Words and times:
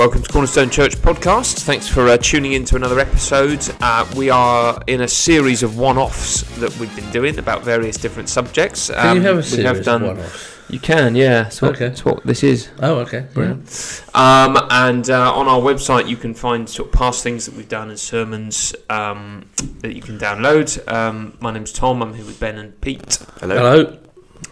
welcome 0.00 0.22
to 0.22 0.32
Cornerstone 0.32 0.70
Church 0.70 0.96
podcast. 0.96 1.58
Thanks 1.58 1.86
for 1.86 2.08
uh, 2.08 2.16
tuning 2.16 2.54
in 2.54 2.64
to 2.64 2.76
another 2.76 2.98
episode. 2.98 3.60
Uh, 3.82 4.10
we 4.16 4.30
are 4.30 4.80
in 4.86 5.02
a 5.02 5.08
series 5.08 5.62
of 5.62 5.76
one-offs 5.76 6.40
that 6.58 6.74
we've 6.78 6.96
been 6.96 7.10
doing 7.10 7.38
about 7.38 7.64
various 7.64 7.98
different 7.98 8.30
subjects. 8.30 8.88
Um, 8.88 8.96
Can 8.96 9.16
you 9.16 9.22
have 9.24 9.34
a 9.34 9.36
we 9.36 9.42
series 9.42 9.66
have 9.66 9.84
done. 9.84 10.02
of 10.02 10.16
one-offs? 10.16 10.56
You 10.70 10.78
can, 10.78 11.14
yeah. 11.14 11.42
That's 11.42 11.60
what, 11.60 11.72
Okay. 11.72 11.88
that's 11.88 12.02
what 12.02 12.24
this 12.24 12.42
is. 12.42 12.70
Oh, 12.80 13.00
okay, 13.00 13.26
brilliant. 13.34 14.02
Um, 14.14 14.56
and 14.70 15.10
uh, 15.10 15.34
on 15.34 15.46
our 15.48 15.60
website, 15.60 16.08
you 16.08 16.16
can 16.16 16.32
find 16.32 16.66
sort 16.66 16.88
of 16.88 16.94
past 16.94 17.22
things 17.22 17.44
that 17.44 17.54
we've 17.54 17.68
done 17.68 17.90
as 17.90 18.00
sermons 18.00 18.74
um, 18.88 19.50
that 19.80 19.94
you 19.94 20.00
can 20.00 20.18
download. 20.18 20.90
Um, 20.90 21.36
my 21.40 21.52
name's 21.52 21.72
Tom. 21.72 22.02
I'm 22.02 22.14
here 22.14 22.24
with 22.24 22.40
Ben 22.40 22.56
and 22.56 22.80
Pete. 22.80 23.18
Hello. 23.40 23.98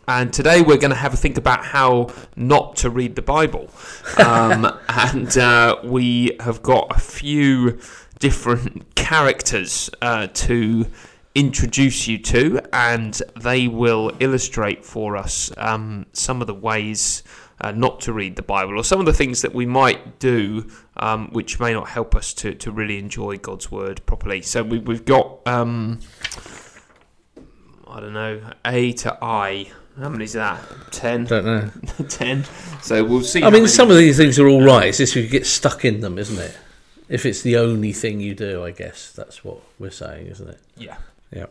And 0.08 0.32
today 0.32 0.62
we're 0.62 0.78
going 0.78 0.90
to 0.90 0.96
have 0.96 1.12
a 1.12 1.18
think 1.18 1.36
about 1.36 1.66
how 1.66 2.08
not 2.34 2.76
to 2.76 2.88
read 2.88 3.14
the 3.14 3.20
Bible. 3.20 3.68
Um, 4.16 4.66
and 4.88 5.36
uh, 5.36 5.80
we 5.84 6.34
have 6.40 6.62
got 6.62 6.96
a 6.96 6.98
few 6.98 7.78
different 8.18 8.94
characters 8.94 9.90
uh, 10.00 10.28
to 10.28 10.86
introduce 11.34 12.08
you 12.08 12.16
to, 12.20 12.58
and 12.72 13.20
they 13.38 13.68
will 13.68 14.10
illustrate 14.18 14.82
for 14.82 15.14
us 15.14 15.52
um, 15.58 16.06
some 16.14 16.40
of 16.40 16.46
the 16.46 16.54
ways. 16.54 17.22
Uh, 17.60 17.72
not 17.72 18.00
to 18.00 18.12
read 18.12 18.36
the 18.36 18.42
Bible, 18.42 18.78
or 18.78 18.84
some 18.84 19.00
of 19.00 19.06
the 19.06 19.12
things 19.12 19.42
that 19.42 19.52
we 19.52 19.66
might 19.66 20.20
do, 20.20 20.64
um, 20.96 21.28
which 21.32 21.58
may 21.58 21.72
not 21.72 21.88
help 21.88 22.14
us 22.14 22.32
to, 22.32 22.54
to 22.54 22.70
really 22.70 22.98
enjoy 22.98 23.36
God's 23.36 23.68
word 23.68 24.00
properly. 24.06 24.42
So 24.42 24.62
we, 24.62 24.78
we've 24.78 25.04
got, 25.04 25.40
um, 25.44 25.98
I 27.88 27.98
don't 27.98 28.12
know, 28.12 28.52
A 28.64 28.92
to 28.92 29.18
I. 29.20 29.72
How 29.98 30.08
many 30.08 30.24
is 30.24 30.34
that? 30.34 30.60
Ten. 30.90 31.24
Don't 31.24 31.44
know. 31.44 31.70
Ten. 32.08 32.44
So 32.82 33.04
we'll 33.04 33.22
see. 33.22 33.40
I 33.42 33.46
mean, 33.46 33.52
many- 33.54 33.66
some 33.66 33.90
of 33.90 33.96
these 33.96 34.16
things 34.16 34.38
are 34.38 34.46
all 34.48 34.62
right. 34.62 34.88
It's 34.88 34.98
just 34.98 35.16
if 35.16 35.24
you 35.24 35.28
get 35.30 35.46
stuck 35.46 35.84
in 35.84 36.00
them, 36.00 36.18
isn't 36.18 36.38
it? 36.38 36.56
If 37.08 37.24
it's 37.26 37.42
the 37.42 37.56
only 37.56 37.92
thing 37.92 38.20
you 38.20 38.34
do, 38.34 38.64
I 38.64 38.70
guess 38.70 39.12
that's 39.12 39.42
what 39.44 39.60
we're 39.78 39.90
saying, 39.90 40.26
isn't 40.28 40.48
it? 40.48 40.60
Yeah. 40.76 40.98
Yeah. 41.34 41.46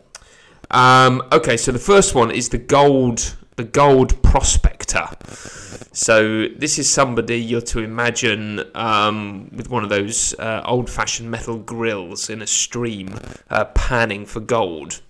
Um, 0.70 1.22
okay, 1.32 1.56
so 1.56 1.72
the 1.72 1.78
first 1.78 2.14
one 2.14 2.30
is 2.30 2.48
the 2.50 2.58
gold, 2.58 3.34
the 3.56 3.64
gold 3.64 4.22
prospector. 4.22 5.08
So 5.92 6.46
this 6.48 6.78
is 6.78 6.88
somebody 6.90 7.40
you're 7.40 7.60
to 7.62 7.80
imagine 7.80 8.62
um, 8.74 9.50
with 9.54 9.68
one 9.70 9.82
of 9.82 9.88
those 9.90 10.34
uh, 10.38 10.62
old-fashioned 10.64 11.28
metal 11.30 11.56
grills 11.58 12.30
in 12.30 12.40
a 12.42 12.46
stream, 12.46 13.18
uh, 13.50 13.64
panning 13.66 14.26
for 14.26 14.40
gold. 14.40 15.00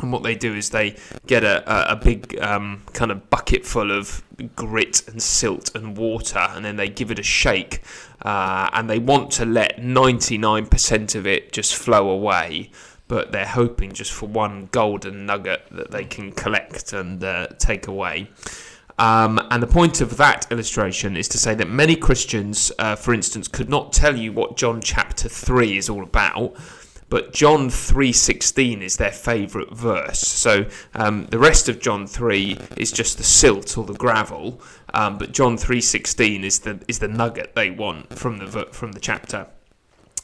And 0.00 0.12
what 0.12 0.22
they 0.22 0.34
do 0.34 0.54
is 0.54 0.70
they 0.70 0.96
get 1.26 1.44
a, 1.44 1.92
a, 1.92 1.96
big 1.96 2.38
um, 2.40 2.82
kind 2.92 3.10
of 3.10 3.28
bucket 3.30 3.66
full 3.66 3.90
of 3.90 4.22
grit 4.54 5.06
and 5.08 5.20
silt 5.20 5.74
and 5.74 5.96
water, 5.96 6.38
and 6.38 6.64
then 6.64 6.76
they 6.76 6.88
give 6.88 7.10
it 7.10 7.18
a 7.18 7.22
shake. 7.24 7.82
Uh, 8.22 8.68
and 8.72 8.88
they 8.88 8.98
want 8.98 9.30
to 9.32 9.44
let 9.44 9.78
99% 9.78 11.14
of 11.14 11.26
it 11.26 11.52
just 11.52 11.74
flow 11.74 12.10
away, 12.10 12.70
but 13.08 13.32
they're 13.32 13.46
hoping 13.46 13.92
just 13.92 14.12
for 14.12 14.26
one 14.26 14.68
golden 14.70 15.26
nugget 15.26 15.66
that 15.72 15.90
they 15.90 16.04
can 16.04 16.32
collect 16.32 16.92
and 16.92 17.22
uh, 17.24 17.48
take 17.58 17.86
away. 17.86 18.28
Um, 18.98 19.40
and 19.50 19.62
the 19.62 19.68
point 19.68 20.00
of 20.00 20.16
that 20.16 20.50
illustration 20.50 21.16
is 21.16 21.28
to 21.28 21.38
say 21.38 21.54
that 21.54 21.68
many 21.68 21.94
Christians, 21.94 22.72
uh, 22.80 22.96
for 22.96 23.14
instance, 23.14 23.46
could 23.46 23.68
not 23.68 23.92
tell 23.92 24.16
you 24.16 24.32
what 24.32 24.56
John 24.56 24.80
chapter 24.80 25.28
3 25.28 25.76
is 25.76 25.88
all 25.88 26.02
about 26.02 26.56
but 27.08 27.32
John 27.32 27.70
3:16 27.70 28.82
is 28.82 28.96
their 28.96 29.12
favourite 29.12 29.74
verse. 29.74 30.20
So 30.20 30.66
um, 30.94 31.26
the 31.26 31.38
rest 31.38 31.68
of 31.68 31.80
John 31.80 32.06
3 32.06 32.58
is 32.76 32.92
just 32.92 33.18
the 33.18 33.24
silt 33.24 33.78
or 33.78 33.84
the 33.84 33.94
gravel, 33.94 34.60
um, 34.94 35.18
but 35.18 35.32
John 35.32 35.56
3:16 35.56 36.44
is 36.44 36.60
the 36.60 36.80
is 36.88 36.98
the 36.98 37.08
nugget 37.08 37.54
they 37.54 37.70
want 37.70 38.18
from 38.18 38.38
the 38.38 38.68
from 38.72 38.92
the 38.92 39.00
chapter. 39.00 39.46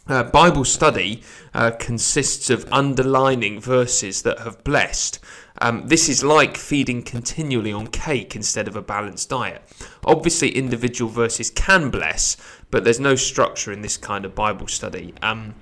Uh, 0.06 0.22
Bible 0.22 0.66
study 0.66 1.22
uh, 1.54 1.70
consists 1.70 2.50
of 2.50 2.70
underlining 2.70 3.58
verses 3.58 4.20
that 4.22 4.40
have 4.40 4.62
blessed. 4.62 5.18
Um, 5.62 5.86
this 5.86 6.10
is 6.10 6.22
like 6.22 6.58
feeding 6.58 7.02
continually 7.02 7.72
on 7.72 7.86
cake 7.86 8.36
instead 8.36 8.68
of 8.68 8.76
a 8.76 8.82
balanced 8.82 9.30
diet. 9.30 9.62
Obviously, 10.04 10.50
individual 10.50 11.10
verses 11.10 11.48
can 11.48 11.88
bless, 11.88 12.36
but 12.70 12.84
there's 12.84 13.00
no 13.00 13.14
structure 13.14 13.72
in 13.72 13.80
this 13.80 13.96
kind 13.96 14.26
of 14.26 14.34
Bible 14.34 14.68
study. 14.68 15.14
Um, 15.22 15.54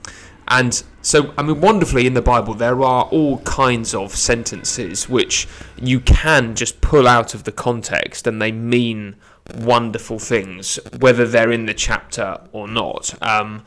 and 0.48 0.82
so, 1.02 1.34
I 1.36 1.42
mean, 1.42 1.60
wonderfully 1.60 2.06
in 2.06 2.14
the 2.14 2.22
Bible, 2.22 2.54
there 2.54 2.82
are 2.82 3.04
all 3.04 3.38
kinds 3.38 3.94
of 3.94 4.14
sentences 4.14 5.08
which 5.08 5.48
you 5.80 5.98
can 6.00 6.54
just 6.54 6.80
pull 6.80 7.08
out 7.08 7.34
of 7.34 7.44
the 7.44 7.52
context 7.52 8.26
and 8.26 8.40
they 8.40 8.52
mean 8.52 9.16
wonderful 9.56 10.18
things, 10.18 10.78
whether 11.00 11.26
they're 11.26 11.50
in 11.50 11.66
the 11.66 11.74
chapter 11.74 12.38
or 12.52 12.68
not. 12.68 13.14
Um, 13.20 13.64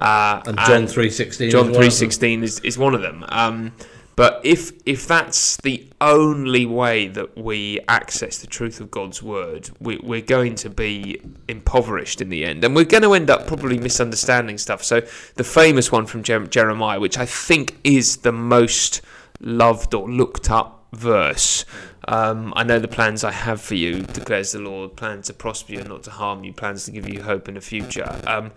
uh, 0.00 0.40
And 0.46 0.58
John 0.60 0.86
three 0.86 1.10
sixteen. 1.10 1.50
John 1.50 1.74
three 1.74 1.90
sixteen 1.90 2.42
is, 2.42 2.60
is 2.60 2.78
one 2.78 2.94
of 2.94 3.02
them. 3.02 3.24
Um, 3.28 3.72
but 4.20 4.42
if 4.44 4.72
if 4.84 5.08
that's 5.08 5.56
the 5.56 5.88
only 5.98 6.66
way 6.66 7.08
that 7.08 7.38
we 7.38 7.80
access 7.88 8.36
the 8.36 8.46
truth 8.46 8.78
of 8.78 8.90
God's 8.90 9.22
word, 9.22 9.70
we, 9.80 9.98
we're 10.02 10.20
going 10.20 10.56
to 10.56 10.68
be 10.68 11.22
impoverished 11.48 12.20
in 12.20 12.28
the 12.28 12.44
end, 12.44 12.62
and 12.62 12.76
we're 12.76 12.84
going 12.84 13.02
to 13.02 13.14
end 13.14 13.30
up 13.30 13.46
probably 13.46 13.78
misunderstanding 13.78 14.58
stuff. 14.58 14.84
So 14.84 15.00
the 15.36 15.42
famous 15.42 15.90
one 15.90 16.04
from 16.04 16.22
Jer- 16.22 16.46
Jeremiah, 16.48 17.00
which 17.00 17.16
I 17.16 17.24
think 17.24 17.78
is 17.82 18.18
the 18.18 18.30
most 18.30 19.00
loved 19.40 19.94
or 19.94 20.06
looked 20.06 20.50
up 20.50 20.84
verse. 20.92 21.64
Um, 22.06 22.52
I 22.54 22.62
know 22.62 22.78
the 22.78 22.88
plans 22.88 23.24
I 23.24 23.32
have 23.32 23.62
for 23.62 23.74
you, 23.74 24.02
declares 24.02 24.52
the 24.52 24.58
Lord, 24.58 24.96
plans 24.96 25.28
to 25.28 25.32
prosper 25.32 25.72
you 25.72 25.78
and 25.78 25.88
not 25.88 26.02
to 26.02 26.10
harm 26.10 26.44
you, 26.44 26.52
plans 26.52 26.84
to 26.84 26.90
give 26.90 27.08
you 27.08 27.22
hope 27.22 27.48
in 27.48 27.54
the 27.54 27.62
future. 27.62 28.20
Um, 28.26 28.52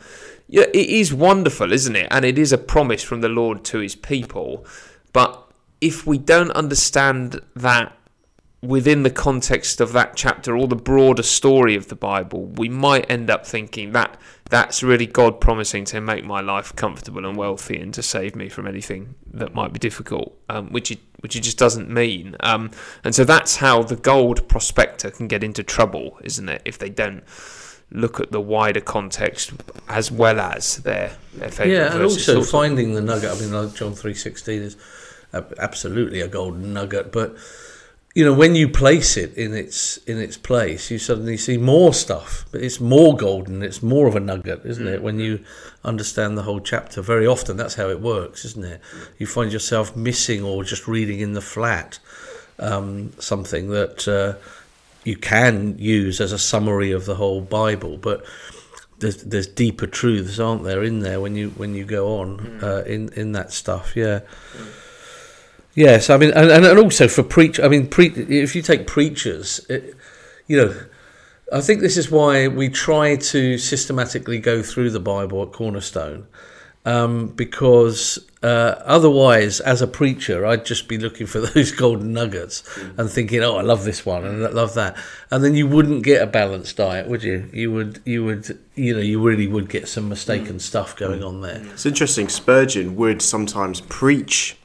yeah, 0.50 0.66
it 0.74 0.90
is 0.90 1.14
wonderful, 1.14 1.72
isn't 1.72 1.96
it? 1.96 2.10
And 2.12 2.26
it 2.26 2.38
is 2.38 2.52
a 2.52 2.58
promise 2.58 3.02
from 3.02 3.22
the 3.22 3.30
Lord 3.30 3.64
to 3.64 3.80
his 3.80 3.96
people. 3.96 4.66
But 5.14 5.43
if 5.84 6.08
we 6.08 6.18
don't 6.18 6.52
understand 6.52 7.42
that 7.58 7.92
within 8.62 9.04
the 9.04 9.10
context 9.10 9.82
of 9.82 9.92
that 9.92 10.16
chapter 10.16 10.56
or 10.58 10.66
the 10.66 10.78
broader 10.78 11.22
story 11.22 11.76
of 11.76 11.90
the 11.90 11.96
Bible, 11.96 12.46
we 12.46 12.70
might 12.70 13.06
end 13.12 13.30
up 13.30 13.46
thinking 13.46 13.92
that 13.92 14.18
that's 14.50 14.82
really 14.82 15.06
God 15.06 15.42
promising 15.42 15.84
to 15.86 16.00
make 16.00 16.24
my 16.24 16.40
life 16.40 16.74
comfortable 16.78 17.26
and 17.26 17.36
wealthy 17.36 17.78
and 17.82 17.94
to 17.96 18.02
save 18.02 18.34
me 18.34 18.48
from 18.48 18.66
anything 18.66 19.16
that 19.34 19.54
might 19.54 19.74
be 19.74 19.80
difficult, 19.80 20.38
um, 20.48 20.72
which 20.72 20.90
it 20.90 21.00
which 21.20 21.36
it 21.36 21.42
just 21.42 21.58
doesn't 21.58 21.90
mean. 21.90 22.38
Um, 22.40 22.72
and 23.04 23.14
so 23.14 23.26
that's 23.26 23.58
how 23.58 23.84
the 23.84 23.96
gold 23.98 24.48
prospector 24.48 25.10
can 25.12 25.28
get 25.28 25.44
into 25.44 25.64
trouble, 25.64 26.18
isn't 26.24 26.48
it? 26.48 26.62
If 26.64 26.78
they 26.78 26.90
don't 26.90 27.24
look 27.92 28.20
at 28.20 28.32
the 28.32 28.42
wider 28.42 28.82
context 28.82 29.54
as 29.88 30.12
well 30.12 30.40
as 30.40 30.78
their 30.78 31.18
their 31.34 31.68
Yeah, 31.68 31.94
and 31.94 32.04
also 32.04 32.42
finding 32.42 32.94
the 32.94 33.02
nugget. 33.02 33.32
I 33.32 33.40
mean, 33.40 33.52
like 33.52 33.76
John 33.76 33.94
three 33.94 34.14
sixteen 34.14 34.62
is 34.62 34.78
absolutely 35.34 36.22
a 36.22 36.28
golden 36.28 36.74
nugget, 36.74 37.12
but 37.12 37.36
you 38.16 38.24
know 38.24 38.34
when 38.34 38.54
you 38.54 38.70
place 38.70 39.18
it 39.18 39.36
in 39.36 39.54
its 39.54 39.98
in 39.98 40.20
its 40.20 40.38
place, 40.38 40.92
you 40.92 41.00
suddenly 41.00 41.38
see 41.38 41.58
more 41.58 41.94
stuff. 41.94 42.46
But 42.52 42.62
it's 42.62 42.80
more 42.80 43.16
golden. 43.16 43.64
It's 43.64 43.82
more 43.82 44.08
of 44.08 44.16
a 44.16 44.20
nugget, 44.20 44.62
isn't 44.66 44.88
it? 44.88 45.02
When 45.02 45.20
you 45.20 45.44
understand 45.84 46.38
the 46.38 46.44
whole 46.44 46.60
chapter, 46.60 47.02
very 47.02 47.26
often 47.26 47.58
that's 47.58 47.76
how 47.76 47.90
it 47.90 48.02
works, 48.02 48.46
isn't 48.46 48.66
it? 48.66 48.82
You 49.18 49.26
find 49.26 49.52
yourself 49.52 49.96
missing 49.96 50.44
or 50.44 50.64
just 50.64 50.88
reading 50.88 51.20
in 51.20 51.34
the 51.34 51.42
flat 51.42 52.00
um, 52.60 53.14
something 53.20 53.70
that. 53.70 54.08
Uh, 54.08 54.40
you 55.04 55.18
can 55.18 55.78
use 55.78 56.22
as 56.22 56.32
a 56.32 56.40
summary 56.40 56.92
of 56.92 57.06
the 57.06 57.16
whole 57.16 57.42
Bible, 57.42 57.98
but 57.98 58.26
there's 59.00 59.24
there's 59.24 59.48
deeper 59.48 59.88
truths, 59.88 60.40
aren't 60.40 60.64
there, 60.64 60.84
in 60.84 61.00
there 61.00 61.20
when 61.20 61.36
you 61.36 61.50
when 61.52 61.76
you 61.76 61.86
go 61.86 62.20
on 62.20 62.60
uh, 62.64 62.84
in 62.86 63.10
in 63.10 63.34
that 63.34 63.52
stuff? 63.52 63.96
Yeah. 63.96 64.22
Yes, 65.76 66.10
I 66.10 66.18
mean, 66.18 66.32
and, 66.32 66.52
and 66.52 66.80
also 66.80 67.08
for 67.08 67.24
preach. 67.24 67.60
I 67.60 67.68
mean, 67.68 67.88
pre- 67.88 68.10
if 68.10 68.56
you 68.56 68.62
take 68.62 68.86
preachers, 68.86 69.66
it, 69.70 69.96
you 70.48 70.58
know, 70.58 70.76
I 71.52 71.62
think 71.62 71.82
this 71.82 71.98
is 71.98 72.12
why 72.12 72.48
we 72.48 72.70
try 72.70 73.16
to 73.16 73.58
systematically 73.58 74.40
go 74.40 74.62
through 74.62 74.92
the 74.92 75.00
Bible 75.00 75.42
at 75.42 75.52
Cornerstone, 75.52 76.28
um, 76.86 77.28
because 77.28 78.20
uh, 78.44 78.76
otherwise, 78.86 79.62
as 79.62 79.82
a 79.82 79.88
preacher, 79.88 80.46
I'd 80.46 80.64
just 80.64 80.88
be 80.88 81.00
looking 81.00 81.26
for 81.26 81.40
those 81.48 81.72
golden 81.72 82.14
nuggets 82.14 82.64
and 82.98 83.10
thinking, 83.10 83.42
"Oh, 83.42 83.56
I 83.56 83.62
love 83.62 83.84
this 83.84 84.06
one 84.06 84.26
and 84.26 84.46
I 84.46 84.50
love 84.50 84.76
that," 84.76 84.96
and 85.32 85.44
then 85.44 85.56
you 85.56 85.66
wouldn't 85.66 86.04
get 86.04 86.22
a 86.22 86.28
balanced 86.28 86.78
diet, 86.78 87.08
would 87.08 87.24
you? 87.24 87.50
You 87.52 87.72
would, 87.72 88.00
you 88.06 88.24
would, 88.26 88.60
you 88.76 88.94
know, 88.94 89.02
you 89.02 89.20
really 89.20 89.48
would 89.48 89.70
get 89.70 89.88
some 89.88 90.08
mistaken 90.08 90.60
stuff 90.60 90.96
going 90.96 91.24
on 91.24 91.42
there. 91.42 91.64
It's 91.74 91.88
interesting. 91.88 92.30
Spurgeon 92.30 92.96
would 92.96 93.24
sometimes 93.24 93.82
preach 93.82 94.58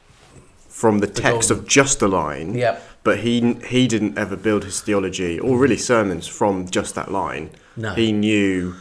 from 0.78 1.00
the 1.00 1.08
text 1.08 1.50
of 1.50 1.66
just 1.66 2.00
a 2.02 2.06
line, 2.06 2.54
Yep. 2.54 2.80
but 3.02 3.18
he 3.18 3.54
he 3.66 3.88
didn't 3.88 4.16
ever 4.16 4.36
build 4.36 4.62
his 4.62 4.80
theology 4.80 5.36
or 5.40 5.58
really 5.58 5.74
mm. 5.74 5.90
sermons 5.92 6.28
from 6.28 6.68
just 6.68 6.94
that 6.94 7.10
line. 7.10 7.50
No. 7.76 7.94
He 7.94 8.12
knew 8.12 8.76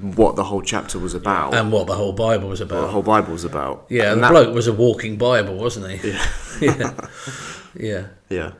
what 0.00 0.36
the 0.36 0.44
whole 0.44 0.62
chapter 0.62 0.96
was 0.96 1.12
about, 1.12 1.52
And 1.52 1.72
what 1.72 1.88
the 1.88 1.96
whole 1.96 2.12
Bible 2.12 2.48
was 2.48 2.60
what 2.60 2.68
the 2.68 2.78
about. 2.78 2.90
whole 2.90 3.02
Bible 3.02 3.32
was 3.32 3.44
about. 3.44 3.86
Yeah, 3.88 4.04
and 4.04 4.12
and 4.12 4.18
the 4.18 4.26
that, 4.28 4.32
bloke 4.32 4.54
was 4.54 4.68
a 4.68 4.72
walking 4.72 5.16
Bible, 5.16 5.56
wasn't 5.56 5.90
he? 5.90 6.10
Yeah. 6.10 6.94
yeah. 7.74 8.06
yeah. 8.28 8.52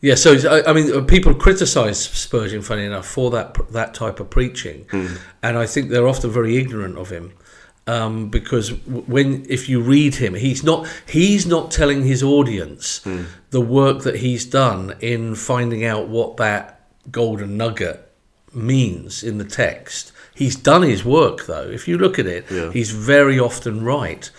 Yeah, 0.00 0.14
so 0.14 0.30
I, 0.48 0.70
I 0.70 0.72
mean, 0.72 1.04
people 1.06 1.34
criticise 1.34 1.98
Spurgeon, 1.98 2.62
funny 2.62 2.84
enough, 2.84 3.06
for 3.06 3.30
that 3.32 3.56
that 3.72 3.92
type 3.92 4.20
of 4.20 4.30
preaching, 4.30 4.86
hmm. 4.90 5.16
and 5.42 5.58
I 5.58 5.66
think 5.66 5.90
they're 5.90 6.08
often 6.08 6.30
very 6.30 6.56
ignorant 6.56 6.96
of 6.96 7.10
him 7.10 7.32
um, 7.92 8.28
because 8.30 8.66
when 9.14 9.28
if 9.48 9.62
you 9.70 9.78
read 9.94 10.14
him, 10.16 10.32
he's 10.34 10.62
not 10.70 10.80
he's 11.18 11.44
not 11.54 11.64
telling 11.70 12.00
his 12.12 12.22
audience 12.22 12.84
the 13.50 13.60
work 13.80 13.98
that 14.06 14.16
he's 14.16 14.44
done 14.46 14.82
in 15.00 15.34
finding 15.34 15.82
out 15.92 16.04
what 16.16 16.36
that 16.36 16.62
golden 17.10 17.56
nugget 17.56 17.98
means 18.52 19.22
in 19.22 19.38
the 19.38 19.44
text. 19.64 20.12
He's 20.34 20.56
done 20.56 20.82
his 20.82 21.04
work, 21.04 21.46
though. 21.46 21.68
If 21.78 21.86
you 21.88 21.98
look 21.98 22.18
at 22.18 22.26
it, 22.26 22.44
Yeah. 22.50 22.70
he's 22.72 22.90
very 22.90 23.38
often 23.38 23.84
right. 23.84 24.30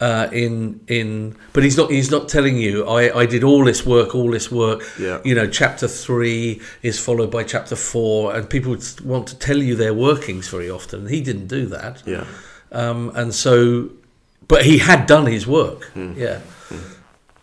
Uh, 0.00 0.28
in 0.32 0.80
in, 0.86 1.36
but 1.52 1.62
he's 1.62 1.76
not 1.76 1.90
he's 1.90 2.10
not 2.10 2.26
telling 2.26 2.56
you 2.56 2.86
I, 2.86 3.02
I 3.22 3.26
did 3.26 3.44
all 3.44 3.64
this 3.66 3.84
work, 3.84 4.14
all 4.14 4.30
this 4.30 4.50
work. 4.50 4.80
Yeah. 4.98 5.20
You 5.24 5.34
know, 5.34 5.46
chapter 5.46 5.86
three 5.88 6.60
is 6.82 6.98
followed 6.98 7.30
by 7.30 7.42
chapter 7.44 7.76
four, 7.76 8.34
and 8.34 8.48
people 8.48 8.74
want 9.04 9.26
to 9.28 9.36
tell 9.46 9.58
you 9.58 9.76
their 9.76 9.92
workings 9.92 10.48
very 10.48 10.70
often. 10.70 11.06
He 11.08 11.20
didn't 11.20 11.48
do 11.48 11.66
that, 11.66 12.02
Yeah. 12.06 12.24
Um, 12.72 13.10
and 13.14 13.34
so, 13.34 13.90
but 14.48 14.64
he 14.64 14.78
had 14.78 15.06
done 15.06 15.26
his 15.26 15.46
work. 15.46 15.90
Yeah, 15.94 16.40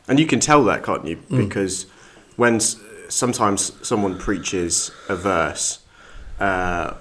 And 0.08 0.20
you 0.20 0.26
can 0.26 0.40
tell 0.40 0.64
that, 0.66 0.84
can't 0.84 1.06
you? 1.06 1.16
Hmm. 1.18 1.38
Because 1.48 1.86
when 2.38 2.56
s- 2.56 2.78
sometimes 3.10 3.72
someone 3.88 4.18
preaches 4.18 4.92
a 5.10 5.16
verse, 5.16 5.80
uh, 6.40 6.94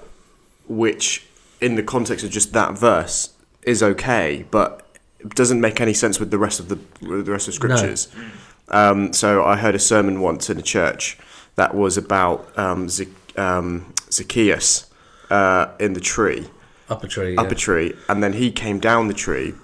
which 0.68 1.24
in 1.60 1.76
the 1.76 1.82
context 1.82 2.24
of 2.24 2.30
just 2.30 2.52
that 2.52 2.76
verse 2.78 3.30
is 3.62 3.82
okay, 3.82 4.44
but 4.50 4.82
doesn't 5.28 5.60
make 5.60 5.80
any 5.80 5.94
sense 5.94 6.20
with 6.20 6.30
the 6.30 6.38
rest 6.38 6.60
of 6.60 6.68
the 6.68 6.78
the 7.00 7.30
rest 7.32 7.48
of 7.48 7.54
scriptures. 7.54 8.08
Um, 8.68 9.12
so 9.12 9.44
I 9.44 9.56
heard 9.56 9.74
a 9.74 9.78
sermon 9.78 10.20
once 10.20 10.50
in 10.50 10.58
a 10.58 10.62
church 10.62 11.16
that 11.54 11.74
was 11.74 11.96
about 11.96 12.56
um, 12.58 12.88
Zac- 12.88 13.38
um, 13.38 13.92
Zacchaeus 14.10 14.90
uh, 15.30 15.68
in 15.78 15.92
the 15.94 16.00
tree, 16.00 16.48
up 16.88 17.02
a 17.04 17.08
tree, 17.08 17.36
up 17.36 17.46
yeah. 17.46 17.52
a 17.52 17.54
tree, 17.54 17.94
and 18.08 18.22
then 18.22 18.32
he 18.34 18.50
came 18.50 18.78
down 18.78 19.08
the 19.08 19.14
tree 19.14 19.54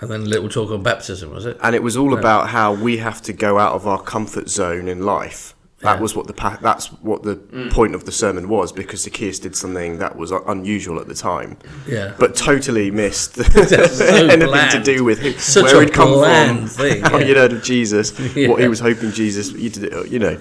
and 0.00 0.10
then 0.10 0.20
a 0.22 0.24
little 0.24 0.48
talk 0.48 0.70
on 0.70 0.82
baptism, 0.82 1.30
was 1.30 1.46
it? 1.46 1.56
and 1.62 1.74
it 1.74 1.82
was 1.82 1.96
all 1.96 2.12
about 2.12 2.50
how 2.50 2.74
we 2.74 2.98
have 2.98 3.22
to 3.22 3.32
go 3.32 3.58
out 3.58 3.72
of 3.72 3.86
our 3.86 4.00
comfort 4.02 4.48
zone 4.48 4.88
in 4.88 5.04
life. 5.06 5.54
That 5.80 5.96
Yeah. 5.96 6.00
was 6.00 6.16
what 6.16 6.26
the 6.26 6.32
pa- 6.32 6.58
that's 6.60 6.86
what 7.02 7.22
the 7.22 7.36
mm. 7.36 7.70
point 7.70 7.94
of 7.94 8.04
the 8.04 8.12
sermon 8.12 8.48
was 8.48 8.72
because 8.72 9.02
Zacchaeus 9.02 9.38
did 9.38 9.54
something 9.54 9.98
that 9.98 10.16
was 10.16 10.30
unusual 10.30 10.98
at 11.00 11.06
the 11.06 11.14
time, 11.14 11.58
Yeah, 11.86 12.12
but 12.18 12.34
totally 12.34 12.90
missed 12.90 13.34
so 13.52 14.06
anything 14.06 14.70
to 14.70 14.82
do 14.82 15.04
with 15.04 15.18
who, 15.18 15.32
Such 15.32 15.64
where 15.64 15.76
a 15.76 15.80
he'd 15.84 15.92
come 15.92 16.12
bland 16.12 16.58
from, 16.60 16.68
thing, 16.68 17.02
how 17.10 17.18
yeah. 17.18 17.24
he'd 17.26 17.36
heard 17.36 17.52
of 17.52 17.62
Jesus, 17.62 18.10
what 18.48 18.60
he 18.60 18.68
was 18.68 18.80
hoping 18.80 19.12
Jesus, 19.12 19.52
you 19.52 19.68
did- 19.70 20.10
you 20.10 20.18
know, 20.18 20.38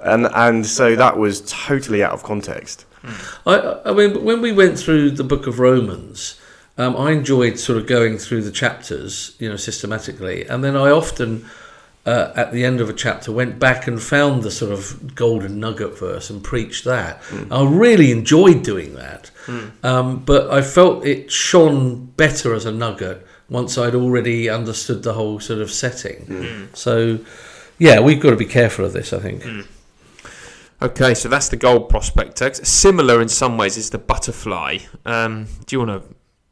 and 0.00 0.26
and 0.34 0.64
so 0.64 0.94
that 0.96 1.16
was 1.18 1.40
totally 1.46 2.02
out 2.04 2.12
of 2.12 2.22
context. 2.22 2.84
I, 3.46 3.80
I 3.86 3.92
mean, 3.92 4.24
when 4.24 4.40
we 4.40 4.52
went 4.52 4.78
through 4.78 5.12
the 5.12 5.24
book 5.24 5.46
of 5.46 5.58
Romans, 5.58 6.40
um, 6.78 6.96
I 6.96 7.12
enjoyed 7.12 7.58
sort 7.58 7.78
of 7.78 7.86
going 7.86 8.18
through 8.18 8.42
the 8.42 8.50
chapters, 8.50 9.34
you 9.38 9.48
know, 9.48 9.56
systematically, 9.56 10.46
and 10.46 10.62
then 10.62 10.76
I 10.76 10.90
often, 10.90 11.46
uh, 12.04 12.32
at 12.36 12.52
the 12.52 12.64
end 12.64 12.80
of 12.80 12.88
a 12.90 12.92
chapter, 12.92 13.32
went 13.32 13.58
back 13.58 13.86
and 13.86 14.00
found 14.02 14.42
the 14.42 14.50
sort 14.50 14.72
of 14.72 15.14
golden 15.14 15.58
nugget 15.58 15.98
verse 15.98 16.28
and 16.30 16.44
preached 16.44 16.84
that. 16.84 17.22
I 17.50 17.64
really 17.64 18.10
enjoyed 18.10 18.62
doing 18.62 18.94
that, 18.94 19.30
um, 19.82 20.24
but 20.24 20.50
I 20.50 20.60
felt 20.60 21.04
it 21.06 21.32
shone 21.32 22.06
better 22.16 22.52
as 22.54 22.66
a 22.66 22.72
nugget 22.72 23.26
once 23.48 23.78
I'd 23.78 23.94
already 23.94 24.48
understood 24.50 25.02
the 25.02 25.12
whole 25.14 25.38
sort 25.40 25.60
of 25.60 25.70
setting. 25.70 26.68
So, 26.74 27.20
yeah, 27.78 28.00
we've 28.00 28.20
got 28.20 28.30
to 28.30 28.36
be 28.36 28.44
careful 28.44 28.84
of 28.84 28.92
this. 28.92 29.12
I 29.12 29.18
think. 29.20 29.44
Okay, 30.82 31.14
so 31.14 31.28
that's 31.28 31.48
the 31.48 31.56
gold 31.56 31.88
prospector. 31.88 32.52
Similar 32.54 33.22
in 33.22 33.28
some 33.28 33.56
ways 33.56 33.76
is 33.78 33.90
the 33.90 33.98
butterfly. 33.98 34.78
Um, 35.06 35.46
do 35.66 35.74
you 35.76 35.84
want 35.86 36.02
to 36.02 36.08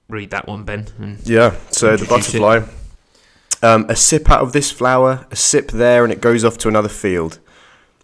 read 0.08 0.30
that 0.30 0.48
one, 0.48 0.64
Ben? 0.64 0.86
Yeah, 1.24 1.54
so 1.70 1.96
the 1.96 2.06
butterfly. 2.06 2.62
Um, 3.62 3.86
a 3.88 3.96
sip 3.96 4.30
out 4.30 4.40
of 4.40 4.52
this 4.52 4.70
flower, 4.70 5.26
a 5.30 5.36
sip 5.36 5.70
there, 5.70 6.04
and 6.04 6.12
it 6.12 6.20
goes 6.20 6.44
off 6.44 6.56
to 6.58 6.68
another 6.68 6.88
field. 6.88 7.38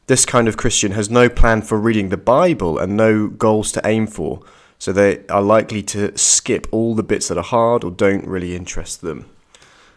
This 0.07 0.27
kind 0.27 0.49
of 0.49 0.57
Christian 0.57 0.93
has 0.93 1.09
no 1.09 1.29
plan 1.29 1.63
for 1.63 1.79
reading 1.79 2.09
the 2.09 2.17
Bible 2.17 2.79
and 2.79 2.97
no 2.97 3.29
goals 3.29 3.73
to 3.73 3.81
aim 3.87 4.07
for, 4.07 4.43
so 4.79 4.93
they 4.93 5.25
are 5.29 5.43
likely 5.43 5.83
to 5.85 6.17
skip 6.19 6.67
all 6.71 6.95
the 6.95 7.03
bits 7.03 7.29
that 7.29 7.39
are 7.39 7.45
hard 7.45 7.85
or 7.85 7.91
don't 7.91 8.27
really 8.27 8.55
interest 8.57 9.01
them. 9.03 9.27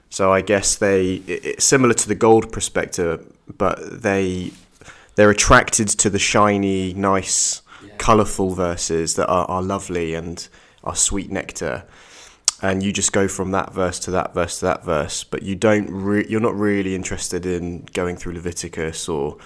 So 0.10 0.32
I 0.32 0.42
guess 0.42 0.76
they 0.76 1.16
it- 1.28 1.46
it's 1.46 1.66
similar 1.66 1.94
to 1.96 2.08
the 2.08 2.16
gold 2.16 2.52
prospector, 2.52 3.20
but 3.58 4.02
they 4.04 4.52
they're 5.16 5.30
attracted 5.30 5.88
to 5.88 6.10
the 6.10 6.20
shiny, 6.20 6.94
nice, 6.94 7.62
colourful 7.98 8.56
verses 8.56 9.16
that 9.16 9.28
are, 9.28 9.46
are 9.46 9.62
lovely 9.62 10.14
and 10.14 10.48
are 10.84 10.96
sweet 10.96 11.32
nectar 11.32 11.86
and 12.64 12.82
you 12.82 12.94
just 12.94 13.12
go 13.12 13.28
from 13.28 13.52
that 13.52 13.74
verse 13.74 14.00
to 14.00 14.12
that 14.12 14.34
verse 14.34 14.60
to 14.60 14.66
that 14.66 14.86
verse, 14.86 15.24
but 15.26 15.44
you 15.44 15.54
don't 15.54 15.90
re- 15.92 16.26
you're 16.30 16.40
not 16.40 16.56
really 16.56 16.96
interested 16.96 17.46
in 17.46 17.86
going 17.94 18.16
through 18.16 18.34
Leviticus 18.34 19.10
or 19.10 19.38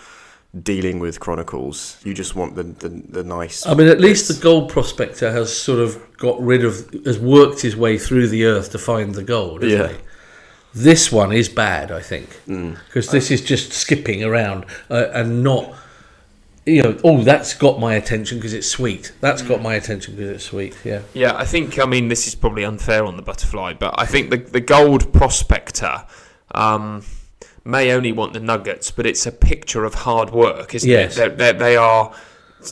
dealing 0.62 1.00
with 1.00 1.20
Chronicles. 1.20 2.00
You 2.04 2.14
just 2.14 2.36
want 2.36 2.56
the 2.56 2.64
the, 2.64 2.90
the 2.90 3.24
nice. 3.24 3.66
I 3.66 3.74
mean, 3.74 3.88
at 3.88 4.00
least 4.00 4.28
the 4.28 4.40
gold 4.40 4.70
prospector 4.70 5.32
has 5.32 5.56
sort 5.56 5.80
of 5.80 6.00
got 6.18 6.40
rid 6.40 6.64
of, 6.64 6.92
has 7.06 7.18
worked 7.18 7.60
his 7.62 7.76
way 7.76 7.98
through 7.98 8.28
the 8.28 8.46
earth 8.46 8.72
to 8.74 8.78
find 8.78 9.16
the 9.16 9.24
gold, 9.24 9.64
isn't 9.64 9.80
Yeah. 9.80 9.88
he? 9.98 9.98
This 10.84 11.12
one 11.12 11.32
is 11.32 11.50
bad, 11.50 11.92
I 11.92 12.02
think, 12.02 12.30
Mm. 12.48 12.78
because 12.86 13.10
this 13.10 13.32
is 13.32 13.42
just 13.42 13.74
skipping 13.74 14.24
around 14.24 14.66
uh, 14.92 15.08
and 15.14 15.44
not, 15.44 15.74
you 16.66 16.84
know, 16.84 16.98
oh, 17.04 17.24
that's 17.24 17.54
got 17.56 17.80
my 17.80 17.96
attention 17.96 18.38
because 18.38 18.54
it's 18.54 18.68
sweet. 18.70 19.12
That's 19.22 19.42
got 19.42 19.62
my 19.62 19.74
attention 19.76 20.16
because 20.16 20.30
it's 20.30 20.44
sweet. 20.46 20.78
Yeah. 20.84 21.02
Yeah, 21.14 21.36
I 21.36 21.46
think, 21.46 21.80
I 21.80 21.86
mean, 21.86 22.10
this 22.10 22.28
is 22.28 22.36
probably 22.36 22.64
unfair 22.64 23.06
on 23.06 23.16
the 23.18 23.24
butterfly, 23.24 23.74
but 23.74 23.96
I 23.98 24.06
think 24.06 24.30
the, 24.30 24.38
the 24.38 24.62
gold 24.62 25.12
prospector 25.14 26.06
um, 26.54 27.04
may 27.66 27.92
only 27.92 28.12
want 28.12 28.34
the 28.34 28.40
nuggets, 28.40 28.92
but 28.92 29.06
it's 29.06 29.26
a 29.26 29.32
picture 29.32 29.84
of 29.84 29.94
hard 29.96 30.30
work, 30.32 30.76
isn't 30.76 30.90
Yes. 30.90 31.14
it? 31.14 31.18
They're, 31.18 31.30
they're, 31.30 31.54
they 31.54 31.76
are 31.78 32.14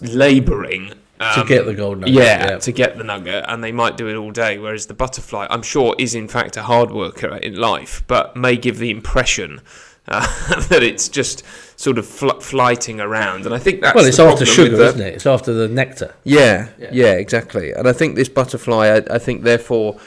labouring. 0.02 0.94
To 1.20 1.42
um, 1.42 1.48
get 1.48 1.66
the 1.66 1.74
gold 1.74 2.00
nugget. 2.00 2.14
yeah, 2.16 2.58
to 2.58 2.72
get 2.72 2.98
the 2.98 3.04
nugget, 3.04 3.46
and 3.48 3.64
they 3.64 3.72
might 3.72 3.96
do 3.98 4.08
it 4.10 4.16
all 4.16 4.32
day. 4.32 4.58
Whereas 4.58 4.88
the 4.88 4.94
butterfly, 4.94 5.48
I'm 5.50 5.62
sure, 5.62 5.96
is 5.98 6.14
in 6.14 6.28
fact 6.28 6.58
a 6.58 6.64
hard 6.64 6.92
worker 6.92 7.36
in 7.38 7.56
life, 7.56 8.04
but 8.08 8.36
may 8.36 8.58
give 8.58 8.80
the 8.80 8.90
impression 8.92 9.62
uh, 10.10 10.26
that 10.70 10.84
it's 10.84 11.08
just 11.08 11.44
sort 11.80 11.98
of 11.98 12.06
fl- 12.06 12.40
flighting 12.42 13.00
around. 13.00 13.46
And 13.46 13.56
I 13.56 13.60
think 13.60 13.80
that's 13.82 13.96
well, 13.96 14.06
it's 14.06 14.20
after 14.20 14.46
sugar, 14.46 14.76
the- 14.76 14.88
isn't 14.88 15.02
it? 15.02 15.14
It's 15.16 15.26
after 15.26 15.54
the 15.54 15.68
nectar. 15.70 16.16
yeah, 16.26 16.68
Yeah. 16.78 16.90
yeah, 16.92 17.12
exactly. 17.14 17.72
And 17.72 17.88
I 17.88 17.94
think 17.94 18.16
this 18.16 18.28
butterfly, 18.30 18.88
I, 18.88 19.16
I 19.16 19.18
think, 19.18 19.44
therefore, 19.44 19.98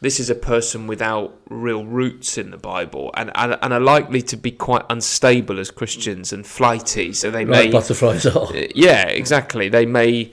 this 0.00 0.20
is 0.20 0.30
a 0.30 0.34
person 0.36 0.86
without 0.86 1.34
real 1.48 1.84
roots 1.84 2.38
in 2.38 2.50
the 2.52 2.56
Bible 2.58 3.10
and, 3.16 3.32
and, 3.34 3.58
and 3.60 3.72
are 3.72 3.80
likely 3.80 4.22
to 4.22 4.36
be 4.36 4.52
quite 4.52 4.84
unstable 4.90 5.58
as 5.58 5.70
Christians 5.72 6.32
and 6.32 6.46
flighty. 6.46 7.12
So 7.14 7.30
they 7.32 7.44
Like 7.44 7.64
may. 7.66 7.70
butterflies 7.72 8.26
are. 8.26 8.48
Yeah, 8.74 9.08
exactly. 9.08 9.68
They 9.68 9.86
may 9.86 10.30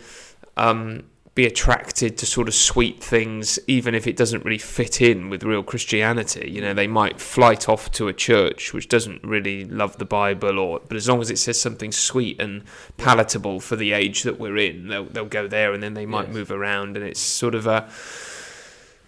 um, 0.58 1.04
be 1.34 1.46
attracted 1.46 2.18
to 2.18 2.26
sort 2.26 2.48
of 2.48 2.54
sweet 2.54 3.04
things, 3.04 3.60
even 3.68 3.94
if 3.94 4.08
it 4.08 4.16
doesn't 4.16 4.46
really 4.46 4.58
fit 4.58 5.02
in 5.02 5.30
with 5.30 5.44
real 5.44 5.64
Christianity. 5.64 6.50
You 6.50 6.62
know, 6.62 6.74
they 6.74 6.88
might 6.88 7.20
flight 7.20 7.68
off 7.68 7.92
to 7.92 8.08
a 8.08 8.14
church 8.14 8.72
which 8.74 8.88
doesn't 8.88 9.22
really 9.22 9.66
love 9.66 9.98
the 9.98 10.06
Bible, 10.06 10.58
or 10.58 10.80
but 10.88 10.96
as 10.96 11.10
long 11.10 11.20
as 11.20 11.30
it 11.30 11.38
says 11.38 11.60
something 11.60 11.92
sweet 11.92 12.40
and 12.40 12.64
palatable 12.96 13.60
for 13.60 13.76
the 13.76 13.92
age 13.92 14.24
that 14.24 14.40
we're 14.40 14.56
in, 14.58 14.88
they'll 14.88 15.04
they'll 15.06 15.26
go 15.26 15.46
there, 15.48 15.74
and 15.74 15.84
then 15.84 15.94
they 15.94 16.06
might 16.06 16.28
Yes. 16.28 16.36
move 16.36 16.52
around, 16.52 16.96
and 16.96 17.06
it's 17.06 17.20
sort 17.20 17.54
of 17.54 17.68
a. 17.68 17.90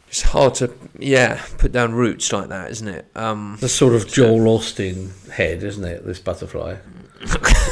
It's 0.09 0.21
hard 0.21 0.55
to, 0.55 0.73
yeah, 0.97 1.43
put 1.57 1.73
down 1.73 1.93
roots 1.93 2.31
like 2.31 2.47
that, 2.47 2.71
isn't 2.71 2.87
it? 2.87 3.05
Um, 3.13 3.57
The 3.59 3.67
sort 3.67 3.93
of 3.93 4.07
Joel 4.07 4.57
Osteen 4.57 5.29
head, 5.31 5.63
isn't 5.63 5.83
it? 5.83 6.05
This 6.05 6.19
butterfly, 6.19 6.75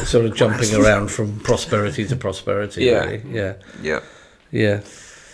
sort 0.05 0.25
of 0.25 0.35
jumping 0.35 0.73
around 0.75 1.09
from 1.09 1.39
prosperity 1.39 2.05
to 2.05 2.15
prosperity. 2.15 2.85
Yeah. 2.85 3.05
really. 3.05 3.23
yeah, 3.29 3.53
yeah. 3.81 3.99
yeah. 4.51 4.81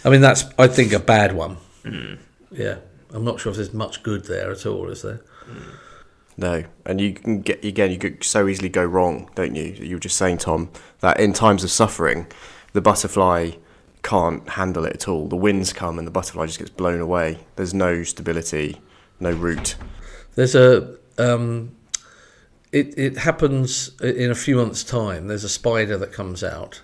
I 0.04 0.10
mean, 0.10 0.22
that's 0.22 0.46
I 0.58 0.68
think 0.68 0.94
a 0.94 1.00
bad 1.00 1.34
one. 1.34 1.58
Mm. 1.84 2.18
Yeah, 2.52 2.78
I'm 3.14 3.24
not 3.24 3.40
sure 3.40 3.52
if 3.52 3.58
there's 3.58 3.74
much 3.74 4.04
good 4.04 4.26
there 4.26 4.52
at 4.52 4.66
all. 4.66 4.90
Is 4.90 5.02
there? 5.02 5.22
No, 6.38 6.64
and 6.86 7.00
you 7.00 7.14
can 7.14 7.42
get 7.42 7.64
again. 7.64 7.92
You 7.92 7.98
could 7.98 8.24
so 8.24 8.48
easily 8.48 8.70
go 8.70 8.84
wrong, 8.84 9.30
don't 9.36 9.56
you? 9.56 9.66
You 9.66 9.96
were 9.96 10.00
just 10.00 10.18
saying, 10.18 10.40
Tom, 10.40 10.70
that 11.02 11.20
in 11.20 11.34
times 11.34 11.64
of 11.64 11.72
suffering, 11.72 12.28
the 12.74 12.82
butterfly 12.82 13.52
can't 14.04 14.48
handle 14.50 14.86
it 14.86 14.94
at 14.94 15.08
all. 15.08 15.28
The 15.28 15.36
winds 15.36 15.74
come 15.74 16.00
and 16.00 16.08
the 16.08 16.12
butterfly 16.12 16.48
just 16.48 16.60
gets 16.60 16.72
blown 16.72 17.00
away. 17.00 17.40
There's 17.56 17.74
no 17.74 18.04
stability, 18.04 18.80
no 19.20 19.32
root. 19.32 19.76
There's 20.36 20.56
a. 20.56 20.98
Um, 21.18 21.76
it 22.72 22.98
it 22.98 23.18
happens 23.18 24.00
in 24.02 24.32
a 24.32 24.36
few 24.36 24.56
months' 24.56 24.84
time. 24.84 25.28
There's 25.28 25.44
a 25.44 25.50
spider 25.50 25.98
that 25.98 26.14
comes 26.14 26.44
out. 26.44 26.82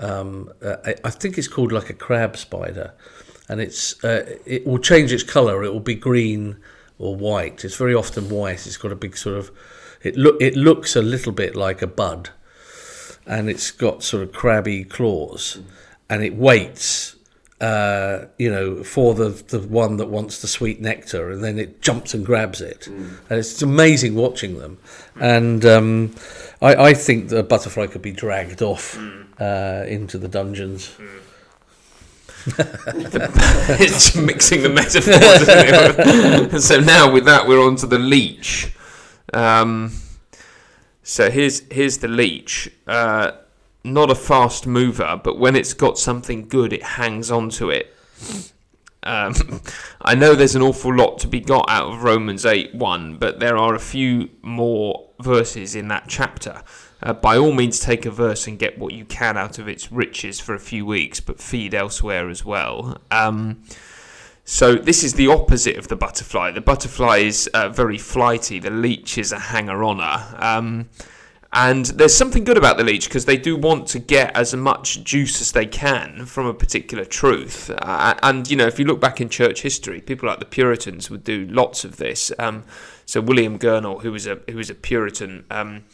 Um, 0.00 0.50
uh, 0.62 0.76
I, 0.84 0.94
I 1.04 1.10
think 1.10 1.38
it's 1.38 1.48
called 1.48 1.72
like 1.72 1.88
a 1.88 1.94
crab 1.94 2.36
spider, 2.36 2.92
and 3.48 3.60
it's 3.60 4.02
uh, 4.04 4.38
it 4.44 4.66
will 4.66 4.78
change 4.78 5.12
its 5.12 5.22
colour. 5.22 5.64
It 5.64 5.72
will 5.72 5.80
be 5.80 5.94
green 5.94 6.58
or 6.98 7.14
white. 7.14 7.64
It's 7.64 7.76
very 7.76 7.94
often 7.94 8.28
white. 8.28 8.66
It's 8.66 8.76
got 8.76 8.92
a 8.92 8.96
big 8.96 9.16
sort 9.16 9.36
of. 9.36 9.50
It 10.02 10.16
look 10.16 10.40
it 10.40 10.56
looks 10.56 10.96
a 10.96 11.02
little 11.02 11.32
bit 11.32 11.56
like 11.56 11.80
a 11.80 11.86
bud, 11.86 12.30
and 13.26 13.48
it's 13.48 13.70
got 13.70 14.02
sort 14.02 14.22
of 14.22 14.32
crabby 14.32 14.84
claws, 14.84 15.58
and 16.10 16.22
it 16.22 16.34
waits, 16.34 17.13
uh, 17.60 18.26
you 18.38 18.50
know, 18.50 18.82
for 18.82 19.14
the 19.14 19.28
the 19.28 19.60
one 19.60 19.96
that 19.98 20.08
wants 20.08 20.40
the 20.40 20.48
sweet 20.48 20.80
nectar, 20.80 21.30
and 21.30 21.42
then 21.42 21.58
it 21.58 21.80
jumps 21.80 22.12
and 22.12 22.26
grabs 22.26 22.60
it, 22.60 22.86
and 22.88 23.18
it's 23.30 23.62
amazing 23.62 24.14
watching 24.14 24.58
them. 24.58 24.78
And 25.20 25.64
um, 25.64 26.14
I, 26.60 26.74
I 26.74 26.94
think 26.94 27.28
the 27.28 27.42
butterfly 27.42 27.86
could 27.86 28.02
be 28.02 28.12
dragged 28.12 28.60
off 28.60 28.98
uh, 29.40 29.84
into 29.86 30.18
the 30.18 30.28
dungeons. 30.28 30.96
it's 32.46 34.14
mixing 34.16 34.62
the 34.62 34.68
metaphors. 34.68 36.64
so 36.66 36.80
now 36.80 37.10
with 37.10 37.24
that, 37.24 37.48
we're 37.48 37.64
on 37.64 37.76
to 37.76 37.86
the 37.86 37.98
leech. 37.98 38.74
Um, 39.32 39.92
so 41.02 41.30
here's 41.30 41.60
here's 41.70 41.98
the 41.98 42.08
leech. 42.08 42.70
Uh, 42.86 43.32
not 43.84 44.10
a 44.10 44.14
fast 44.14 44.66
mover, 44.66 45.20
but 45.22 45.38
when 45.38 45.54
it's 45.54 45.74
got 45.74 45.98
something 45.98 46.48
good, 46.48 46.72
it 46.72 46.82
hangs 46.82 47.30
on 47.30 47.50
to 47.50 47.70
it. 47.70 47.94
Um, 49.02 49.34
I 50.00 50.14
know 50.14 50.34
there's 50.34 50.56
an 50.56 50.62
awful 50.62 50.94
lot 50.94 51.18
to 51.20 51.28
be 51.28 51.40
got 51.40 51.66
out 51.68 51.92
of 51.92 52.02
Romans 52.02 52.46
8 52.46 52.74
1, 52.74 53.18
but 53.18 53.38
there 53.38 53.56
are 53.56 53.74
a 53.74 53.78
few 53.78 54.30
more 54.42 55.10
verses 55.20 55.74
in 55.74 55.88
that 55.88 56.04
chapter. 56.08 56.62
Uh, 57.02 57.12
by 57.12 57.36
all 57.36 57.52
means, 57.52 57.78
take 57.78 58.06
a 58.06 58.10
verse 58.10 58.46
and 58.46 58.58
get 58.58 58.78
what 58.78 58.94
you 58.94 59.04
can 59.04 59.36
out 59.36 59.58
of 59.58 59.68
its 59.68 59.92
riches 59.92 60.40
for 60.40 60.54
a 60.54 60.58
few 60.58 60.86
weeks, 60.86 61.20
but 61.20 61.38
feed 61.38 61.74
elsewhere 61.74 62.30
as 62.30 62.44
well. 62.44 62.96
Um, 63.10 63.62
so, 64.46 64.74
this 64.74 65.04
is 65.04 65.14
the 65.14 65.28
opposite 65.28 65.76
of 65.76 65.88
the 65.88 65.96
butterfly. 65.96 66.50
The 66.50 66.60
butterfly 66.62 67.18
is 67.18 67.46
uh, 67.48 67.68
very 67.68 67.98
flighty, 67.98 68.58
the 68.58 68.70
leech 68.70 69.18
is 69.18 69.32
a 69.32 69.38
hanger 69.38 69.82
oner. 69.84 70.34
Um, 70.38 70.88
and 71.54 71.86
there's 71.86 72.14
something 72.14 72.42
good 72.42 72.58
about 72.58 72.78
the 72.78 72.84
leech 72.84 73.08
because 73.08 73.26
they 73.26 73.36
do 73.36 73.56
want 73.56 73.86
to 73.88 74.00
get 74.00 74.36
as 74.36 74.54
much 74.54 75.04
juice 75.04 75.40
as 75.40 75.52
they 75.52 75.66
can 75.66 76.26
from 76.26 76.46
a 76.46 76.54
particular 76.54 77.04
truth. 77.04 77.70
Uh, 77.70 78.14
and, 78.24 78.50
you 78.50 78.56
know, 78.56 78.66
if 78.66 78.80
you 78.80 78.84
look 78.84 79.00
back 79.00 79.20
in 79.20 79.28
church 79.28 79.62
history, 79.62 80.00
people 80.00 80.28
like 80.28 80.40
the 80.40 80.46
Puritans 80.46 81.10
would 81.10 81.22
do 81.22 81.46
lots 81.46 81.84
of 81.84 81.96
this. 81.96 82.32
Um, 82.40 82.64
so, 83.06 83.20
William 83.20 83.56
Gurnall, 83.58 84.02
who 84.02 84.10
was 84.10 84.26
a, 84.26 84.40
who 84.50 84.56
was 84.56 84.68
a 84.68 84.74
Puritan, 84.74 85.44
um, 85.48 85.84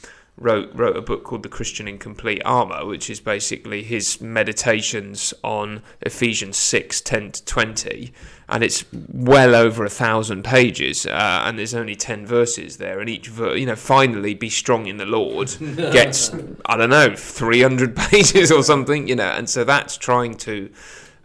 wrote 0.41 0.75
wrote 0.75 0.97
a 0.97 1.03
book 1.03 1.23
called 1.23 1.43
The 1.43 1.49
Christian 1.49 1.87
in 1.87 1.99
Complete 1.99 2.43
Armor, 2.45 2.87
which 2.87 3.11
is 3.11 3.21
basically 3.21 3.83
his 3.83 4.21
meditations 4.21 5.33
on 5.45 5.83
Ephesians 6.01 6.57
6, 6.57 7.01
10 7.03 7.33
to 7.33 7.45
20. 7.45 8.13
And 8.49 8.65
it's 8.65 8.85
well 8.93 9.55
over 9.55 9.85
a 9.85 9.91
thousand 9.91 10.43
pages, 10.43 11.07
uh, 11.07 11.43
and 11.45 11.57
there's 11.57 11.75
only 11.75 11.95
10 11.95 12.27
verses 12.27 12.79
there. 12.79 12.99
And 12.99 13.09
each 13.09 13.29
verse, 13.29 13.61
you 13.61 13.67
know, 13.67 13.77
finally 13.77 14.35
be 14.35 14.51
strong 14.51 14.87
in 14.87 14.97
the 14.97 15.07
Lord 15.07 15.55
gets, 15.77 16.35
I 16.67 16.77
don't 16.77 16.91
know, 16.91 17.15
300 17.15 17.95
pages 18.11 18.51
or 18.51 18.65
something, 18.65 19.07
you 19.07 19.15
know. 19.15 19.31
And 19.31 19.49
so 19.49 19.63
that's 19.63 19.97
trying 19.97 20.35
to 20.39 20.69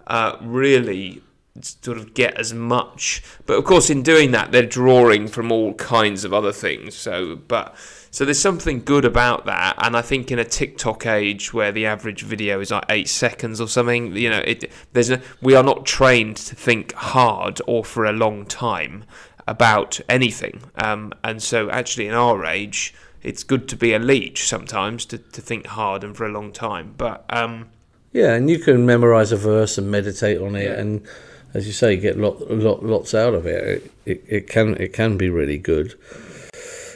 uh, 0.06 0.38
really 0.42 1.24
sort 1.62 1.98
of 1.98 2.14
get 2.14 2.38
as 2.38 2.54
much. 2.54 3.24
But 3.46 3.58
of 3.58 3.64
course, 3.64 3.90
in 3.90 4.04
doing 4.04 4.32
that, 4.32 4.52
they're 4.52 4.66
drawing 4.66 5.28
from 5.28 5.52
all 5.52 5.74
kinds 5.76 6.26
of 6.26 6.34
other 6.34 6.52
things. 6.52 6.96
So, 6.96 7.36
but 7.36 7.76
so 8.16 8.24
there's 8.24 8.40
something 8.40 8.82
good 8.82 9.04
about 9.04 9.46
that, 9.46 9.76
and 9.78 9.98
I 9.98 10.02
think 10.02 10.32
in 10.32 10.40
a 10.40 10.46
TikTok 10.46 11.06
age 11.06 11.54
where 11.54 11.74
the 11.74 11.86
average 11.86 12.22
video 12.22 12.62
is 12.62 12.72
like 12.72 12.86
eight 12.88 13.10
seconds 13.10 13.60
or 13.60 13.68
something, 13.68 14.16
you 14.16 14.30
know, 14.30 14.40
it 14.40 14.72
there's 14.94 15.10
a, 15.10 15.22
we 15.42 15.54
are 15.54 15.64
not 15.64 15.86
trained 15.86 16.38
to 16.38 16.56
think 16.56 16.94
hard 16.94 17.60
or 17.68 17.84
for 17.84 18.06
a 18.06 18.14
long 18.14 18.46
time 18.46 19.04
about 19.50 20.00
anything, 20.08 20.62
um, 20.76 21.12
and 21.26 21.44
so 21.44 21.70
actually 21.70 22.08
in 22.08 22.14
our 22.14 22.46
age, 22.46 22.94
it's 23.22 23.44
good 23.44 23.68
to 23.68 23.76
be 23.76 23.92
a 23.92 24.00
leech 24.00 24.48
sometimes 24.48 25.06
to, 25.08 25.18
to 25.18 25.42
think 25.42 25.68
hard 25.68 26.02
and 26.02 26.16
for 26.16 26.26
a 26.26 26.32
long 26.32 26.54
time, 26.54 26.94
but. 26.96 27.26
Um, 27.28 27.68
Yeah, 28.14 28.34
and 28.34 28.50
you 28.50 28.60
can 28.60 28.86
memorize 28.86 29.34
a 29.34 29.38
verse 29.38 29.78
and 29.78 29.92
meditate 29.92 30.40
on 30.40 30.56
it, 30.56 30.80
and 30.80 31.06
as 31.54 31.68
you 31.68 31.74
say, 31.74 31.98
get 31.98 32.18
lot, 32.18 32.50
lot, 32.50 32.82
lots 32.82 33.14
out 33.14 33.34
of 33.34 33.46
it. 33.46 33.62
It, 33.66 33.92
it. 34.06 34.24
it 34.30 34.48
can 34.48 34.76
it 34.76 34.94
can 34.94 35.18
be 35.18 35.30
really 35.30 35.58
good. 35.58 35.96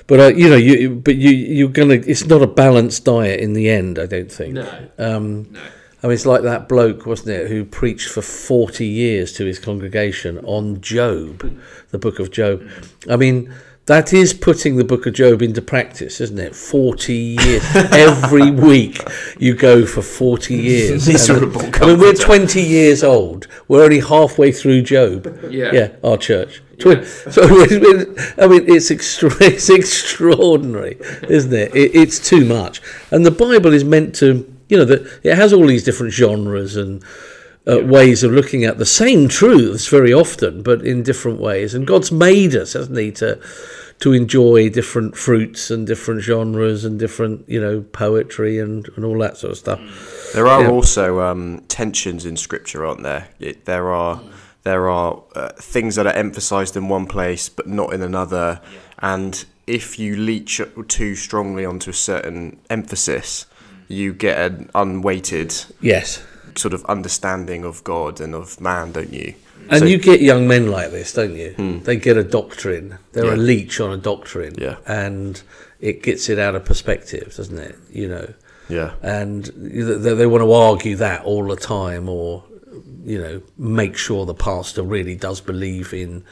But 0.10 0.20
uh, 0.20 0.28
you 0.30 0.50
know, 0.50 0.56
you 0.56 0.96
but 0.96 1.16
you 1.16 1.30
you're 1.30 1.70
gonna. 1.70 1.94
It's 1.94 2.26
not 2.26 2.42
a 2.42 2.48
balanced 2.48 3.06
diet 3.06 3.40
in 3.40 3.54
the 3.54 3.70
end. 3.70 4.00
I 4.00 4.08
don't 4.08 4.32
think. 4.32 4.58
Um, 4.98 5.52
no. 5.52 5.60
I 6.02 6.08
mean, 6.08 6.14
it's 6.14 6.26
like 6.26 6.42
that 6.42 6.68
bloke, 6.68 7.06
wasn't 7.06 7.30
it, 7.30 7.50
who 7.50 7.66
preached 7.66 8.10
for 8.10 8.22
40 8.22 8.86
years 8.86 9.34
to 9.34 9.46
his 9.46 9.60
congregation 9.60 10.40
on 10.40 10.80
Job, 10.80 11.60
the 11.90 11.98
book 12.00 12.20
of 12.20 12.32
Job. 12.32 12.64
I 13.10 13.18
mean, 13.18 13.54
that 13.86 14.14
is 14.14 14.34
putting 14.34 14.78
the 14.78 14.86
book 14.86 15.06
of 15.06 15.14
Job 15.14 15.42
into 15.42 15.62
practice, 15.62 16.22
isn't 16.22 16.40
it? 16.40 16.56
40 16.56 17.14
years. 17.14 17.64
Every 17.76 18.50
week 18.50 19.04
you 19.40 19.56
go 19.56 19.86
for 19.86 20.02
40 20.02 20.56
years. 20.56 21.08
Miserable 21.12 21.62
I 21.76 21.88
mean, 21.88 22.00
we're 22.00 22.14
20 22.14 22.62
years 22.62 23.04
old. 23.04 23.48
We're 23.68 23.84
only 23.84 24.00
halfway 24.00 24.54
through 24.54 24.84
Job. 24.84 25.28
Yeah. 25.50 25.72
Yeah, 25.74 25.96
our 26.02 26.18
church. 26.18 26.62
Twen- 26.80 27.06
So, 27.06 27.44
I 27.44 28.48
mean, 28.48 28.66
it's, 28.68 28.90
extra- 28.92 29.32
it's 29.42 29.70
extraordinary, 29.70 30.98
isn't 31.30 31.54
it? 31.54 31.76
it? 31.76 31.96
It's 31.96 32.20
too 32.20 32.46
much. 32.46 32.82
And 33.12 33.26
the 33.26 33.32
Bible 33.32 33.74
is 33.74 33.84
meant 33.84 34.16
to, 34.16 34.52
you 34.70 34.78
know, 34.78 34.86
that 34.86 35.20
it 35.24 35.36
has 35.36 35.54
all 35.54 35.66
these 35.68 35.84
different 35.84 36.14
genres 36.14 36.76
and 36.76 37.04
uh, 37.68 37.80
ways 37.84 38.24
of 38.24 38.32
looking 38.32 38.64
at 38.66 38.78
the 38.78 38.86
same 38.86 39.28
truths 39.28 39.88
very 39.88 40.14
often, 40.14 40.64
but 40.64 40.82
in 40.86 41.04
different 41.04 41.40
ways. 41.40 41.74
And 41.76 41.86
God's 41.86 42.12
made 42.12 42.56
us, 42.56 42.74
hasn't 42.74 42.98
He, 42.98 43.12
to 43.14 43.40
to 44.00 44.14
enjoy 44.14 44.70
different 44.70 45.18
fruits 45.18 45.70
and 45.70 45.86
different 45.86 46.22
genres 46.22 46.86
and 46.86 46.98
different, 46.98 47.44
you 47.50 47.60
know, 47.60 47.82
poetry 47.92 48.58
and, 48.58 48.88
and 48.96 49.04
all 49.04 49.20
that 49.20 49.36
sort 49.36 49.52
of 49.52 49.58
stuff. 49.58 50.32
There 50.34 50.48
are 50.48 50.62
Yeah. 50.64 50.70
also 50.70 51.20
um, 51.20 51.66
tensions 51.68 52.26
in 52.26 52.38
Scripture, 52.38 52.86
aren't 52.86 53.04
there? 53.04 53.28
It, 53.42 53.66
there 53.66 53.92
are 53.92 54.22
there 54.64 54.90
are 54.90 55.22
uh, 55.36 55.50
things 55.58 55.96
that 55.96 56.06
are 56.08 56.14
emphasised 56.14 56.76
in 56.76 56.90
one 56.90 57.06
place 57.08 57.50
but 57.50 57.68
not 57.68 57.94
in 57.94 58.02
another, 58.02 58.62
and 59.00 59.46
if 59.68 60.00
you 60.00 60.16
leech 60.16 60.60
too 60.88 61.16
strongly 61.16 61.64
onto 61.66 61.92
a 61.92 61.94
certain 61.94 62.60
emphasis, 62.70 63.46
you 63.88 64.14
get 64.14 64.38
an 64.52 64.70
unweighted 64.76 65.54
Yes. 65.82 66.22
sort 66.56 66.74
of 66.74 66.84
understanding 66.86 67.64
of 67.64 67.84
God 67.84 68.20
and 68.20 68.34
of 68.36 68.60
man, 68.60 68.92
don't 68.92 69.14
you? 69.14 69.36
And 69.70 69.80
So- 69.80 69.86
you 69.86 69.98
get 70.00 70.22
young 70.22 70.48
men 70.48 70.72
like 70.72 70.90
this, 70.92 71.14
don't 71.14 71.36
you? 71.36 71.82
They 71.84 71.96
get 71.98 72.18
a 72.18 72.24
doctrine. 72.24 72.98
They're 73.14 73.34
a 73.34 73.38
leech 73.38 73.80
on 73.80 73.92
a 73.92 73.98
doctrine. 73.98 74.56
Yeah. 74.58 74.78
And 74.88 75.40
it 75.80 76.02
gets 76.02 76.28
it 76.30 76.40
out 76.40 76.56
of 76.56 76.66
perspective, 76.66 77.36
doesn't 77.38 77.58
it? 77.60 77.76
You 77.92 78.08
know. 78.10 78.34
yeah, 78.68 78.92
And 79.04 79.46
they, 79.56 80.14
they 80.16 80.26
want 80.26 80.42
to 80.44 80.52
argue 80.52 80.96
that 80.98 81.24
all 81.24 81.48
the 81.48 81.56
time 81.56 82.10
or, 82.10 82.44
you 83.10 83.20
know, 83.20 83.42
make 83.58 83.98
sure 83.98 84.24
the 84.26 84.36
pastor 84.36 84.84
really 84.84 85.16
does 85.16 85.42
believe 85.42 85.94
in, 85.94 86.24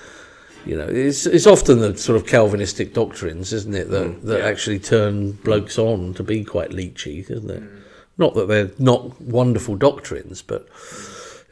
you 0.63 0.77
know, 0.77 0.87
it's, 0.87 1.25
it's 1.25 1.47
often 1.47 1.79
the 1.79 1.97
sort 1.97 2.15
of 2.15 2.27
Calvinistic 2.27 2.93
doctrines, 2.93 3.51
isn't 3.51 3.73
it, 3.73 3.89
that, 3.89 4.07
mm, 4.07 4.21
that 4.21 4.41
actually 4.41 4.77
turn 4.77 5.31
blokes 5.31 5.79
on 5.79 6.13
to 6.13 6.23
be 6.23 6.43
quite 6.43 6.69
leechy, 6.69 7.27
isn't 7.27 7.49
it? 7.49 7.63
Mm. 7.63 7.81
Not 8.19 8.35
that 8.35 8.47
they're 8.47 8.69
not 8.77 9.19
wonderful 9.19 9.75
doctrines, 9.75 10.43
but 10.43 10.67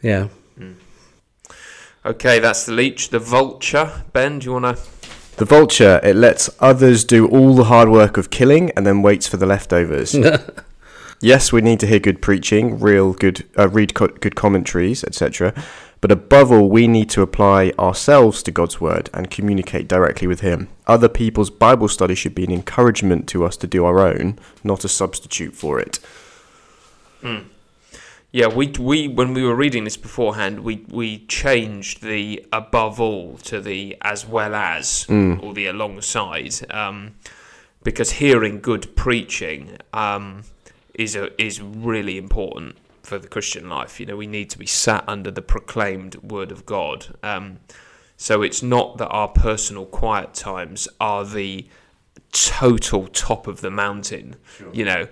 yeah. 0.04 0.28
Mm. 0.60 0.76
Okay, 2.06 2.38
that's 2.38 2.68
the 2.68 2.74
leech. 2.74 3.10
The 3.10 3.18
vulture. 3.18 4.04
Ben, 4.14 4.38
do 4.38 4.46
you 4.46 4.54
want 4.54 4.78
to? 4.78 4.84
the 5.38 5.44
vulture 5.44 6.00
it 6.02 6.16
lets 6.16 6.50
others 6.62 7.04
do 7.04 7.28
all 7.28 7.56
the 7.56 7.66
hard 7.66 7.90
work 7.90 8.16
of 8.16 8.30
killing 8.30 8.72
and 8.78 8.88
then 8.88 9.02
waits 9.02 9.28
for 9.28 9.36
the 9.38 9.46
leftovers. 9.46 10.16
Yes, 11.22 11.52
we 11.52 11.62
need 11.62 11.80
to 11.80 11.88
hear 11.88 12.00
good 12.00 12.22
preaching, 12.22 12.80
real 12.80 13.14
good, 13.14 13.46
uh, 13.58 13.70
read 13.70 13.94
co- 13.94 14.08
good 14.08 14.36
commentaries, 14.36 15.04
etc. 15.04 15.54
But 16.02 16.12
above 16.12 16.52
all, 16.52 16.70
we 16.70 16.88
need 16.88 17.10
to 17.12 17.22
apply 17.22 17.72
ourselves 17.80 18.44
to 18.44 18.52
God's 18.52 18.80
word 18.80 19.10
and 19.14 19.32
communicate 19.32 19.88
directly 19.88 20.28
with 20.28 20.42
Him. 20.42 20.68
Other 20.86 21.10
people's 21.10 21.50
Bible 21.50 21.88
study 21.88 22.16
should 22.16 22.36
be 22.36 22.44
an 22.44 22.52
encouragement 22.52 23.28
to 23.30 23.44
us 23.44 23.58
to 23.58 23.68
do 23.68 23.86
our 23.86 24.00
own, 24.00 24.38
not 24.64 24.84
a 24.84 24.90
substitute 24.90 25.56
for 25.56 25.80
it. 25.80 26.00
Yeah, 28.32 28.48
we 28.48 28.68
we 28.78 29.08
when 29.08 29.34
we 29.34 29.44
were 29.44 29.56
reading 29.56 29.86
this 29.86 29.98
beforehand, 29.98 30.60
we 30.60 30.86
we 30.90 31.26
changed 31.26 32.04
the 32.04 32.46
above 32.52 33.00
all 33.00 33.38
to 33.44 33.62
the 33.62 33.96
as 34.02 34.28
well 34.28 34.54
as 34.54 35.06
or 35.10 35.54
the 35.54 35.68
alongside, 35.68 36.54
um, 36.70 37.16
because 37.82 38.12
hearing 38.12 38.60
good 38.60 38.96
preaching 38.96 39.78
um, 39.94 40.44
is 40.96 41.16
a 41.16 41.42
is 41.42 41.62
really 41.62 42.18
important 42.18 42.78
for 43.04 43.20
the 43.20 43.28
Christian 43.28 43.70
life. 43.70 44.00
You 44.00 44.06
know, 44.06 44.18
we 44.18 44.28
need 44.28 44.50
to 44.50 44.58
be 44.58 44.66
sat 44.66 45.04
under 45.08 45.32
the 45.32 45.42
proclaimed 45.42 46.16
word 46.16 46.52
of 46.52 46.66
God. 46.66 47.16
Um, 47.22 47.60
so 48.18 48.42
it's 48.42 48.64
not 48.64 48.98
that 48.98 49.10
our 49.10 49.28
personal 49.28 49.86
quiet 49.86 50.34
times 50.34 50.88
are 51.00 51.26
the 51.26 51.68
total 52.32 53.08
top 53.08 53.46
of 53.48 53.62
the 53.62 53.70
mountain, 53.70 54.36
you 54.74 54.86
know, 54.86 55.08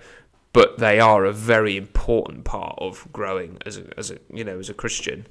but 0.52 0.78
they 0.78 1.00
are 1.00 1.24
a 1.24 1.32
very 1.32 1.76
important 1.76 2.44
part 2.44 2.76
of 2.78 3.06
growing 3.12 3.58
as 3.66 3.76
a, 3.76 3.98
as 3.98 4.10
a 4.10 4.18
you 4.32 4.44
know 4.44 4.58
as 4.58 4.70
a 4.70 4.74
Christian. 4.74 5.26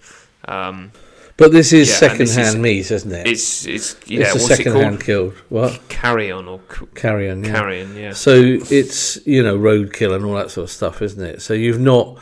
Um, 0.48 0.92
But 1.36 1.52
this 1.52 1.74
is 1.74 1.90
Yeah, 1.90 1.96
second-hand 1.96 2.48
is- 2.48 2.56
meat, 2.58 2.92
isn't 2.92 3.12
it? 3.12 3.28
It's 3.28 3.66
it's 3.66 3.96
yeah. 4.06 4.22
it's 4.22 4.30
a 4.32 4.34
what's 4.38 4.52
it 4.52 4.56
second-hand 4.58 4.96
called? 4.98 5.04
killed. 5.04 5.34
What? 5.50 5.90
Carrion 5.90 6.48
or 6.48 6.60
c- 6.72 6.86
Carrion. 6.94 7.44
Yeah. 7.44 7.52
carrion? 7.52 7.96
Yeah. 7.98 8.14
So 8.14 8.34
it's 8.70 9.26
you 9.26 9.42
know 9.42 9.58
roadkill 9.58 10.16
and 10.16 10.24
all 10.26 10.36
that 10.36 10.52
sort 10.52 10.66
of 10.66 10.72
stuff, 10.72 11.02
isn't 11.02 11.24
it? 11.24 11.42
So 11.42 11.54
you've 11.56 11.80
not 11.80 12.20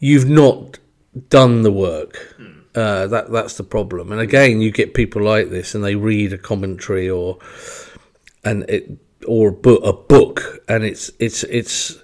you've 0.00 0.28
not 0.28 0.78
done 1.28 1.62
the 1.62 1.72
work. 1.72 2.36
Uh, 2.74 3.06
that 3.08 3.30
that's 3.30 3.56
the 3.56 3.64
problem. 3.64 4.10
And 4.12 4.20
again, 4.20 4.60
you 4.60 4.70
get 4.72 4.94
people 4.94 5.22
like 5.22 5.50
this, 5.50 5.74
and 5.74 5.84
they 5.84 5.94
read 5.94 6.32
a 6.32 6.38
commentary 6.38 7.08
or 7.08 7.38
and 8.44 8.68
it 8.68 8.90
or 9.26 9.48
a 9.50 9.52
book, 9.52 9.80
a 9.84 9.92
book, 9.92 10.58
and 10.68 10.82
it's 10.84 11.10
it's 11.20 11.44
it's 11.44 11.98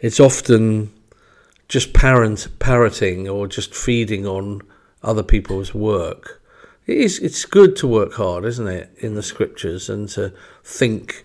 it's 0.00 0.18
often 0.18 0.92
just 1.68 1.92
parent 1.92 2.48
parroting 2.58 3.28
or 3.28 3.46
just 3.46 3.74
feeding 3.74 4.26
on 4.26 4.62
other 5.02 5.22
people's 5.22 5.74
work. 5.74 6.42
It 6.86 6.98
is 6.98 7.18
it's 7.18 7.44
good 7.44 7.74
to 7.76 7.86
work 7.86 8.14
hard, 8.14 8.44
isn't 8.44 8.68
it, 8.68 8.90
in 8.98 9.14
the 9.14 9.22
scriptures 9.22 9.88
and 9.90 10.08
to 10.10 10.32
think 10.64 11.24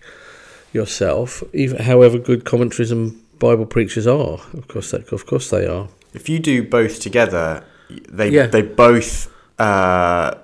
yourself, 0.72 1.42
even 1.52 1.82
however 1.82 2.18
good 2.18 2.44
commentaries 2.44 2.90
and 2.90 3.18
Bible 3.38 3.66
preachers 3.66 4.06
are. 4.06 4.40
Of 4.54 4.68
course, 4.68 4.90
that, 4.92 5.12
of 5.12 5.26
course 5.26 5.50
they 5.50 5.66
are. 5.66 5.88
If 6.14 6.28
you 6.28 6.38
do 6.38 6.62
both 6.62 7.00
together, 7.00 7.64
they 8.08 8.30
Yeah. 8.30 8.46
they 8.46 8.62
both 8.62 9.28
uh, 9.58 10.34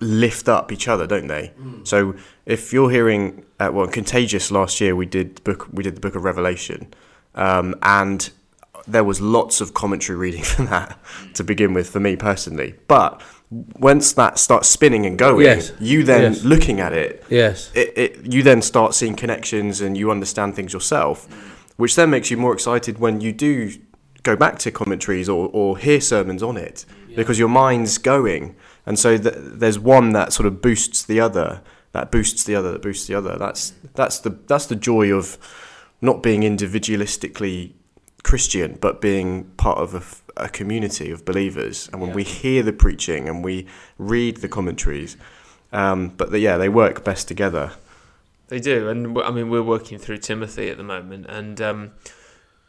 lift 0.00 0.48
up 0.48 0.70
each 0.70 0.86
other, 0.88 1.06
don't 1.06 1.26
they? 1.26 1.52
So 1.84 2.14
if 2.46 2.72
you're 2.72 2.90
hearing, 2.90 3.44
uh, 3.58 3.70
well, 3.72 3.88
Contagious 3.88 4.50
last 4.50 4.80
year 4.80 4.94
we 4.94 5.06
did 5.06 5.42
book 5.44 5.66
we 5.72 5.82
did 5.82 5.96
the 5.96 6.00
Book 6.00 6.14
of 6.14 6.22
Revelation, 6.24 6.88
um, 7.34 7.74
and 7.82 8.30
there 8.86 9.04
was 9.04 9.20
lots 9.20 9.60
of 9.60 9.74
commentary 9.74 10.16
reading 10.18 10.42
from 10.44 10.66
that 10.66 10.98
to 11.34 11.44
begin 11.44 11.74
with 11.74 11.90
for 11.90 12.00
me 12.00 12.16
personally. 12.16 12.74
But 12.86 13.20
once 13.50 14.12
that 14.12 14.38
starts 14.38 14.68
spinning 14.68 15.06
and 15.06 15.18
going, 15.18 15.44
Yes. 15.46 15.72
you 15.80 16.02
then 16.04 16.32
Yes. 16.34 16.44
looking 16.44 16.80
at 16.80 16.92
it, 16.92 17.24
Yes. 17.30 17.70
it, 17.74 17.92
it, 17.96 18.32
you 18.32 18.42
then 18.42 18.60
start 18.62 18.94
seeing 18.94 19.14
connections 19.16 19.80
and 19.80 19.96
you 19.96 20.10
understand 20.10 20.54
things 20.54 20.72
yourself, 20.72 21.26
which 21.76 21.94
then 21.96 22.10
makes 22.10 22.30
you 22.30 22.36
more 22.36 22.52
excited 22.52 22.98
when 22.98 23.20
you 23.20 23.32
do 23.32 23.72
go 24.22 24.36
back 24.36 24.58
to 24.58 24.70
commentaries 24.70 25.28
or, 25.28 25.48
or 25.52 25.78
hear 25.78 26.00
sermons 26.00 26.42
on 26.42 26.56
it 26.56 26.84
because 27.16 27.38
your 27.38 27.48
mind's 27.48 27.96
going. 27.98 28.54
And 28.84 28.98
so 28.98 29.16
th- 29.16 29.34
there's 29.36 29.78
one 29.78 30.12
that 30.12 30.32
sort 30.32 30.46
of 30.46 30.60
boosts 30.60 31.02
the 31.04 31.20
other, 31.20 31.62
that 31.92 32.10
boosts 32.10 32.44
the 32.44 32.54
other, 32.54 32.72
that 32.72 32.82
boosts 32.82 33.06
the 33.06 33.14
other. 33.14 33.36
That's, 33.38 33.72
that's, 33.94 34.18
the, 34.18 34.30
that's 34.46 34.66
the 34.66 34.76
joy 34.76 35.12
of 35.12 35.38
not 36.02 36.22
being 36.22 36.42
individualistically 36.42 37.72
Christian, 38.22 38.78
but 38.80 39.00
being 39.00 39.44
part 39.56 39.78
of 39.78 40.22
a 40.36 40.48
community 40.48 41.10
of 41.10 41.24
believers. 41.24 41.88
And 41.92 42.00
when 42.00 42.12
we 42.12 42.24
hear 42.24 42.62
the 42.62 42.72
preaching 42.72 43.28
and 43.28 43.44
we 43.44 43.66
read 43.98 44.38
the 44.38 44.48
commentaries, 44.48 45.16
um, 45.72 46.10
but 46.16 46.30
the, 46.30 46.38
yeah, 46.38 46.56
they 46.56 46.68
work 46.68 47.04
best 47.04 47.28
together. 47.28 47.72
They 48.48 48.60
do, 48.60 48.88
and 48.88 49.18
I 49.18 49.30
mean 49.30 49.50
we're 49.50 49.62
working 49.62 49.98
through 49.98 50.18
Timothy 50.18 50.70
at 50.70 50.78
the 50.78 50.82
moment, 50.82 51.26
and 51.28 51.60
um, 51.60 51.90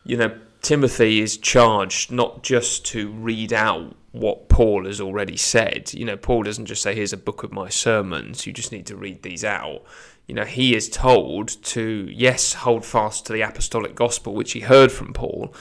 you 0.03 0.17
know 0.17 0.37
Timothy 0.61 1.21
is 1.21 1.37
charged 1.37 2.11
not 2.11 2.43
just 2.43 2.85
to 2.87 3.09
read 3.11 3.53
out 3.53 3.95
what 4.11 4.49
Paul 4.49 4.85
has 4.85 4.99
already 4.99 5.37
said. 5.37 5.93
You 5.93 6.03
know, 6.03 6.17
Paul 6.17 6.43
doesn't 6.43 6.65
just 6.65 6.81
say, 6.81 6.95
"Here's 6.95 7.13
a 7.13 7.17
book 7.17 7.43
of 7.43 7.53
my 7.53 7.69
sermons. 7.69 8.45
You 8.45 8.51
just 8.51 8.73
need 8.73 8.87
to 8.87 8.97
read 8.97 9.23
these 9.23 9.45
out." 9.45 9.83
You 10.29 10.36
know, 10.36 10.45
he 10.45 10.75
is 10.75 10.89
told 10.89 11.48
to 11.63 12.07
yes, 12.12 12.53
hold 12.53 12.86
fast 12.86 13.25
to 13.25 13.33
the 13.33 13.41
apostolic 13.41 13.95
gospel 13.95 14.36
which 14.36 14.51
he 14.51 14.59
heard 14.59 14.91
from 14.91 15.12
Paul, 15.12 15.51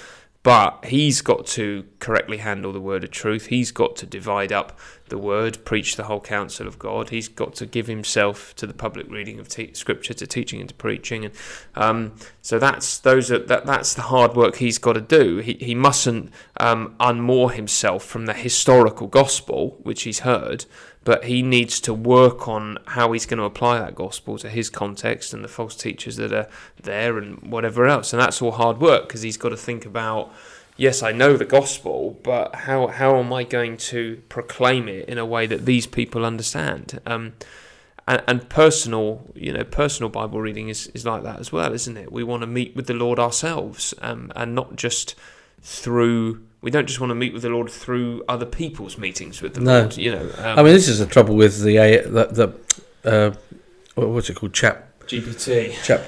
but 0.42 0.84
he's 0.84 1.22
got 1.22 1.46
to 1.46 1.86
correctly 2.00 2.36
handle 2.36 2.74
the 2.74 2.80
word 2.80 3.02
of 3.02 3.10
truth. 3.10 3.46
He's 3.46 3.72
got 3.72 3.96
to 3.96 4.04
divide 4.04 4.52
up 4.52 4.78
the 5.08 5.18
word, 5.18 5.64
preach 5.64 5.96
the 5.96 6.04
whole 6.04 6.20
counsel 6.20 6.66
of 6.66 6.78
God. 6.78 7.10
He's 7.10 7.28
got 7.28 7.54
to 7.56 7.66
give 7.66 7.86
himself 7.86 8.54
to 8.56 8.66
the 8.66 8.74
public 8.74 9.10
reading 9.10 9.38
of 9.38 9.48
te- 9.48 9.74
scripture, 9.74 10.14
to 10.14 10.26
teaching 10.26 10.60
and 10.60 10.68
to 10.68 10.74
preaching, 10.74 11.24
and 11.24 11.34
um, 11.74 12.12
so 12.42 12.58
that's 12.58 12.98
those 12.98 13.30
are 13.30 13.38
that 13.38 13.66
that's 13.66 13.94
the 13.94 14.02
hard 14.02 14.34
work 14.34 14.56
he's 14.56 14.78
got 14.78 14.94
to 14.94 15.00
do. 15.00 15.38
He 15.38 15.54
he 15.54 15.74
mustn't 15.74 16.32
um, 16.58 16.94
unmoor 17.00 17.52
himself 17.52 18.04
from 18.04 18.26
the 18.26 18.34
historical 18.34 19.06
gospel 19.06 19.78
which 19.82 20.02
he's 20.02 20.20
heard, 20.20 20.64
but 21.04 21.24
he 21.24 21.42
needs 21.42 21.80
to 21.80 21.94
work 21.94 22.48
on 22.48 22.78
how 22.86 23.12
he's 23.12 23.24
going 23.24 23.38
to 23.38 23.44
apply 23.44 23.78
that 23.78 23.94
gospel 23.94 24.36
to 24.38 24.48
his 24.48 24.68
context 24.68 25.32
and 25.32 25.42
the 25.42 25.48
false 25.48 25.74
teachers 25.74 26.16
that 26.16 26.32
are 26.32 26.48
there 26.82 27.16
and 27.16 27.40
whatever 27.50 27.86
else. 27.86 28.12
And 28.12 28.20
that's 28.20 28.42
all 28.42 28.50
hard 28.50 28.78
work 28.78 29.08
because 29.08 29.22
he's 29.22 29.38
got 29.38 29.48
to 29.48 29.56
think 29.56 29.86
about 29.86 30.32
yes, 30.78 31.02
I 31.02 31.12
know 31.12 31.36
the 31.36 31.44
gospel, 31.44 32.18
but 32.22 32.54
how 32.54 32.86
how 32.86 33.18
am 33.18 33.30
I 33.32 33.44
going 33.44 33.76
to 33.92 34.22
proclaim 34.30 34.88
it 34.88 35.06
in 35.10 35.18
a 35.18 35.26
way 35.26 35.46
that 35.46 35.66
these 35.66 35.86
people 35.86 36.24
understand? 36.24 37.00
Um, 37.04 37.34
and, 38.06 38.22
and 38.26 38.48
personal, 38.48 39.26
you 39.34 39.52
know, 39.52 39.64
personal 39.64 40.08
Bible 40.08 40.40
reading 40.40 40.70
is, 40.70 40.86
is 40.94 41.04
like 41.04 41.24
that 41.24 41.38
as 41.40 41.52
well, 41.52 41.74
isn't 41.74 41.96
it? 41.98 42.10
We 42.10 42.24
want 42.24 42.40
to 42.40 42.46
meet 42.46 42.74
with 42.74 42.86
the 42.86 42.94
Lord 42.94 43.18
ourselves, 43.18 43.92
um, 44.00 44.32
and 44.34 44.54
not 44.54 44.76
just 44.76 45.14
through. 45.60 46.42
We 46.62 46.70
don't 46.70 46.86
just 46.86 46.98
want 47.00 47.10
to 47.10 47.14
meet 47.14 47.32
with 47.34 47.42
the 47.42 47.50
Lord 47.50 47.70
through 47.70 48.24
other 48.28 48.46
people's 48.46 48.96
meetings 48.98 49.42
with 49.42 49.54
the 49.54 49.60
No. 49.60 49.80
Lord. 49.80 49.96
You 49.96 50.12
know, 50.12 50.30
um, 50.38 50.58
I 50.58 50.62
mean, 50.62 50.72
this 50.72 50.88
is 50.88 50.98
the 50.98 51.06
trouble 51.06 51.36
with 51.36 51.62
the 51.62 51.76
A- 51.76 52.02
the, 52.08 52.24
the 53.04 53.34
uh, 53.34 53.34
what's 53.94 54.30
it 54.30 54.34
called, 54.36 54.54
chap 54.54 54.86
GPT. 55.06 55.72
Chat 55.84 56.00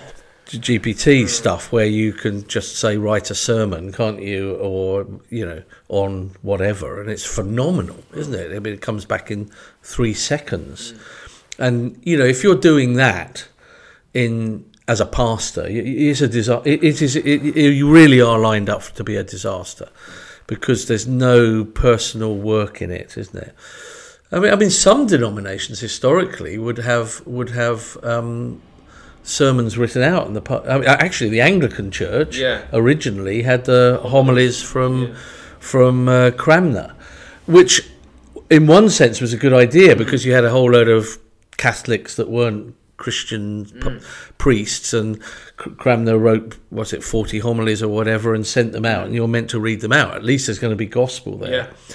GPT 0.59 1.29
stuff, 1.29 1.73
where 1.73 1.87
you 1.87 2.13
can 2.13 2.47
just 2.47 2.77
say 2.77 2.97
write 2.97 3.31
a 3.31 3.35
sermon, 3.35 3.93
can't 3.93 4.21
you, 4.21 4.55
or 4.57 5.07
you 5.29 5.47
know, 5.47 5.63
on 5.89 6.33
whatever, 6.43 7.01
and 7.01 7.11
it's 7.11 7.25
phenomenal, 7.25 8.03
isn't 8.15 8.35
it? 8.35 8.55
I 8.55 8.59
mean, 8.59 8.75
it 8.75 8.81
comes 8.81 9.05
back 9.05 9.31
in 9.31 9.51
three 9.83 10.15
seconds, 10.15 10.95
and 11.59 12.01
you 12.03 12.17
know, 12.17 12.25
if 12.25 12.43
you're 12.43 12.57
doing 12.57 12.95
that 12.95 13.47
in 14.15 14.65
as 14.89 15.01
a 15.01 15.07
pastor, 15.07 15.67
it 15.67 15.87
is 15.87 16.21
a 16.21 16.29
disaster. 16.29 16.69
It, 16.69 16.83
it 16.83 17.03
is. 17.03 17.17
It, 17.17 17.43
you 17.43 17.91
really 17.91 18.21
are 18.21 18.39
lined 18.39 18.69
up 18.69 18.83
to 18.83 19.05
be 19.05 19.17
a 19.17 19.23
disaster 19.23 19.89
because 20.47 20.89
there's 20.89 21.07
no 21.07 21.65
personal 21.65 22.35
work 22.35 22.83
in 22.83 22.91
it, 22.91 23.17
isn't 23.17 23.41
it? 23.41 23.55
I 24.33 24.41
mean, 24.41 24.53
I 24.53 24.57
mean, 24.57 24.71
some 24.71 25.07
denominations 25.07 25.81
historically 25.81 26.59
would 26.59 26.79
have 26.79 27.25
would 27.27 27.51
have 27.51 27.97
um, 28.03 28.61
sermons 29.23 29.77
written 29.79 30.03
out 30.03 30.27
in 30.27 30.35
the. 30.35 30.63
I 30.69 30.79
mean, 30.79 30.89
actually, 30.89 31.31
the 31.31 31.41
Anglican 31.41 31.91
Church 31.91 32.37
Yeah. 32.39 32.63
originally 32.73 33.43
had 33.43 33.65
the 33.65 34.01
homilies 34.03 34.63
from 34.63 35.15
from 35.59 36.09
uh, 36.09 36.31
Cranmer, 36.33 36.95
which, 37.47 37.89
in 38.49 38.67
one 38.67 38.89
sense, 38.89 39.21
was 39.21 39.33
a 39.33 39.37
good 39.37 39.53
idea 39.53 39.95
because 39.97 40.25
you 40.25 40.33
had 40.33 40.45
a 40.45 40.51
whole 40.51 40.71
load 40.71 40.89
of 40.89 41.19
Catholics 41.57 42.17
that 42.17 42.29
weren't 42.31 42.75
Christian 42.97 43.67
pu- 43.81 44.01
priests, 44.39 44.93
and 44.95 45.21
Cranmer 45.57 46.19
wrote 46.19 46.57
what's 46.71 46.93
it, 46.93 47.03
forty 47.05 47.39
homilies 47.41 47.83
or 47.83 47.89
whatever, 47.89 48.35
and 48.35 48.47
sent 48.47 48.73
them 48.73 48.85
out, 48.87 49.07
and 49.07 49.15
you're 49.15 49.29
meant 49.29 49.51
to 49.51 49.61
read 49.61 49.81
them 49.81 49.93
out. 49.93 50.15
At 50.15 50.25
least 50.25 50.47
there's 50.47 50.59
going 50.59 50.73
to 50.73 50.77
be 50.77 50.87
gospel 50.87 51.37
there. 51.39 51.53
Yeah. 51.53 51.95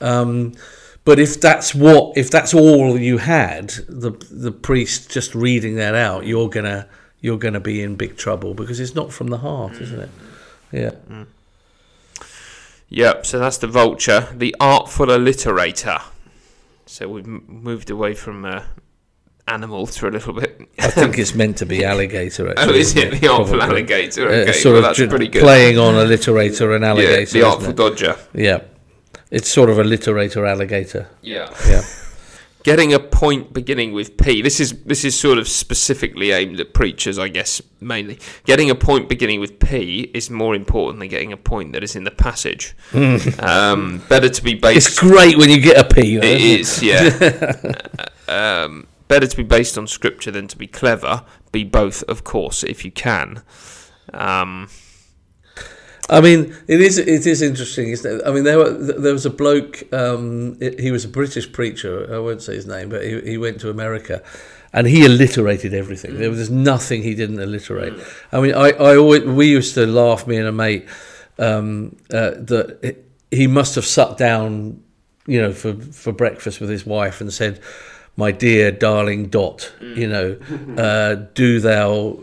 Um, 0.00 0.54
but 1.04 1.18
if 1.18 1.40
that's 1.40 1.74
what, 1.74 2.16
if 2.16 2.30
that's 2.30 2.54
all 2.54 2.98
you 2.98 3.18
had, 3.18 3.70
the 3.88 4.12
the 4.30 4.52
priest 4.52 5.10
just 5.10 5.34
reading 5.34 5.76
that 5.76 5.94
out, 5.94 6.26
you're 6.26 6.48
gonna 6.48 6.88
you're 7.20 7.38
gonna 7.38 7.60
be 7.60 7.82
in 7.82 7.96
big 7.96 8.16
trouble 8.16 8.54
because 8.54 8.78
it's 8.80 8.94
not 8.94 9.12
from 9.12 9.28
the 9.28 9.38
heart, 9.38 9.80
isn't 9.80 10.00
it? 10.00 10.10
Yeah. 10.72 11.24
Yep, 12.88 13.24
so 13.26 13.38
that's 13.38 13.58
the 13.58 13.66
vulture, 13.66 14.28
the 14.34 14.54
artful 14.60 15.06
alliterator. 15.06 16.02
So 16.84 17.08
we've 17.08 17.24
m- 17.26 17.44
moved 17.48 17.88
away 17.90 18.12
from 18.12 18.44
uh, 18.44 18.64
animals 19.48 19.96
for 19.96 20.08
a 20.08 20.10
little 20.10 20.34
bit. 20.34 20.60
I 20.78 20.88
think 20.90 21.18
it's 21.22 21.34
meant 21.34 21.56
to 21.58 21.66
be 21.66 21.84
alligator. 21.86 22.50
Actually, 22.50 22.74
oh, 22.74 22.76
is 22.76 22.94
it 22.96 23.18
the 23.18 23.28
artful 23.28 23.56
Probably. 23.58 23.76
alligator? 23.78 24.28
Uh, 24.28 24.32
Okay, 24.42 24.52
sort 24.52 24.74
well, 24.74 24.90
of 24.90 24.96
that's 24.96 25.08
pretty 25.10 25.28
good. 25.28 25.40
playing 25.42 25.78
on 25.78 25.94
alliterator 25.94 26.76
and 26.76 26.84
alligator. 26.84 27.10
yeah, 27.10 27.16
alligator. 27.16 27.32
the 27.38 27.42
artful 27.46 27.72
dodger. 27.72 28.16
Yeah, 28.34 28.60
it's 29.32 29.48
sort 29.48 29.70
of 29.70 29.78
alliterator 29.78 30.48
alligator. 30.48 31.08
Yeah. 31.22 31.52
Yeah. 31.66 31.82
Getting 32.64 32.92
a 32.92 33.00
point 33.00 33.52
beginning 33.52 33.92
with 33.92 34.16
P. 34.16 34.40
This 34.40 34.60
is 34.60 34.84
this 34.84 35.04
is 35.04 35.18
sort 35.18 35.38
of 35.38 35.48
specifically 35.48 36.30
aimed 36.30 36.60
at 36.60 36.72
preachers, 36.72 37.18
I 37.18 37.26
guess, 37.26 37.60
mainly. 37.80 38.20
Getting 38.44 38.70
a 38.70 38.76
point 38.76 39.08
beginning 39.08 39.40
with 39.40 39.58
P 39.58 40.02
is 40.14 40.30
more 40.30 40.54
important 40.54 41.00
than 41.00 41.08
getting 41.08 41.32
a 41.32 41.36
point 41.36 41.72
that 41.72 41.82
is 41.82 41.96
in 41.96 42.04
the 42.04 42.12
passage. 42.12 42.76
um, 43.40 44.00
better 44.08 44.28
to 44.28 44.44
be 44.44 44.54
based. 44.54 44.90
It's 44.90 44.98
great 45.00 45.36
when 45.38 45.50
you 45.50 45.60
get 45.60 45.76
a 45.76 45.92
P. 45.92 46.18
It 46.18 46.24
is, 46.24 46.80
yeah. 46.80 47.72
um, 48.28 48.86
better 49.08 49.26
to 49.26 49.36
be 49.36 49.42
based 49.42 49.76
on 49.76 49.88
scripture 49.88 50.30
than 50.30 50.46
to 50.46 50.56
be 50.56 50.68
clever. 50.68 51.24
Be 51.50 51.64
both, 51.64 52.04
of 52.04 52.22
course, 52.22 52.62
if 52.62 52.84
you 52.84 52.92
can. 52.92 53.42
Um, 54.14 54.68
I 56.10 56.20
mean, 56.20 56.54
it 56.66 56.80
is 56.80 56.98
it 56.98 57.26
is 57.26 57.42
interesting, 57.42 57.90
isn't 57.90 58.20
it? 58.20 58.22
I 58.26 58.32
mean, 58.32 58.44
there 58.44 58.58
were, 58.58 58.70
there 58.70 59.12
was 59.12 59.24
a 59.24 59.30
bloke. 59.30 59.84
Um, 59.92 60.58
he 60.60 60.90
was 60.90 61.04
a 61.04 61.08
British 61.08 61.50
preacher. 61.52 62.12
I 62.12 62.18
won't 62.18 62.42
say 62.42 62.54
his 62.54 62.66
name, 62.66 62.88
but 62.88 63.04
he, 63.04 63.20
he 63.20 63.38
went 63.38 63.60
to 63.60 63.70
America, 63.70 64.22
and 64.72 64.86
he 64.86 65.04
alliterated 65.04 65.72
everything. 65.72 66.18
There 66.18 66.30
was 66.30 66.50
nothing 66.50 67.02
he 67.02 67.14
didn't 67.14 67.40
alliterate. 67.40 67.94
I 68.32 68.40
mean, 68.40 68.54
I, 68.54 68.70
I 68.70 68.96
always 68.96 69.22
we 69.24 69.48
used 69.48 69.74
to 69.74 69.86
laugh, 69.86 70.26
me 70.26 70.36
and 70.36 70.48
a 70.48 70.52
mate, 70.52 70.88
um, 71.38 71.96
uh, 72.12 72.32
that 72.32 72.96
he 73.30 73.46
must 73.46 73.76
have 73.76 73.86
sucked 73.86 74.18
down 74.18 74.82
you 75.26 75.40
know, 75.40 75.52
for 75.52 75.74
for 75.74 76.12
breakfast 76.12 76.60
with 76.60 76.70
his 76.70 76.84
wife 76.84 77.20
and 77.20 77.32
said, 77.32 77.60
"My 78.16 78.30
dear 78.30 78.70
darling 78.70 79.26
Dot, 79.28 79.72
Mm. 79.80 79.96
you 79.96 80.08
know, 80.08 80.36
uh, 80.76 81.16
do 81.34 81.60
thou, 81.60 82.18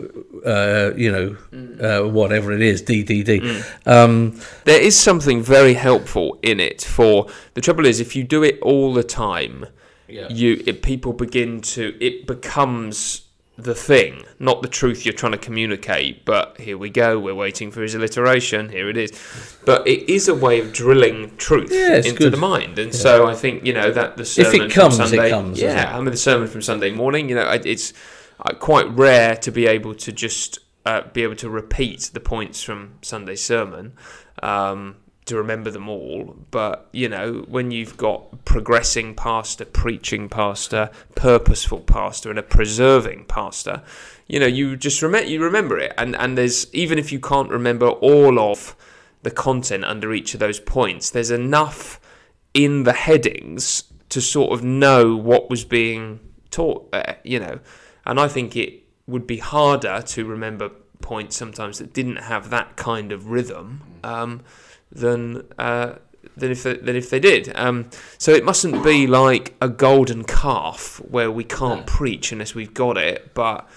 uh, 0.45 0.91
you 0.95 1.11
know, 1.11 1.35
Mm. 1.53 1.81
uh, 1.81 2.07
whatever 2.09 2.51
it 2.53 2.61
is, 2.61 2.81
D 2.81 3.03
D 3.03 3.23
D." 3.23 3.41
Um, 3.85 4.39
There 4.65 4.79
is 4.81 4.95
something 4.97 5.41
very 5.41 5.73
helpful 5.73 6.37
in 6.41 6.59
it. 6.59 6.81
For 6.83 7.27
the 7.55 7.61
trouble 7.61 7.85
is, 7.85 7.99
if 7.99 8.15
you 8.15 8.23
do 8.23 8.43
it 8.43 8.59
all 8.61 8.93
the 8.93 9.03
time, 9.03 9.65
you 10.07 10.61
it, 10.65 10.81
people 10.81 11.13
begin 11.13 11.61
to 11.61 11.93
it 11.99 12.25
becomes 12.27 13.21
the 13.63 13.75
thing, 13.75 14.23
not 14.39 14.61
the 14.61 14.67
truth 14.67 15.05
you're 15.05 15.13
trying 15.13 15.31
to 15.33 15.37
communicate. 15.37 16.25
But 16.25 16.59
here 16.59 16.77
we 16.77 16.89
go. 16.89 17.19
We're 17.19 17.35
waiting 17.35 17.71
for 17.71 17.81
his 17.81 17.95
alliteration. 17.95 18.69
Here 18.69 18.89
it 18.89 18.97
is. 18.97 19.11
But 19.65 19.87
it 19.87 20.09
is 20.09 20.27
a 20.27 20.35
way 20.35 20.59
of 20.59 20.73
drilling 20.73 21.35
truth 21.37 21.71
Yeah, 21.71 21.97
into 21.97 22.13
good. 22.13 22.33
the 22.33 22.37
mind, 22.37 22.79
and 22.79 22.93
so 22.93 23.27
I 23.27 23.35
think 23.35 23.65
you 23.65 23.73
know 23.73 23.91
that 23.91 24.17
the 24.17 24.25
sermon 24.25 24.55
if 24.55 24.61
it 24.61 24.71
comes, 24.71 24.95
from 24.95 25.05
it 25.05 25.09
Sunday, 25.09 25.29
comes, 25.29 25.59
doesn't 25.59 25.77
yeah, 25.77 25.95
I 25.95 25.99
mean 25.99 26.11
the 26.11 26.17
sermon 26.17 26.47
from 26.47 26.61
Sunday 26.61 26.91
morning. 26.91 27.29
You 27.29 27.35
know, 27.35 27.49
it's 27.49 27.93
uh, 28.39 28.53
quite 28.53 28.89
rare 28.89 29.35
to 29.37 29.51
be 29.51 29.67
able 29.67 29.95
to 29.95 30.11
just 30.11 30.59
uh, 30.85 31.01
be 31.13 31.23
able 31.23 31.35
to 31.35 31.49
repeat 31.49 32.11
the 32.13 32.19
points 32.19 32.63
from 32.63 32.95
Sunday's 33.01 33.43
sermon. 33.43 33.93
Um, 34.41 34.95
to 35.29 35.37
remember 35.37 35.71
them 35.71 35.87
all, 35.87 36.35
but 36.51 36.89
you 36.91 37.09
know, 37.09 37.45
when 37.47 37.71
you've 37.71 37.97
got 37.97 38.45
progressing 38.45 39.15
pastor, 39.15 39.65
preaching 39.65 40.29
pastor, 40.29 40.89
purposeful 41.15 41.79
pastor, 41.79 42.29
and 42.29 42.37
a 42.37 42.43
preserving 42.43 43.25
pastor, 43.25 43.81
you 44.27 44.39
know, 44.39 44.45
you 44.45 44.75
just 44.75 45.01
remember 45.01 45.29
you 45.29 45.41
remember 45.41 45.77
it, 45.79 45.93
and 45.97 46.15
and 46.15 46.37
there's 46.37 46.73
even 46.73 46.99
if 46.99 47.11
you 47.11 47.19
can't 47.19 47.49
remember 47.49 47.87
all 47.87 48.39
of 48.39 48.75
the 49.23 49.31
content 49.31 49.85
under 49.85 50.13
each 50.13 50.33
of 50.33 50.39
those 50.39 50.59
points, 50.59 51.09
there's 51.09 51.31
enough 51.31 51.99
in 52.53 52.83
the 52.83 52.93
headings 52.93 53.83
to 54.09 54.21
sort 54.21 54.51
of 54.51 54.63
know 54.63 55.15
what 55.15 55.49
was 55.49 55.63
being 55.63 56.19
taught 56.51 56.91
there, 56.91 57.17
you 57.23 57.39
know, 57.39 57.59
and 58.05 58.19
I 58.19 58.27
think 58.27 58.55
it 58.55 58.83
would 59.07 59.25
be 59.25 59.37
harder 59.37 60.01
to 60.01 60.25
remember 60.25 60.71
points 61.01 61.35
sometimes 61.35 61.79
that 61.79 61.93
didn't 61.93 62.17
have 62.17 62.49
that 62.49 62.75
kind 62.75 63.11
of 63.11 63.29
rhythm. 63.29 63.81
Um, 64.03 64.41
than 64.91 65.43
uh, 65.57 65.95
than 66.35 66.51
if 66.51 66.63
they, 66.63 66.75
than 66.77 66.95
if 66.95 67.09
they 67.09 67.19
did. 67.19 67.51
Um, 67.55 67.89
so 68.17 68.31
it 68.31 68.43
mustn't 68.43 68.83
be 68.83 69.07
like 69.07 69.55
a 69.61 69.69
golden 69.69 70.23
calf 70.23 71.01
where 71.07 71.31
we 71.31 71.43
can't 71.43 71.85
preach 71.85 72.31
unless 72.31 72.55
we've 72.55 72.73
got 72.73 72.97
it. 72.97 73.33
But 73.33 73.67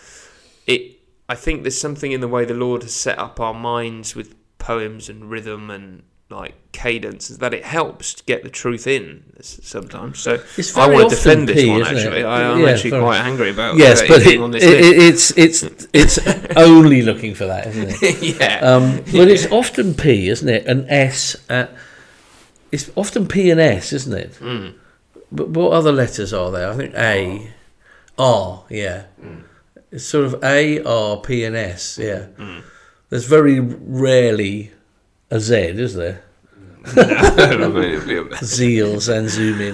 it, 0.66 0.98
I 1.29 1.35
think 1.35 1.62
there's 1.62 1.81
something 1.81 2.12
in 2.12 2.20
the 2.20 2.29
way 2.29 2.44
the 2.44 2.55
Lord 2.55 2.83
has 2.83 2.94
set 2.94 3.18
up 3.18 3.40
our 3.40 3.55
minds 3.55 4.14
with 4.14 4.35
poems 4.59 5.09
and 5.09 5.31
rhythm 5.31 5.70
and 5.70 6.03
like 6.33 6.55
cadence 6.73 7.31
is 7.31 7.38
that 7.38 7.53
it 7.55 7.64
helps 7.64 8.14
to 8.14 8.25
get 8.25 8.42
the 8.42 8.49
truth 8.51 8.87
in 8.87 9.23
sometimes. 9.40 10.18
So 10.18 10.40
It's 10.57 10.77
I 10.77 10.88
want 10.88 11.11
to 11.11 11.14
defend 11.16 11.49
this 11.49 11.62
P, 11.62 11.71
one 11.71 11.83
actually. 11.83 12.25
I, 12.25 12.51
I'm 12.53 12.61
Yeah, 12.61 12.71
actually 12.71 12.90
very- 12.90 13.03
quite 13.03 13.18
angry 13.18 13.51
about 13.51 13.77
yes, 13.77 14.01
but 14.03 14.23
it 14.23 14.27
it, 14.35 14.40
on 14.40 14.51
this 14.51 14.64
it, 14.64 14.71
it's 14.81 15.31
it's 15.37 15.62
it's 15.92 16.18
only 16.57 17.03
looking 17.03 17.35
for 17.35 17.47
that, 17.47 17.66
isn't 17.68 17.88
it? 18.03 18.23
yeah. 18.40 18.59
Um, 18.61 18.97
but 19.12 19.29
it's 19.29 19.47
often 19.53 19.95
P, 19.95 20.29
isn't 20.29 20.49
it? 20.49 20.66
An 20.66 20.87
S. 20.88 21.37
Uh, 21.49 21.66
it's 22.73 22.90
often 22.97 23.29
P 23.29 23.51
and 23.51 23.61
S, 23.61 23.92
isn't 23.92 24.14
it? 24.14 24.33
Mm. 24.40 24.75
But 25.31 25.51
what 25.51 25.73
other 25.73 25.92
letters 25.92 26.33
are 26.33 26.51
there? 26.51 26.71
I 26.71 26.75
think 26.77 26.95
A, 26.95 27.53
R. 28.18 28.64
Yeah, 28.71 29.05
it's 29.90 30.05
sort 30.05 30.25
of 30.25 30.42
A, 30.42 30.83
R, 30.83 31.18
P, 31.18 31.45
and 31.45 31.55
S. 31.57 31.99
Yeah, 31.99 32.27
there's 33.11 33.27
very 33.27 33.61
rarely 33.61 34.73
a 35.33 35.40
Z, 35.40 35.55
is 35.57 35.95
there? 35.95 36.23
I 36.85 37.57
mean, 37.57 37.85
it'd 37.85 38.07
be 38.09 38.16
a- 38.18 38.38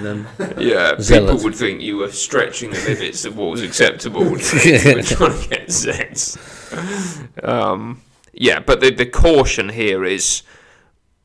and 0.06 0.26
Yeah, 0.58 0.96
Zealot. 1.00 1.30
people 1.32 1.44
would 1.44 1.54
think 1.54 1.80
you 1.80 1.96
were 1.96 2.12
stretching 2.12 2.70
the 2.70 2.80
limits 2.80 3.24
of 3.24 3.36
what 3.36 3.50
was 3.50 3.62
acceptable. 3.62 4.20
trying 4.38 5.42
to 5.42 5.46
get 5.48 5.72
sense. 5.72 6.36
Um, 7.42 8.02
yeah, 8.32 8.60
but 8.60 8.80
the, 8.80 8.90
the 8.90 9.06
caution 9.06 9.70
here 9.70 10.04
is 10.04 10.42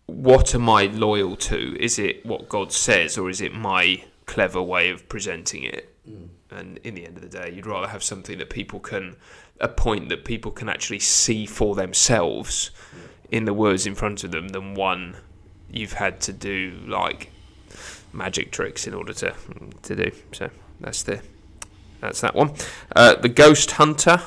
what 0.06 0.56
am 0.56 0.70
I 0.70 0.86
loyal 0.86 1.36
to? 1.36 1.78
Is 1.80 2.00
it 2.00 2.26
what 2.26 2.50
God 2.50 2.72
says, 2.72 3.18
or 3.18 3.30
is 3.30 3.42
it 3.42 3.54
my 3.54 4.04
clever 4.26 4.62
way 4.62 4.90
of 4.90 5.08
presenting 5.10 5.64
it? 5.64 5.94
And 6.50 6.78
in 6.84 6.96
the 6.96 7.06
end 7.06 7.18
of 7.18 7.24
the 7.24 7.30
day, 7.30 7.52
you'd 7.54 7.66
rather 7.66 7.88
have 7.88 8.04
something 8.04 8.38
that 8.38 8.50
people 8.50 8.80
can, 8.80 9.16
a 9.60 9.68
point 9.68 10.10
that 10.10 10.24
people 10.24 10.52
can 10.52 10.70
actually 10.70 11.00
see 11.00 11.46
for 11.46 11.76
themselves 11.76 12.72
in 13.34 13.46
the 13.46 13.54
words 13.54 13.88
in 13.88 13.96
front 13.96 14.24
of 14.24 14.32
them 14.32 14.50
than 14.50 14.76
one 14.76 15.18
you've 15.72 15.94
had 15.94 16.22
to 16.22 16.32
do 16.32 16.80
like 16.86 17.32
magic 18.14 18.52
tricks 18.52 18.86
in 18.86 18.94
order 18.94 19.12
to 19.12 19.34
to 19.82 19.96
do. 19.96 20.12
So 20.32 20.52
that's 20.80 21.02
the 21.02 21.20
that's 22.00 22.22
that 22.22 22.36
one. 22.36 22.54
Uh, 22.96 23.16
the 23.16 23.30
Ghost 23.30 23.72
Hunter. 23.72 24.22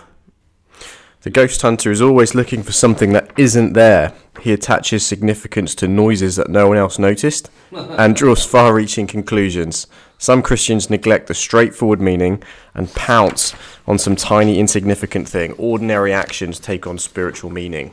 The 1.23 1.31
ghost 1.31 1.61
hunter 1.61 1.91
is 1.91 2.01
always 2.01 2.37
looking 2.37 2.63
for 2.63 2.71
something 2.71 3.13
that 3.13 3.33
isn't 3.37 3.73
there. 3.73 4.13
He 4.43 4.53
attaches 4.53 5.05
significance 5.05 5.75
to 5.77 5.89
noises 5.89 6.37
that 6.37 6.49
no 6.49 6.69
one 6.69 6.77
else 6.77 7.01
noticed 7.01 7.51
and 7.73 8.15
draws 8.15 8.47
far 8.47 8.73
reaching 8.73 9.09
conclusions. 9.09 9.89
Some 10.19 10.41
Christians 10.41 10.89
neglect 10.89 11.27
the 11.27 11.35
straightforward 11.35 12.01
meaning 12.01 12.45
and 12.75 12.95
pounce 12.95 13.55
on 13.89 13.99
some 13.99 14.15
tiny 14.15 14.61
insignificant 14.61 15.29
thing. 15.29 15.51
Ordinary 15.55 16.13
actions 16.13 16.61
take 16.61 16.87
on 16.87 16.97
spiritual 16.97 17.51
meaning. 17.51 17.93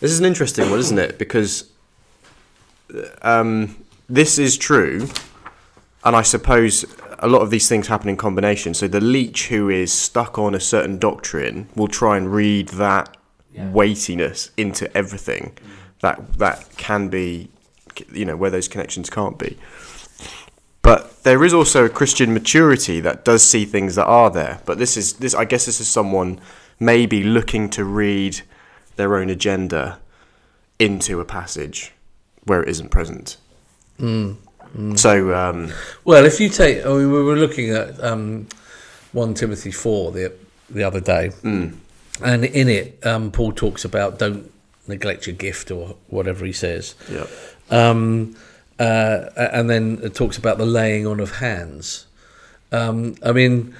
This 0.00 0.10
is 0.10 0.18
an 0.18 0.26
interesting 0.26 0.70
one, 0.70 0.78
isn't 0.78 0.98
it? 0.98 1.18
Because 1.18 1.70
um, 3.22 3.84
this 4.08 4.38
is 4.38 4.56
true, 4.56 5.08
and 6.04 6.14
I 6.14 6.22
suppose 6.22 6.84
a 7.18 7.28
lot 7.28 7.40
of 7.40 7.50
these 7.50 7.68
things 7.68 7.86
happen 7.86 8.08
in 8.08 8.16
combination. 8.16 8.74
So 8.74 8.88
the 8.88 9.00
leech 9.00 9.48
who 9.48 9.70
is 9.70 9.92
stuck 9.92 10.38
on 10.38 10.54
a 10.54 10.60
certain 10.60 10.98
doctrine 10.98 11.68
will 11.74 11.88
try 11.88 12.16
and 12.16 12.32
read 12.32 12.68
that 12.70 13.16
weightiness 13.54 14.50
into 14.58 14.94
everything 14.94 15.56
that 16.00 16.34
that 16.38 16.68
can 16.76 17.08
be, 17.08 17.48
you 18.12 18.24
know, 18.24 18.36
where 18.36 18.50
those 18.50 18.68
connections 18.68 19.08
can't 19.08 19.38
be. 19.38 19.56
But 20.82 21.24
there 21.24 21.42
is 21.42 21.54
also 21.54 21.84
a 21.84 21.88
Christian 21.88 22.32
maturity 22.32 23.00
that 23.00 23.24
does 23.24 23.42
see 23.42 23.64
things 23.64 23.94
that 23.96 24.04
are 24.04 24.30
there. 24.30 24.60
But 24.66 24.78
this 24.78 24.96
is 24.96 25.14
this. 25.14 25.34
I 25.34 25.44
guess 25.44 25.66
this 25.66 25.80
is 25.80 25.88
someone 25.88 26.38
maybe 26.78 27.22
looking 27.24 27.70
to 27.70 27.84
read 27.84 28.42
their 28.96 29.16
own 29.16 29.30
agenda 29.30 29.98
into 30.78 31.20
a 31.20 31.24
passage 31.24 31.92
where 32.44 32.62
it 32.62 32.68
isn't 32.68 32.90
present. 32.90 33.36
So 34.96 35.34
um, 35.34 35.72
Well, 36.04 36.24
if 36.24 36.38
you 36.40 36.48
take, 36.48 36.84
I 36.84 36.88
mean, 36.88 37.10
we 37.12 37.22
were 37.22 37.36
looking 37.36 37.70
at 37.70 38.02
um, 38.02 38.48
one 39.12 39.32
Timothy 39.34 39.70
four 39.70 40.12
the 40.12 40.32
the 40.68 40.82
other 40.84 41.00
day, 41.00 41.30
and 42.22 42.44
in 42.44 42.68
it, 42.68 43.04
um, 43.06 43.30
Paul 43.30 43.52
talks 43.52 43.84
about 43.84 44.18
don't 44.18 44.50
neglect 44.86 45.26
your 45.26 45.36
gift 45.36 45.70
or 45.70 45.96
whatever 46.08 46.44
he 46.44 46.52
says, 46.52 46.94
yeah. 47.10 47.26
um, 47.70 48.36
uh, 48.78 49.30
and 49.36 49.70
then 49.70 49.98
it 50.02 50.14
talks 50.14 50.36
about 50.36 50.58
the 50.58 50.66
laying 50.66 51.06
on 51.06 51.20
of 51.20 51.36
hands. 51.36 52.06
Um, 52.72 53.14
I 53.24 53.32
mean, 53.32 53.74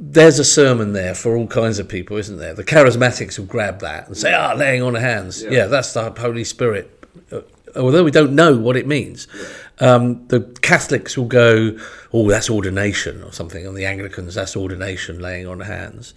there's 0.00 0.38
a 0.38 0.44
sermon 0.44 0.94
there 0.94 1.14
for 1.14 1.36
all 1.36 1.46
kinds 1.46 1.78
of 1.78 1.86
people, 1.86 2.16
isn't 2.16 2.38
there? 2.38 2.54
The 2.54 2.64
charismatics 2.64 3.38
will 3.38 3.46
grab 3.46 3.80
that 3.80 4.06
and 4.06 4.16
say, 4.16 4.32
"Ah, 4.32 4.54
laying 4.54 4.82
on 4.82 4.96
of 4.96 5.02
hands, 5.02 5.42
yeah, 5.42 5.66
that's 5.66 5.92
the 5.92 6.10
Holy 6.10 6.42
Spirit." 6.42 6.90
Uh, 7.30 7.42
although 7.76 8.02
we 8.02 8.10
don't 8.10 8.34
know 8.34 8.56
what 8.56 8.76
it 8.76 8.86
means, 8.86 9.28
um, 9.78 10.26
the 10.28 10.40
Catholics 10.62 11.18
will 11.18 11.26
go, 11.26 11.76
"Oh, 12.14 12.28
that's 12.30 12.48
ordination" 12.48 13.22
or 13.22 13.32
something, 13.32 13.66
and 13.66 13.76
the 13.76 13.84
Anglicans, 13.84 14.34
"That's 14.34 14.56
ordination, 14.56 15.20
laying 15.20 15.46
on 15.46 15.60
of 15.60 15.66
hands." 15.66 16.14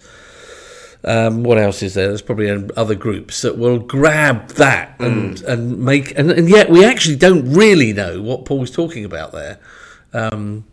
Um, 1.04 1.42
what 1.42 1.58
else 1.58 1.82
is 1.82 1.92
there? 1.92 2.08
There's 2.08 2.22
probably 2.22 2.48
other 2.78 2.94
groups 2.94 3.42
that 3.42 3.58
will 3.58 3.78
grab 3.78 4.48
that 4.52 4.98
and 4.98 5.42
and 5.42 5.78
make 5.78 6.18
and, 6.18 6.30
and 6.30 6.48
yet 6.48 6.70
we 6.70 6.82
actually 6.82 7.16
don't 7.16 7.52
really 7.52 7.92
know 7.92 8.22
what 8.22 8.46
Paul's 8.46 8.70
talking 8.70 9.04
about 9.04 9.32
there. 9.32 9.58
Um, 10.14 10.64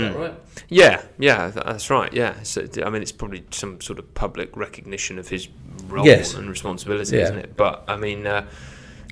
that 0.00 0.16
right? 0.16 0.34
Yeah, 0.68 1.02
yeah, 1.18 1.48
that's 1.48 1.90
right. 1.90 2.12
Yeah, 2.12 2.42
so, 2.42 2.66
I 2.84 2.90
mean, 2.90 3.02
it's 3.02 3.12
probably 3.12 3.44
some 3.50 3.80
sort 3.80 3.98
of 3.98 4.12
public 4.14 4.56
recognition 4.56 5.18
of 5.18 5.28
his 5.28 5.48
role 5.88 6.06
Yes. 6.06 6.34
and 6.34 6.48
responsibility, 6.48 7.16
Yeah. 7.16 7.24
isn't 7.24 7.38
it? 7.38 7.56
But 7.56 7.84
I 7.88 7.96
mean, 7.96 8.26
uh, 8.26 8.46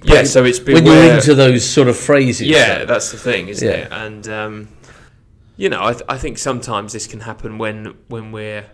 yeah. 0.03 0.25
So 0.25 0.45
it's 0.45 0.61
when 0.61 0.87
you're 0.87 1.15
into 1.15 1.35
those 1.35 1.69
sort 1.69 1.89
of 1.89 1.97
phrases. 1.97 2.47
yeah, 2.49 2.85
that's 2.85 3.11
the 3.13 3.19
thing, 3.19 3.49
isn't 3.49 3.67
Yeah. 3.69 3.75
it? 3.75 3.89
And 3.93 4.29
um, 4.29 4.69
you 5.57 5.69
know, 5.69 5.85
I, 5.85 5.93
th- 5.93 6.05
I 6.09 6.17
think 6.17 6.39
sometimes 6.39 6.93
this 6.95 7.07
can 7.07 7.21
happen 7.21 7.59
when 7.59 7.95
when 8.09 8.33
we're 8.33 8.65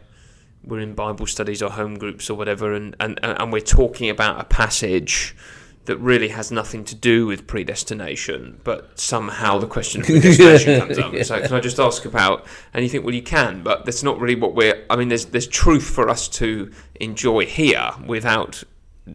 we're 0.65 0.81
in 0.81 0.95
Bible 0.95 1.27
studies 1.27 1.63
or 1.63 1.71
home 1.71 1.97
groups 1.99 2.31
or 2.31 2.35
whatever, 2.37 2.73
and 2.75 2.95
and, 3.01 3.19
and 3.23 3.53
we're 3.53 3.61
talking 3.61 4.09
about 4.11 4.41
a 4.41 4.45
passage 4.45 5.35
that 5.87 5.97
really 5.99 6.29
has 6.29 6.51
nothing 6.53 6.85
to 6.85 6.95
do 6.95 7.27
with 7.27 7.47
predestination, 7.47 8.61
but 8.65 8.99
somehow 8.99 9.59
the 9.59 9.67
question 9.67 10.01
of 10.03 10.07
predestination 10.07 10.81
comes 10.81 10.99
up. 10.99 11.15
So 11.25 11.41
can 11.41 11.55
I 11.55 11.61
just 11.61 11.79
ask 11.81 12.05
about? 12.05 12.47
And 12.75 12.85
you 12.85 12.91
think, 12.91 13.05
well, 13.05 13.15
you 13.15 13.23
can, 13.23 13.63
but 13.63 13.85
that's 13.85 14.03
not 14.03 14.21
really 14.21 14.35
what 14.37 14.55
we're. 14.55 14.85
I 14.91 14.97
mean, 14.97 15.09
there's 15.09 15.27
there's 15.27 15.47
truth 15.47 15.85
for 15.89 16.09
us 16.09 16.29
to 16.41 16.71
enjoy 17.01 17.47
here 17.47 17.91
without 18.07 18.63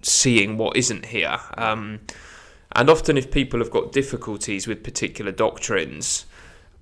seeing 0.01 0.57
what 0.57 0.75
isn't 0.77 1.05
here. 1.07 1.37
Um, 1.57 1.99
And 2.73 2.89
often, 2.89 3.17
if 3.17 3.29
people 3.31 3.59
have 3.59 3.69
got 3.69 3.91
difficulties 3.91 4.65
with 4.67 4.81
particular 4.83 5.31
doctrines, 5.31 6.25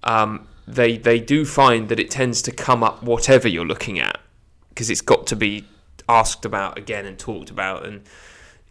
um, 0.03 0.47
they 0.67 0.97
they 0.97 1.19
do 1.19 1.45
find 1.45 1.89
that 1.89 1.99
it 1.99 2.11
tends 2.11 2.41
to 2.43 2.51
come 2.51 2.83
up 2.83 3.01
whatever 3.03 3.47
you're 3.47 3.65
looking 3.65 3.99
at 3.99 4.19
because 4.69 4.89
it's 4.89 5.01
got 5.01 5.25
to 5.27 5.35
be 5.35 5.65
asked 6.07 6.45
about 6.45 6.77
again 6.77 7.05
and 7.05 7.17
talked 7.17 7.49
about 7.49 7.85
and 7.85 8.01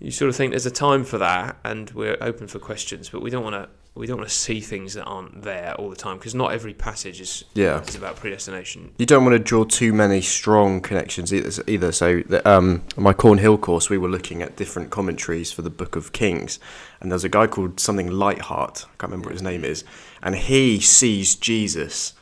you 0.00 0.10
sort 0.10 0.28
of 0.28 0.36
think 0.36 0.52
there's 0.52 0.66
a 0.66 0.70
time 0.70 1.04
for 1.04 1.18
that 1.18 1.56
and 1.64 1.90
we're 1.90 2.16
open 2.20 2.46
for 2.46 2.58
questions 2.58 3.08
but 3.08 3.20
we 3.22 3.30
don't 3.30 3.42
want 3.44 3.54
to 3.54 3.68
we 3.94 4.06
don't 4.06 4.18
want 4.18 4.28
to 4.28 4.34
see 4.34 4.60
things 4.60 4.94
that 4.94 5.02
aren't 5.06 5.42
there 5.42 5.74
all 5.74 5.90
the 5.90 5.96
time 5.96 6.18
because 6.18 6.32
not 6.32 6.52
every 6.52 6.72
passage 6.72 7.20
is 7.20 7.42
Yeah. 7.54 7.82
is 7.82 7.96
about 7.96 8.14
predestination 8.14 8.92
You 8.98 9.06
don't 9.06 9.24
want 9.24 9.34
to 9.34 9.40
draw 9.40 9.64
too 9.64 9.92
many 9.92 10.20
strong 10.20 10.80
connections 10.80 11.34
either. 11.34 11.64
either. 11.66 11.90
So, 11.90 12.20
the, 12.20 12.48
um, 12.48 12.84
on 12.96 13.02
my 13.02 13.12
Cornhill 13.12 13.58
course, 13.60 13.90
we 13.90 13.98
were 13.98 14.08
looking 14.08 14.40
at 14.40 14.54
different 14.54 14.90
commentaries 14.90 15.50
for 15.50 15.62
the 15.62 15.70
Book 15.70 15.96
of 15.96 16.12
Kings, 16.12 16.60
and 17.00 17.10
there's 17.10 17.24
a 17.24 17.28
guy 17.28 17.48
called 17.48 17.80
something 17.80 18.08
Leithart. 18.08 18.84
I 18.84 18.88
can't 18.98 19.10
remember 19.10 19.30
what 19.30 19.32
his 19.32 19.42
name 19.42 19.64
is, 19.64 19.82
and 20.22 20.36
he 20.36 20.78
sees 20.78 21.34
Jesus 21.34 22.12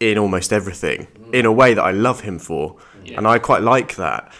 in 0.00 0.18
almost 0.18 0.52
everything 0.52 1.06
in 1.32 1.46
a 1.46 1.52
way 1.52 1.72
that 1.72 1.82
I 1.82 1.92
love 1.92 2.20
him 2.22 2.38
for, 2.38 2.76
and 3.16 3.26
I 3.26 3.38
quite 3.38 3.62
like 3.62 3.96
that. 3.96 4.30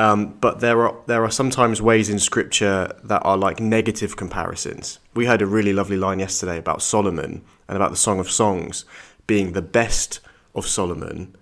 Um, 0.00 0.38
but 0.40 0.60
there 0.60 0.86
are 0.86 0.96
there 1.06 1.22
are 1.24 1.30
sometimes 1.30 1.82
ways 1.82 2.08
in 2.08 2.18
Scripture 2.18 2.90
that 3.04 3.20
are 3.22 3.36
like 3.36 3.60
negative 3.60 4.16
comparisons. 4.16 4.98
We 5.12 5.26
heard 5.26 5.42
a 5.42 5.46
really 5.46 5.74
lovely 5.74 5.98
line 5.98 6.20
yesterday 6.20 6.56
about 6.56 6.80
Solomon 6.80 7.42
and 7.68 7.76
about 7.76 7.90
the 7.90 7.98
Song 7.98 8.18
of 8.18 8.30
Songs 8.30 8.86
being 9.26 9.52
the 9.52 9.60
best 9.60 10.20
of 10.54 10.66
Solomon. 10.66 11.36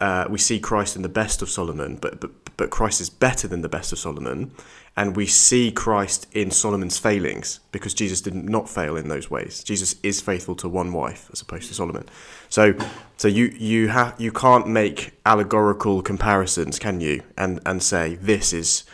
Uh, 0.00 0.26
we 0.28 0.36
see 0.36 0.60
Christ 0.60 0.96
in 0.96 1.02
the 1.02 1.08
best 1.08 1.40
of 1.40 1.48
Solomon, 1.48 1.96
but, 1.96 2.20
but 2.20 2.30
but 2.58 2.68
Christ 2.68 3.00
is 3.00 3.08
better 3.08 3.48
than 3.48 3.62
the 3.62 3.70
best 3.70 3.90
of 3.90 3.98
Solomon, 3.98 4.52
and 4.96 5.16
we 5.16 5.26
see 5.26 5.72
Christ 5.72 6.28
in 6.32 6.50
Solomon's 6.50 6.98
failings 6.98 7.60
because 7.72 7.94
Jesus 7.94 8.20
did 8.20 8.34
not 8.34 8.68
fail 8.68 8.96
in 8.96 9.08
those 9.08 9.28
ways. 9.28 9.64
Jesus 9.64 9.96
is 10.02 10.20
faithful 10.20 10.54
to 10.56 10.68
one 10.68 10.92
wife 10.92 11.28
as 11.32 11.40
opposed 11.40 11.68
to 11.68 11.74
Solomon. 11.74 12.06
So 12.48 12.74
so 13.16 13.26
you 13.26 13.46
you 13.46 13.88
have 13.88 14.14
you 14.18 14.30
can't 14.30 14.68
make 14.68 15.12
allegorical 15.26 16.00
comparisons, 16.02 16.78
can 16.78 17.00
you? 17.00 17.22
And 17.36 17.60
and 17.66 17.82
say 17.82 18.14
this 18.16 18.52
is 18.52 18.84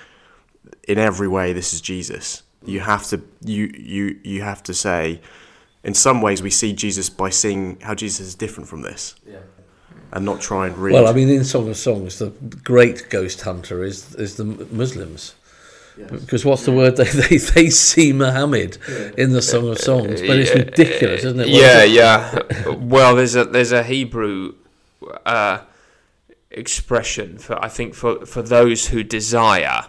in 0.89 0.99
every 0.99 1.29
way 1.29 1.53
this 1.53 1.75
is 1.75 1.81
Jesus. 1.81 2.43
You 2.65 2.81
have 2.81 3.07
to 3.09 3.21
you 3.45 3.71
you 3.77 4.19
you 4.25 4.43
have 4.43 4.63
to 4.65 4.75
say 4.75 5.21
in 5.85 5.95
some 5.95 6.23
ways 6.23 6.43
we 6.43 6.51
see 6.51 6.73
Jesus 6.73 7.11
by 7.11 7.29
seeing 7.31 7.79
how 7.81 7.95
Jesus 7.95 8.21
is 8.21 8.35
different 8.35 8.69
from 8.69 8.83
this. 8.83 9.17
Yeah 9.27 9.41
And 10.13 10.25
not 10.25 10.41
try 10.41 10.67
and 10.67 10.77
read. 10.77 10.95
Well, 10.95 11.09
I 11.09 11.13
mean, 11.13 11.29
in 11.29 11.45
Song 11.45 11.69
of 11.69 11.77
Songs, 11.77 12.19
the 12.19 12.31
great 12.65 13.11
ghost 13.11 13.43
hunter 13.43 13.85
is 13.85 14.15
is 14.15 14.37
the 14.37 14.45
Muslims. 14.45 15.35
Because 16.09 16.45
what's 16.45 16.65
the 16.65 16.73
word 16.73 16.97
they, 16.97 17.05
they, 17.05 17.37
they 17.37 17.71
see 17.71 18.13
Muhammad 18.13 18.79
in 19.17 19.33
the 19.33 19.43
Song 19.43 19.69
of 19.69 19.79
Songs, 19.79 20.21
but 20.21 20.39
it's 20.39 20.55
ridiculous, 20.55 21.25
isn't 21.25 21.41
it? 21.41 21.49
What 21.49 21.61
yeah 21.61 21.83
is 21.83 21.91
it? 21.91 21.95
yeah 21.95 22.75
well 22.75 23.15
there's 23.17 23.35
a 23.37 23.45
there's 23.45 23.73
a 23.73 23.83
hebrew 23.83 24.55
uh, 25.27 25.61
expression 26.51 27.39
for 27.39 27.63
i 27.65 27.69
think 27.69 27.95
for 27.95 28.27
for 28.27 28.43
those 28.43 28.89
who 28.89 29.05
desire 29.05 29.87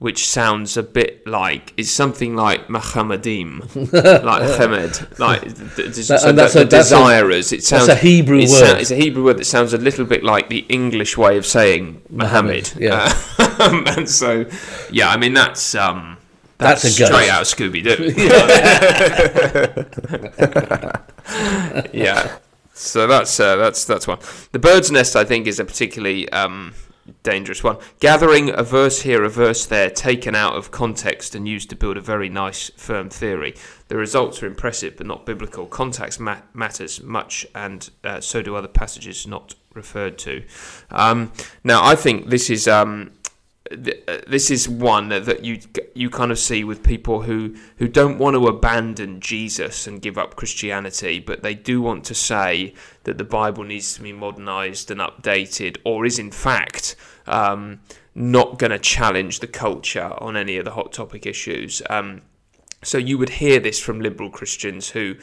which 0.00 0.26
sounds 0.28 0.76
a 0.76 0.82
bit 0.82 1.24
like 1.26 1.72
it's 1.76 1.90
something 1.90 2.34
like 2.34 2.66
Muhammadim, 2.68 3.60
like 4.24 4.42
Hamed, 4.58 5.18
like 5.20 5.42
th- 5.42 5.54
th- 5.76 6.06
That- 6.08 6.20
so 6.20 6.26
the, 6.28 6.32
that's 6.32 6.54
the 6.54 6.62
a- 6.62 6.64
that's 6.64 6.90
a- 6.90 6.94
desirers. 6.96 7.52
it 7.52 7.62
sounds 7.62 7.88
a 7.88 7.94
Hebrew 7.94 8.38
it 8.40 8.48
word. 8.48 8.80
it's 8.80 8.90
a 8.90 8.96
Hebrew 8.96 9.24
word 9.24 9.36
that 9.38 9.44
sounds 9.44 9.72
a 9.74 9.78
little 9.78 10.04
bit 10.06 10.24
like 10.24 10.48
the 10.48 10.64
English 10.68 11.16
way 11.16 11.36
of 11.36 11.44
saying 11.46 12.02
Muhammad. 12.10 12.72
Muhammad, 12.76 12.80
yeah. 12.80 13.12
Uh, 13.38 13.84
and 13.98 14.08
so, 14.08 14.46
yeah, 14.90 15.10
I 15.10 15.16
mean 15.18 15.34
that's 15.34 15.74
um, 15.74 16.16
That's 16.58 16.82
that's, 16.82 16.98
a 17.00 17.06
straight 17.06 17.28
out 17.30 17.42
of 17.42 17.46
Scooby 17.48 17.82
Doo. 17.84 18.12
yeah. 21.92 22.38
So 22.74 23.06
that's 23.06 23.38
uh, 23.38 23.56
that's 23.56 23.84
that's 23.84 24.06
one. 24.06 24.18
The 24.52 24.58
bird's 24.58 24.90
nest, 24.90 25.14
I 25.16 25.24
think, 25.24 25.46
is 25.46 25.60
a 25.60 25.64
particularly 25.64 26.28
um, 26.30 26.72
dangerous 27.22 27.62
one. 27.62 27.78
Gathering 28.00 28.50
a 28.50 28.62
verse 28.62 29.02
here, 29.02 29.22
a 29.22 29.28
verse 29.28 29.66
there, 29.66 29.90
taken 29.90 30.34
out 30.34 30.54
of 30.54 30.70
context 30.70 31.34
and 31.34 31.46
used 31.46 31.70
to 31.70 31.76
build 31.76 31.96
a 31.96 32.00
very 32.00 32.28
nice, 32.28 32.70
firm 32.76 33.10
theory. 33.10 33.54
The 33.88 33.96
results 33.96 34.42
are 34.42 34.46
impressive, 34.46 34.96
but 34.96 35.06
not 35.06 35.26
biblical. 35.26 35.66
Context 35.66 36.20
ma- 36.20 36.42
matters 36.54 37.02
much, 37.02 37.46
and 37.54 37.90
uh, 38.04 38.20
so 38.20 38.42
do 38.42 38.56
other 38.56 38.68
passages 38.68 39.26
not 39.26 39.54
referred 39.74 40.18
to. 40.18 40.42
Um, 40.90 41.32
now, 41.64 41.84
I 41.84 41.94
think 41.94 42.28
this 42.28 42.50
is. 42.50 42.66
Um, 42.68 43.12
uh, 43.72 44.18
this 44.26 44.50
is 44.50 44.68
one 44.68 45.08
that, 45.10 45.26
that 45.26 45.44
you 45.44 45.60
you 45.94 46.10
kind 46.10 46.32
of 46.32 46.38
see 46.38 46.64
with 46.64 46.82
people 46.82 47.22
who, 47.22 47.54
who 47.76 47.86
don't 47.86 48.18
want 48.18 48.34
to 48.34 48.46
abandon 48.46 49.20
Jesus 49.20 49.86
and 49.86 50.02
give 50.02 50.18
up 50.18 50.34
Christianity, 50.34 51.20
but 51.20 51.42
they 51.42 51.54
do 51.54 51.80
want 51.80 52.04
to 52.06 52.14
say 52.14 52.74
that 53.04 53.18
the 53.18 53.24
Bible 53.24 53.64
needs 53.64 53.94
to 53.94 54.02
be 54.02 54.12
modernized 54.12 54.90
and 54.90 55.00
updated, 55.00 55.76
or 55.84 56.04
is 56.04 56.18
in 56.18 56.32
fact 56.32 56.96
um, 57.26 57.80
not 58.14 58.58
going 58.58 58.72
to 58.72 58.78
challenge 58.78 59.38
the 59.38 59.46
culture 59.46 60.14
on 60.18 60.36
any 60.36 60.56
of 60.56 60.64
the 60.64 60.72
hot 60.72 60.92
topic 60.92 61.24
issues. 61.24 61.80
Um, 61.88 62.22
so 62.82 62.98
you 62.98 63.18
would 63.18 63.28
hear 63.28 63.60
this 63.60 63.78
from 63.78 64.00
liberal 64.00 64.30
Christians 64.30 64.90
who 64.90 65.16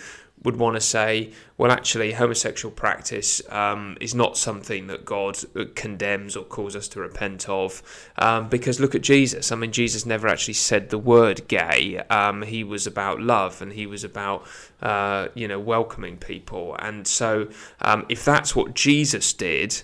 would 0.47 0.55
want 0.55 0.75
to 0.75 0.79
say, 0.79 1.29
well, 1.57 1.69
actually, 1.71 2.13
homosexual 2.13 2.73
practice 2.73 3.41
um, 3.49 3.97
is 3.99 4.15
not 4.15 4.37
something 4.37 4.87
that 4.87 5.03
God 5.03 5.37
condemns 5.75 6.37
or 6.37 6.45
calls 6.45 6.73
us 6.73 6.87
to 6.89 7.01
repent 7.01 7.49
of, 7.49 7.83
um, 8.17 8.47
because 8.47 8.79
look 8.79 8.95
at 8.95 9.01
Jesus. 9.01 9.51
I 9.51 9.57
mean, 9.57 9.73
Jesus 9.73 10.05
never 10.05 10.25
actually 10.25 10.53
said 10.53 10.89
the 10.89 10.97
word 10.97 11.49
gay. 11.49 11.97
Um, 12.09 12.43
he 12.43 12.63
was 12.63 12.87
about 12.87 13.19
love, 13.19 13.61
and 13.61 13.73
he 13.73 13.85
was 13.85 14.05
about 14.05 14.47
uh, 14.81 15.27
you 15.33 15.49
know 15.49 15.59
welcoming 15.59 16.15
people. 16.15 16.77
And 16.79 17.05
so, 17.05 17.49
um, 17.81 18.05
if 18.07 18.23
that's 18.23 18.55
what 18.55 18.73
Jesus 18.73 19.33
did, 19.33 19.81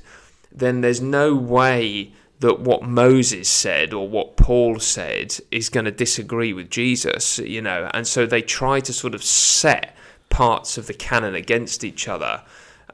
then 0.49 0.79
there's 0.79 1.01
no 1.01 1.35
way 1.35 2.13
that 2.39 2.61
what 2.61 2.83
Moses 2.83 3.49
said 3.49 3.91
or 3.91 4.07
what 4.07 4.37
Paul 4.37 4.79
said 4.79 5.35
is 5.51 5.67
going 5.67 5.85
to 5.85 5.91
disagree 5.91 6.53
with 6.53 6.69
Jesus, 6.69 7.37
you 7.39 7.61
know, 7.61 7.89
and 7.93 8.07
so 8.07 8.25
they 8.25 8.41
try 8.41 8.79
to 8.79 8.93
sort 8.93 9.13
of 9.13 9.25
set 9.25 9.93
parts 10.33 10.77
of 10.77 10.87
the 10.87 10.93
canon 10.93 11.35
against 11.35 11.83
each 11.83 12.07
other 12.07 12.41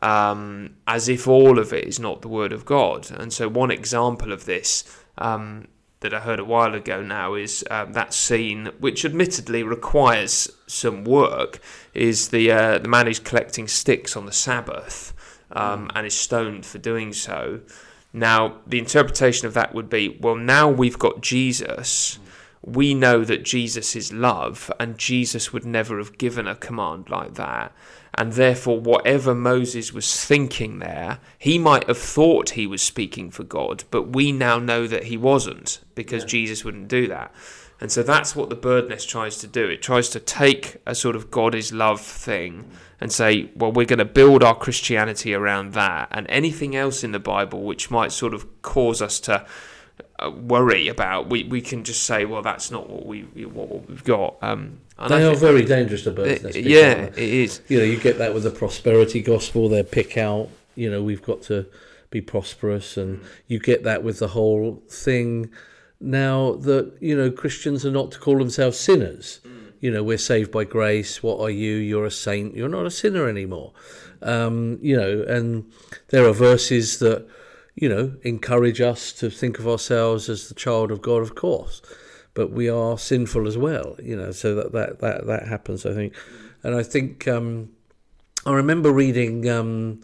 um, 0.01 0.75
as 0.87 1.09
if 1.09 1.27
all 1.27 1.59
of 1.59 1.73
it 1.73 1.85
is 1.85 1.99
not 1.99 2.21
the 2.21 2.27
word 2.27 2.51
of 2.51 2.65
God. 2.65 3.09
And 3.11 3.33
so, 3.33 3.47
one 3.47 3.71
example 3.71 4.31
of 4.31 4.45
this 4.45 4.83
um, 5.17 5.67
that 6.01 6.13
I 6.13 6.19
heard 6.19 6.39
a 6.39 6.45
while 6.45 6.73
ago 6.73 7.01
now 7.01 7.33
is 7.33 7.65
um, 7.69 7.93
that 7.93 8.13
scene, 8.13 8.69
which 8.79 9.03
admittedly 9.03 9.63
requires 9.63 10.49
some 10.67 11.03
work, 11.03 11.59
is 11.93 12.29
the 12.29 12.51
uh, 12.51 12.77
the 12.77 12.87
man 12.87 13.07
who's 13.07 13.19
collecting 13.19 13.67
sticks 13.67 14.15
on 14.15 14.25
the 14.25 14.31
Sabbath 14.31 15.13
um, 15.51 15.89
and 15.95 16.05
is 16.05 16.15
stoned 16.15 16.65
for 16.65 16.77
doing 16.77 17.13
so. 17.13 17.61
Now, 18.11 18.57
the 18.65 18.79
interpretation 18.79 19.47
of 19.47 19.53
that 19.53 19.73
would 19.73 19.89
be 19.89 20.17
well, 20.21 20.35
now 20.35 20.69
we've 20.69 20.99
got 20.99 21.21
Jesus. 21.21 22.19
We 22.61 22.93
know 22.93 23.23
that 23.23 23.43
Jesus 23.43 23.95
is 23.95 24.11
love, 24.11 24.71
and 24.79 24.97
Jesus 24.97 25.53
would 25.53 25.65
never 25.65 25.97
have 25.97 26.17
given 26.17 26.47
a 26.47 26.55
command 26.55 27.09
like 27.09 27.35
that. 27.35 27.71
And 28.13 28.33
therefore, 28.33 28.79
whatever 28.79 29.33
Moses 29.33 29.93
was 29.93 30.25
thinking 30.25 30.79
there, 30.79 31.19
he 31.37 31.57
might 31.57 31.87
have 31.87 31.97
thought 31.97 32.51
he 32.51 32.67
was 32.67 32.81
speaking 32.81 33.31
for 33.31 33.43
God, 33.43 33.85
but 33.91 34.09
we 34.13 34.31
now 34.31 34.59
know 34.59 34.87
that 34.87 35.05
he 35.05 35.15
wasn't 35.15 35.79
because 35.95 36.25
Jesus 36.25 36.65
wouldn't 36.65 36.87
do 36.89 37.07
that. 37.07 37.33
And 37.81 37.91
so 37.91 38.03
that's 38.03 38.35
what 38.35 38.49
the 38.49 38.55
bird 38.55 38.89
nest 38.89 39.09
tries 39.09 39.37
to 39.37 39.47
do. 39.47 39.67
It 39.67 39.81
tries 39.81 40.09
to 40.09 40.19
take 40.19 40.77
a 40.85 40.93
sort 40.93 41.15
of 41.15 41.31
God 41.31 41.55
is 41.55 41.71
love 41.71 42.01
thing 42.01 42.69
and 42.99 43.11
say, 43.11 43.51
well, 43.55 43.71
we're 43.71 43.85
going 43.85 43.99
to 43.99 44.05
build 44.05 44.43
our 44.43 44.55
Christianity 44.55 45.33
around 45.33 45.73
that. 45.73 46.09
And 46.11 46.27
anything 46.29 46.75
else 46.75 47.05
in 47.05 47.13
the 47.13 47.19
Bible 47.19 47.61
which 47.63 47.89
might 47.89 48.11
sort 48.11 48.33
of 48.33 48.61
cause 48.61 49.01
us 49.01 49.19
to 49.21 49.45
worry 50.27 50.87
about, 50.87 51.29
we, 51.29 51.43
we 51.43 51.61
can 51.61 51.83
just 51.83 52.03
say, 52.03 52.25
well, 52.25 52.41
that's 52.41 52.71
not 52.71 52.89
what, 52.89 53.05
we, 53.05 53.21
what 53.45 53.87
we've 53.87 54.03
got. 54.03 54.37
Um, 54.41 54.79
They 55.07 55.25
are 55.25 55.35
very 55.35 55.63
dangerous 55.63 56.03
to 56.03 56.11
birds. 56.11 56.43
Uh, 56.43 56.47
nest 56.47 56.57
yeah, 56.59 57.03
it 57.03 57.17
is. 57.17 57.61
You 57.69 57.79
know, 57.79 57.85
you 57.85 57.97
get 57.97 58.17
that 58.17 58.33
with 58.33 58.43
the 58.43 58.51
prosperity 58.51 59.21
gospel. 59.21 59.69
They 59.69 59.83
pick 59.83 60.17
out. 60.17 60.49
You 60.75 60.89
know, 60.91 61.01
we've 61.01 61.21
got 61.21 61.41
to 61.43 61.65
be 62.09 62.21
prosperous, 62.21 62.97
and 62.97 63.21
you 63.47 63.59
get 63.59 63.83
that 63.83 64.03
with 64.03 64.19
the 64.19 64.29
whole 64.29 64.81
thing. 64.89 65.49
Now 66.01 66.53
that 66.53 66.93
you 66.99 67.15
know 67.15 67.31
Christians 67.31 67.85
are 67.85 67.91
not 67.91 68.11
to 68.11 68.19
call 68.19 68.37
themselves 68.37 68.77
sinners. 68.77 69.39
You 69.79 69.91
know, 69.91 70.03
we're 70.03 70.17
saved 70.17 70.51
by 70.51 70.65
grace. 70.65 71.23
What 71.23 71.39
are 71.39 71.49
you? 71.49 71.75
You're 71.75 72.05
a 72.05 72.11
saint. 72.11 72.55
You're 72.55 72.67
not 72.69 72.85
a 72.85 72.91
sinner 72.91 73.29
anymore. 73.29 73.71
Um, 74.21 74.79
you 74.81 74.97
know, 74.97 75.23
and 75.23 75.71
there 76.09 76.25
are 76.25 76.33
verses 76.33 76.99
that 76.99 77.25
you 77.79 77.89
know 77.89 78.15
encourage 78.23 78.81
us 78.81 79.13
to 79.13 79.29
think 79.29 79.59
of 79.59 79.67
ourselves 79.67 80.29
as 80.29 80.49
the 80.49 80.55
child 80.55 80.91
of 80.91 81.01
God, 81.01 81.21
of 81.21 81.35
course 81.35 81.81
but 82.33 82.51
we 82.51 82.69
are 82.69 82.97
sinful 82.97 83.47
as 83.47 83.57
well 83.57 83.95
you 84.01 84.15
know 84.15 84.31
so 84.31 84.55
that 84.55 84.71
that 84.71 84.99
that, 84.99 85.25
that 85.25 85.47
happens 85.47 85.85
i 85.85 85.93
think 85.93 86.13
and 86.63 86.75
i 86.75 86.83
think 86.83 87.27
um 87.27 87.69
i 88.45 88.53
remember 88.53 88.91
reading 88.91 89.49
um 89.49 90.01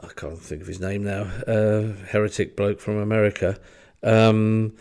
i 0.00 0.08
can't 0.14 0.38
think 0.38 0.62
of 0.62 0.68
his 0.68 0.80
name 0.80 1.02
now 1.04 1.22
uh 1.46 1.92
heretic 2.08 2.56
bloke 2.56 2.80
from 2.80 2.96
america 2.98 3.58
um 4.02 4.74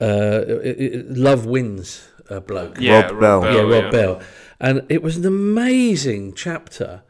uh, 0.00 0.42
it, 0.64 0.80
it, 0.80 1.10
love 1.10 1.46
wins 1.46 2.08
uh, 2.28 2.40
bloke. 2.40 2.80
Yeah, 2.80 3.02
Rob 3.10 3.20
Bell. 3.20 3.54
yeah, 3.54 3.60
Rob 3.60 3.84
yeah. 3.84 3.90
Bell, 3.90 4.22
and 4.58 4.82
it 4.88 5.02
was 5.02 5.16
an 5.16 5.26
amazing 5.26 6.34
chapter. 6.34 7.02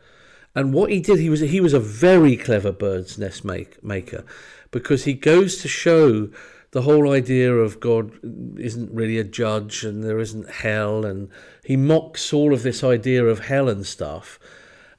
And 0.55 0.75
what 0.75 0.91
he 0.91 1.01
did, 1.01 1.19
he 1.19 1.31
was 1.31 1.41
he 1.41 1.61
was 1.61 1.73
a 1.73 1.81
very 1.81 2.37
clever 2.37 2.73
bird's 2.73 3.19
nest 3.19 3.45
make, 3.45 3.83
maker, 3.83 4.25
because 4.71 5.05
he 5.05 5.15
goes 5.15 5.59
to 5.63 5.69
show 5.69 6.29
the 6.73 6.83
whole 6.83 7.13
idea 7.13 7.55
of 7.55 7.81
God 7.81 8.13
isn't 8.59 8.93
really 8.93 9.19
a 9.19 9.25
judge 9.25 9.85
and 9.85 10.03
there 10.03 10.19
isn't 10.19 10.51
hell, 10.51 11.07
and 11.07 11.31
he 11.65 11.77
mocks 11.77 12.33
all 12.33 12.53
of 12.53 12.63
this 12.63 12.85
idea 12.85 13.25
of 13.25 13.47
hell 13.47 13.69
and 13.69 13.87
stuff, 13.87 14.39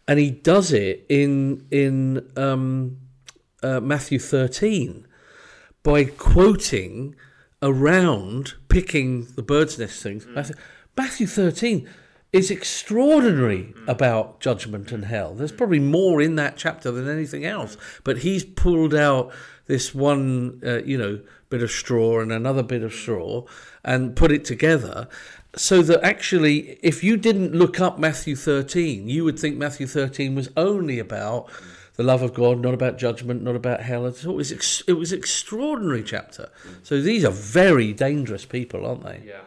and 0.07 0.19
he 0.19 0.31
does 0.31 0.73
it 0.73 1.05
in 1.07 1.67
in 1.69 2.31
um, 2.35 2.97
uh, 3.61 3.79
Matthew 3.79 4.17
thirteen 4.17 5.05
by 5.83 6.05
quoting 6.05 7.15
around 7.61 8.55
picking 8.69 9.27
the 9.35 9.43
bird's 9.43 9.77
nest 9.77 10.01
things. 10.01 10.25
Matthew, 10.25 10.55
Matthew 10.97 11.27
13 11.27 11.89
is 12.33 12.49
extraordinary 12.49 13.73
about 13.87 14.39
judgment 14.39 14.91
and 14.91 15.05
hell. 15.05 15.35
There's 15.35 15.51
probably 15.51 15.79
more 15.79 16.19
in 16.19 16.35
that 16.35 16.57
chapter 16.57 16.91
than 16.91 17.07
anything 17.07 17.45
else, 17.45 17.77
but 18.03 18.19
he's 18.19 18.43
pulled 18.43 18.95
out 18.95 19.31
this 19.67 19.93
one, 19.93 20.59
uh, 20.65 20.83
you 20.83 20.97
know, 20.97 21.21
bit 21.49 21.61
of 21.61 21.71
straw 21.71 22.19
and 22.19 22.31
another 22.31 22.63
bit 22.63 22.81
of 22.81 22.91
straw 22.91 23.45
and 23.85 24.15
put 24.15 24.31
it 24.31 24.43
together. 24.43 25.07
So 25.55 25.83
that 25.83 26.03
actually, 26.03 26.79
if 26.81 27.03
you 27.03 27.15
didn't 27.15 27.53
look 27.53 27.79
up 27.79 27.99
Matthew 27.99 28.35
13, 28.35 29.07
you 29.07 29.23
would 29.23 29.37
think 29.37 29.55
Matthew 29.55 29.85
13 29.85 30.33
was 30.33 30.49
only 30.57 30.97
about 30.97 31.47
the 31.95 32.03
love 32.03 32.23
of 32.23 32.33
God, 32.33 32.59
not 32.59 32.73
about 32.73 32.97
judgment, 32.97 33.43
not 33.43 33.55
about 33.55 33.81
hell. 33.81 34.07
It 34.07 34.25
was 34.25 34.51
ex- 34.51 34.81
it 34.87 34.93
was 34.93 35.13
extraordinary 35.13 36.01
chapter. 36.01 36.49
So 36.81 36.99
these 36.99 37.23
are 37.23 37.31
very 37.31 37.93
dangerous 37.93 38.45
people, 38.45 38.87
aren't 38.87 39.03
they? 39.03 39.21
Yeah, 39.27 39.41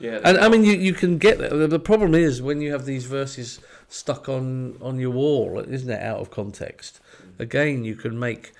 yeah. 0.00 0.20
And 0.24 0.38
I 0.38 0.48
mean, 0.48 0.64
you, 0.64 0.72
you 0.72 0.92
can 0.92 1.18
get 1.18 1.38
the, 1.38 1.66
the 1.66 1.78
problem 1.78 2.14
is 2.14 2.42
when 2.42 2.60
you 2.60 2.72
have 2.72 2.86
these 2.86 3.04
verses 3.04 3.60
stuck 3.88 4.28
on 4.28 4.76
on 4.80 4.98
your 4.98 5.10
wall, 5.10 5.60
isn't 5.60 5.90
it? 5.90 6.02
Out 6.02 6.20
of 6.20 6.30
context. 6.30 7.00
Again, 7.38 7.84
you 7.84 7.94
can 7.94 8.18
make, 8.18 8.52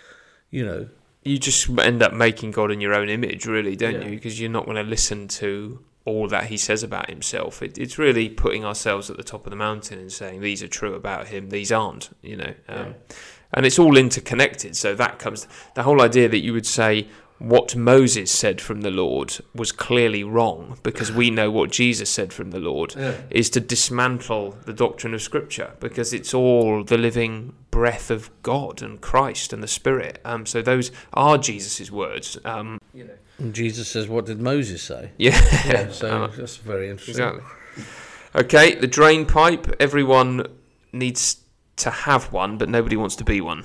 you 0.51 0.65
know, 0.65 0.89
you 1.23 1.39
just 1.39 1.69
end 1.79 2.03
up 2.03 2.13
making 2.13 2.51
God 2.53 2.71
in 2.71 2.81
your 2.81 2.95
own 2.95 3.09
image, 3.09 3.47
really, 3.47 3.77
don't 3.77 3.95
Yeah. 4.01 4.05
you? 4.05 4.11
Because 4.11 4.41
you're 4.41 4.51
not 4.51 4.65
going 4.65 4.77
to 4.77 4.83
listen 4.83 5.29
to 5.29 5.85
all 6.07 6.29
that 6.29 6.47
he 6.47 6.57
says 6.57 6.83
about 6.83 7.11
himself. 7.11 7.63
It, 7.63 7.77
it's 7.77 7.99
really 7.99 8.29
putting 8.31 8.65
ourselves 8.65 9.11
at 9.11 9.17
the 9.19 9.23
top 9.23 9.45
of 9.47 9.51
the 9.51 9.57
mountain 9.57 9.99
and 9.99 10.11
saying 10.11 10.41
these 10.41 10.63
are 10.63 10.69
true 10.69 10.95
about 10.95 11.29
him, 11.29 11.51
these 11.51 11.71
aren't. 11.71 12.09
You 12.23 12.37
know, 12.37 12.55
um, 12.69 12.95
and 13.53 13.67
it's 13.67 13.79
all 13.79 13.97
interconnected. 13.97 14.77
So 14.77 14.95
that 14.95 15.19
comes 15.19 15.47
the 15.75 15.83
whole 15.83 16.01
idea 16.01 16.29
that 16.29 16.41
you 16.41 16.53
would 16.53 16.67
say 16.67 17.09
what 17.41 17.75
Moses 17.75 18.31
said 18.31 18.61
from 18.61 18.83
the 18.83 18.91
Lord 18.91 19.39
was 19.55 19.73
clearly 19.73 20.23
wrong 20.23 20.79
because 20.83 21.11
we 21.11 21.31
know 21.31 21.51
what 21.51 21.71
Jesus 21.73 22.09
said 22.11 22.33
from 22.33 22.51
the 22.51 22.61
Lord 22.61 22.95
Yeah. 22.97 23.15
is 23.31 23.49
to 23.51 23.61
dismantle 23.61 24.59
the 24.67 24.73
doctrine 24.75 25.15
of 25.15 25.23
Scripture 25.23 25.73
because 25.81 26.13
it's 26.13 26.33
all 26.35 26.85
the 26.85 26.99
living 26.99 27.55
breath 27.71 28.11
of 28.11 28.31
God 28.43 28.83
and 28.83 29.01
Christ 29.01 29.53
and 29.55 29.63
the 29.63 29.69
Spirit. 29.69 30.21
Um, 30.25 30.45
so 30.47 30.61
those 30.61 30.93
are 31.15 31.39
Jesus' 31.39 31.91
words. 31.91 32.39
Um, 32.45 32.79
you 32.93 33.05
know. 33.05 33.15
and 33.39 33.55
Jesus 33.55 33.89
says, 33.89 34.07
"What 34.07 34.27
did 34.27 34.39
Moses 34.41 34.83
say?" 34.83 35.11
Yeah. 35.17 35.41
Yeah, 35.67 35.89
so 35.93 36.25
Uh, 36.25 36.27
that's 36.37 36.59
very 36.59 36.91
interesting. 36.91 37.25
exactly. 37.25 37.85
Okay, 38.35 38.75
the 38.75 38.87
drain 38.87 39.25
pipe. 39.27 39.75
Everyone 39.81 40.47
needs 40.93 41.39
to 41.77 41.91
have 41.91 42.33
one, 42.33 42.59
but 42.59 42.69
nobody 42.69 42.97
wants 42.97 43.17
to 43.17 43.25
be 43.25 43.41
one. 43.41 43.65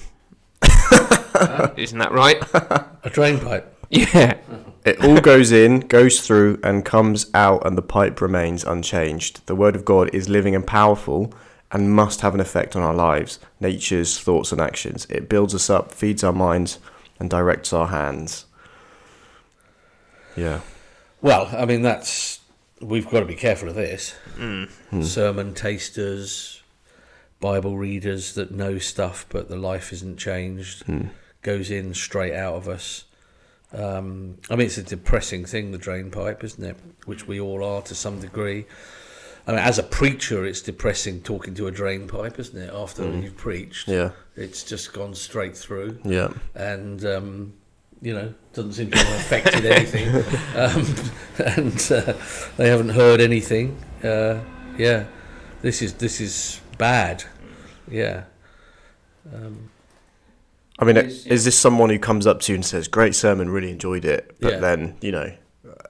Isn't 1.78 2.00
that 2.00 2.12
right? 2.12 2.42
A 2.54 3.10
drain 3.10 3.40
pipe. 3.40 3.72
Yeah. 3.90 4.38
It 4.86 5.04
all 5.04 5.20
goes 5.20 5.52
in, 5.52 5.82
goes 5.82 6.26
through, 6.26 6.60
and 6.64 6.86
comes 6.86 7.28
out, 7.34 7.66
and 7.66 7.78
the 7.78 7.82
pipe 7.82 8.22
remains 8.22 8.64
unchanged. 8.64 9.46
The 9.48 9.56
Word 9.56 9.76
of 9.76 9.84
God 9.84 10.14
is 10.14 10.30
living 10.30 10.56
and 10.56 10.66
powerful 10.66 11.34
and 11.72 11.92
must 11.92 12.22
have 12.22 12.34
an 12.34 12.40
effect 12.40 12.76
on 12.76 12.84
our 12.84 12.94
lives, 12.94 13.40
nature's 13.60 14.20
thoughts 14.20 14.52
and 14.52 14.62
actions. 14.62 15.06
It 15.10 15.28
builds 15.28 15.56
us 15.56 15.70
up, 15.70 15.92
feeds 15.92 16.24
our 16.24 16.32
minds, 16.32 16.80
and 17.20 17.30
directs 17.30 17.74
our 17.74 17.88
hands. 17.88 18.46
Yeah. 20.36 20.62
Well, 21.22 21.50
I 21.52 21.66
mean, 21.66 21.82
that's 21.82 22.40
we've 22.82 23.10
got 23.10 23.22
to 23.22 23.26
be 23.26 23.36
careful 23.36 23.70
of 23.70 23.76
this. 23.76 24.16
Mm. 24.38 25.04
Sermon 25.04 25.54
tasters, 25.54 26.62
Bible 27.40 27.78
readers 27.78 28.36
that 28.36 28.52
know 28.52 28.78
stuff, 28.78 29.26
but 29.30 29.50
the 29.50 29.56
life 29.56 29.92
isn't 29.92 30.18
changed, 30.18 30.86
goes 31.46 31.70
in 31.70 31.94
straight 31.94 32.34
out 32.34 32.56
of 32.56 32.68
us. 32.68 33.06
Um, 33.72 34.38
I 34.50 34.56
mean, 34.56 34.66
it's 34.66 34.80
a 34.80 34.84
depressing 34.84 35.46
thing, 35.46 35.72
the 35.72 35.78
drain 35.78 36.10
pipe, 36.10 36.44
isn't 36.44 36.64
it? 36.64 36.76
Which 37.06 37.28
we 37.28 37.40
all 37.40 37.64
are 37.64 37.82
to 37.84 37.94
some 37.94 38.20
degree. 38.20 38.66
I 39.48 39.52
mean, 39.52 39.60
as 39.60 39.78
a 39.78 39.84
preacher, 39.84 40.44
it's 40.44 40.62
depressing 40.62 41.22
talking 41.22 41.54
to 41.54 41.68
a 41.68 41.72
drain 41.72 42.08
pipe, 42.08 42.40
isn't 42.40 42.60
it? 42.60 42.74
After 42.74 43.08
you've 43.08 43.38
preached, 43.38 43.88
Yeah. 43.88 44.12
it's 44.36 44.64
just 44.64 44.92
gone 44.92 45.14
straight 45.14 45.56
through 45.56 46.00
Yeah. 46.04 46.30
and 46.56 47.06
um, 47.06 47.54
you 48.02 48.14
know 48.14 48.34
doesn't 48.54 48.74
seem 48.74 48.90
to 48.90 48.98
have 48.98 49.20
affected 49.22 49.66
anything, 49.68 50.10
um, 50.56 50.84
and 51.58 51.92
uh, 51.92 52.14
they 52.58 52.70
haven't 52.70 52.90
heard 52.90 53.22
anything. 53.22 53.78
Uh, 54.04 54.40
yeah, 54.80 55.06
this 55.62 55.82
is 55.84 55.94
this 55.94 56.20
is 56.20 56.60
bad. 56.80 57.24
Yeah, 57.88 58.24
um, 59.34 59.70
I 60.80 60.86
mean, 60.86 60.96
Yes, 60.98 61.26
is 61.26 61.46
this 61.46 61.58
someone 61.58 61.90
who 61.90 62.00
comes 62.00 62.28
up 62.28 62.40
to 62.42 62.52
you 62.52 62.56
and 62.56 62.66
says, 62.66 62.88
"Great 62.88 63.16
sermon, 63.16 63.50
really 63.50 63.72
enjoyed 63.72 64.04
it," 64.06 64.36
but 64.42 64.54
Yeah. 64.54 64.60
then 64.60 64.96
you 65.02 65.12
know, 65.12 65.32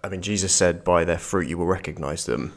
I 0.04 0.10
mean, 0.10 0.22
Jesus 0.22 0.54
said, 0.54 0.84
"By 0.84 1.04
their 1.06 1.18
fruit 1.18 1.48
you 1.48 1.58
will 1.58 1.66
recognize 1.66 2.26
them," 2.26 2.54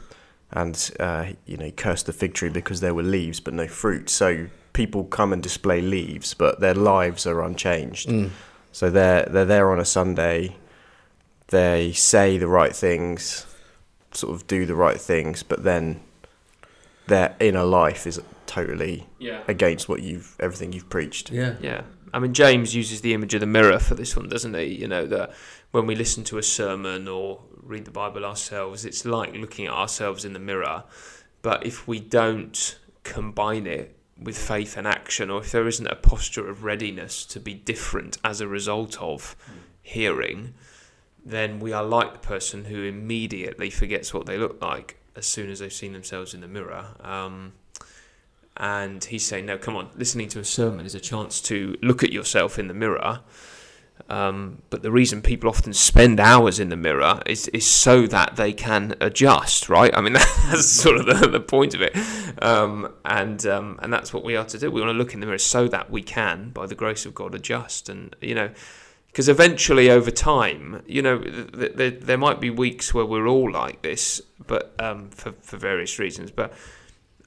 and 0.51 0.91
uh, 0.99 1.25
you 1.45 1.57
know, 1.57 1.65
he 1.65 1.71
cursed 1.71 2.05
the 2.05 2.13
fig 2.13 2.33
tree 2.35 2.49
because 2.49 2.81
there 2.81 2.93
were 2.93 3.03
leaves 3.03 3.39
but 3.39 3.53
no 3.53 3.67
fruit. 3.67 4.09
So 4.09 4.47
people 4.73 5.05
come 5.05 5.33
and 5.33 5.41
display 5.41 5.81
leaves, 5.81 6.33
but 6.35 6.59
their 6.59 6.75
lives 6.75 7.25
are 7.25 7.41
unchanged. 7.41 8.09
mm, 8.09 8.29
So 8.71 8.89
they're 8.91 9.25
they're 9.29 9.45
there 9.45 9.71
on 9.71 9.79
a 9.79 9.85
Sunday. 9.85 10.55
They 11.47 11.93
say 11.93 12.37
the 12.37 12.47
right 12.47 12.75
things, 12.75 13.47
sort 14.11 14.35
of 14.35 14.45
do 14.45 14.67
the 14.67 14.75
right 14.75 15.01
things, 15.01 15.41
but 15.41 15.63
then 15.63 15.99
their 17.07 17.35
inner 17.39 17.63
life 17.63 18.05
is 18.05 18.21
totally 18.45 19.07
Yeah. 19.17 19.39
against 19.47 19.89
what 19.89 20.01
you've 20.03 20.35
everything 20.39 20.73
you've 20.73 20.89
preached. 20.89 21.31
yeah, 21.31 21.53
Yeah. 21.59 21.81
I 22.13 22.19
mean, 22.19 22.33
James 22.33 22.75
uses 22.75 23.01
the 23.01 23.13
image 23.13 23.33
of 23.33 23.41
the 23.41 23.45
mirror 23.45 23.79
for 23.79 23.95
this 23.95 24.15
one, 24.15 24.29
doesn't 24.29 24.53
he? 24.53 24.65
You 24.65 24.87
know, 24.87 25.05
that 25.07 25.33
when 25.71 25.85
we 25.85 25.95
listen 25.95 26.23
to 26.25 26.37
a 26.37 26.43
sermon 26.43 27.07
or 27.07 27.41
read 27.61 27.85
the 27.85 27.91
Bible 27.91 28.25
ourselves, 28.25 28.85
it's 28.85 29.05
like 29.05 29.33
looking 29.33 29.67
at 29.67 29.73
ourselves 29.73 30.25
in 30.25 30.33
the 30.33 30.39
mirror. 30.39 30.83
But 31.41 31.65
if 31.65 31.87
we 31.87 31.99
don't 31.99 32.77
combine 33.03 33.67
it 33.67 33.95
with 34.21 34.37
faith 34.37 34.75
and 34.75 34.87
action, 34.87 35.29
or 35.29 35.41
if 35.41 35.51
there 35.51 35.67
isn't 35.67 35.87
a 35.87 35.95
posture 35.95 36.49
of 36.49 36.63
readiness 36.63 37.25
to 37.25 37.39
be 37.39 37.53
different 37.53 38.17
as 38.23 38.41
a 38.41 38.47
result 38.47 38.99
of 39.01 39.35
hearing, 39.81 40.53
then 41.25 41.59
we 41.59 41.71
are 41.71 41.83
like 41.83 42.13
the 42.13 42.19
person 42.19 42.65
who 42.65 42.83
immediately 42.83 43.69
forgets 43.69 44.13
what 44.13 44.25
they 44.25 44.37
look 44.37 44.61
like 44.61 44.97
as 45.15 45.25
soon 45.25 45.49
as 45.49 45.59
they've 45.59 45.71
seen 45.71 45.93
themselves 45.93 46.33
in 46.33 46.41
the 46.41 46.47
mirror. 46.47 46.85
Um, 47.01 47.53
and 48.59 49.03
he's 49.05 49.25
saying, 49.25 49.45
no, 49.45 49.57
come 49.57 49.75
on, 49.75 49.89
listening 49.95 50.27
to 50.29 50.39
a 50.39 50.43
sermon 50.43 50.85
is 50.85 50.93
a 50.93 50.99
chance 50.99 51.39
to 51.41 51.77
look 51.81 52.03
at 52.03 52.11
yourself 52.11 52.59
in 52.59 52.67
the 52.67 52.73
mirror. 52.73 53.21
Um, 54.09 54.63
but 54.69 54.81
the 54.81 54.91
reason 54.91 55.21
people 55.21 55.49
often 55.49 55.71
spend 55.73 56.19
hours 56.19 56.59
in 56.59 56.69
the 56.69 56.75
mirror 56.75 57.21
is, 57.25 57.47
is 57.49 57.67
so 57.67 58.07
that 58.07 58.35
they 58.35 58.53
can 58.53 58.95
adjust, 58.99 59.69
right? 59.69 59.95
I 59.95 60.01
mean, 60.01 60.13
that's 60.13 60.65
sort 60.65 60.97
of 60.97 61.05
the, 61.05 61.27
the 61.27 61.39
point 61.39 61.73
of 61.73 61.81
it. 61.81 61.95
Um, 62.41 62.93
and, 63.05 63.45
um, 63.45 63.79
and 63.81 63.93
that's 63.93 64.13
what 64.13 64.23
we 64.23 64.35
are 64.35 64.45
to 64.45 64.57
do. 64.57 64.71
We 64.71 64.81
want 64.81 64.91
to 64.93 64.97
look 64.97 65.13
in 65.13 65.19
the 65.19 65.25
mirror 65.25 65.37
so 65.37 65.67
that 65.67 65.89
we 65.89 66.01
can, 66.01 66.49
by 66.49 66.65
the 66.65 66.75
grace 66.75 67.05
of 67.05 67.13
God, 67.13 67.35
adjust. 67.35 67.87
And, 67.87 68.15
you 68.19 68.35
know, 68.35 68.49
because 69.07 69.29
eventually 69.29 69.89
over 69.89 70.11
time, 70.11 70.83
you 70.85 71.01
know, 71.01 71.19
th- 71.19 71.77
th- 71.77 71.99
there 72.01 72.17
might 72.17 72.39
be 72.39 72.49
weeks 72.49 72.93
where 72.93 73.05
we're 73.05 73.27
all 73.27 73.51
like 73.51 73.81
this, 73.83 74.21
but 74.47 74.73
um, 74.79 75.09
for, 75.11 75.33
for 75.41 75.57
various 75.57 75.99
reasons. 75.99 76.31
But 76.31 76.53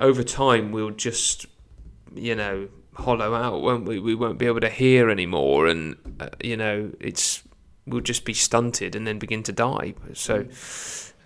over 0.00 0.22
time 0.22 0.72
we'll 0.72 0.90
just 0.90 1.46
you 2.14 2.34
know 2.34 2.68
hollow 2.94 3.34
out 3.34 3.62
won't 3.62 3.84
we 3.86 3.98
we 3.98 4.14
won't 4.14 4.38
be 4.38 4.46
able 4.46 4.60
to 4.60 4.68
hear 4.68 5.08
anymore 5.08 5.66
and 5.66 5.96
uh, 6.20 6.28
you 6.42 6.56
know 6.56 6.90
it's 7.00 7.42
we'll 7.86 8.00
just 8.02 8.24
be 8.24 8.34
stunted 8.34 8.94
and 8.94 9.06
then 9.06 9.18
begin 9.18 9.42
to 9.42 9.52
die 9.52 9.94
so 10.12 10.46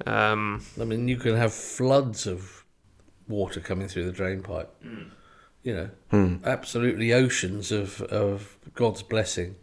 um 0.06 0.62
I 0.80 0.84
mean, 0.84 1.08
you 1.08 1.16
can 1.16 1.36
have 1.36 1.52
floods 1.54 2.26
of 2.26 2.64
water 3.28 3.60
coming 3.60 3.88
through 3.88 4.04
the 4.04 4.12
drain 4.12 4.42
pipe. 4.42 4.70
You 5.62 5.74
know, 5.74 5.90
Hmm. 6.10 6.36
absolutely 6.44 7.12
oceans 7.12 7.72
of 7.72 8.00
of 8.02 8.56
God's 8.74 9.02
blessing 9.02 9.56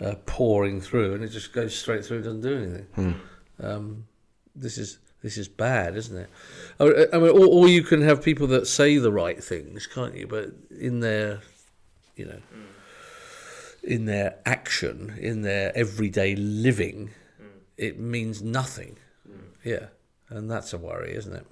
uh, 0.00 0.14
pouring 0.26 0.80
through, 0.80 1.14
and 1.14 1.22
it 1.22 1.28
just 1.28 1.52
goes 1.52 1.78
straight 1.78 2.04
through, 2.04 2.22
doesn't 2.22 2.40
do 2.40 2.56
anything. 2.56 2.86
Hmm. 2.94 3.12
Um, 3.64 4.04
this 4.56 4.78
is 4.78 4.98
this 5.22 5.38
is 5.38 5.48
bad, 5.48 5.96
isn't 5.96 6.16
it? 6.16 6.30
I 6.80 6.84
I 7.12 7.18
mean, 7.18 7.30
or, 7.30 7.46
or 7.46 7.68
you 7.68 7.82
can 7.82 8.02
have 8.02 8.22
people 8.22 8.46
that 8.48 8.66
say 8.66 8.98
the 8.98 9.12
right 9.12 9.42
things, 9.42 9.86
can't 9.86 10.16
you? 10.16 10.26
But 10.26 10.52
in 10.78 11.00
their, 11.00 11.40
you 12.16 12.26
know, 12.26 12.40
in 13.82 14.06
their 14.06 14.36
action, 14.44 15.16
in 15.20 15.42
their 15.42 15.76
everyday 15.76 16.34
living, 16.36 17.10
it 17.76 17.98
means 17.98 18.42
nothing. 18.42 18.96
Yeah, 19.64 19.86
and 20.28 20.50
that's 20.50 20.72
a 20.72 20.78
worry, 20.78 21.14
isn't 21.14 21.34
it? 21.34 21.46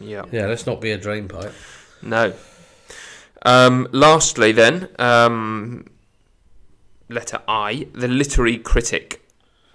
Yeah. 0.00 0.24
Yeah, 0.30 0.46
let's 0.46 0.66
not 0.66 0.80
be 0.80 0.90
a 0.90 0.98
drain 0.98 1.28
pipe. 1.28 1.52
No. 2.02 2.34
Um, 3.42 3.88
lastly, 3.92 4.52
then, 4.52 4.88
um, 4.98 5.86
letter 7.08 7.40
I, 7.48 7.86
the 7.94 8.08
literary 8.08 8.58
critic 8.58 9.24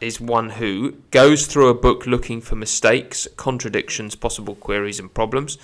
is 0.03 0.19
one 0.19 0.51
who 0.51 0.91
goes 1.11 1.47
through 1.47 1.69
a 1.69 1.73
book 1.73 2.05
looking 2.05 2.41
for 2.41 2.55
mistakes, 2.55 3.27
contradictions, 3.37 4.15
possible 4.15 4.55
queries, 4.55 4.99
and 4.99 5.13
problems. 5.13 5.57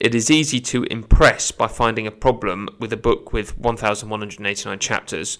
It 0.00 0.14
is 0.14 0.30
easy 0.30 0.60
to 0.60 0.84
impress 0.84 1.50
by 1.50 1.68
finding 1.68 2.06
a 2.06 2.10
problem 2.10 2.68
with 2.78 2.92
a 2.92 2.96
book 2.96 3.32
with 3.32 3.56
1,189 3.58 4.78
chapters. 4.78 5.38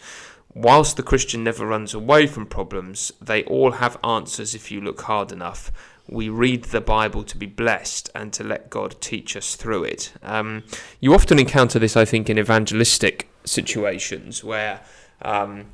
Whilst 0.55 0.97
the 0.97 1.03
Christian 1.03 1.42
never 1.42 1.66
runs 1.66 1.95
away 1.95 2.26
from 2.26 2.47
problems, 2.47 3.11
they 3.20 3.42
all 3.45 3.72
have 3.72 3.99
answers 4.05 4.55
if 4.55 4.70
you 4.70 4.80
look 4.80 5.01
hard 5.03 5.32
enough. 5.32 5.72
We 6.09 6.28
read 6.28 6.64
the 6.64 6.80
Bible 6.80 7.24
to 7.24 7.36
be 7.36 7.47
blessed 7.47 8.11
and 8.14 8.32
to 8.34 8.45
let 8.45 8.70
God 8.70 9.01
teach 9.01 9.36
us 9.36 9.57
through 9.57 9.84
it. 9.84 10.12
Um, 10.22 10.62
you 11.01 11.14
often 11.14 11.38
encounter 11.38 11.78
this, 11.78 11.97
I 11.97 12.05
think, 12.05 12.30
in 12.30 12.38
evangelistic 12.38 13.28
situations 13.45 14.45
where 14.45 14.82
um, 15.22 15.66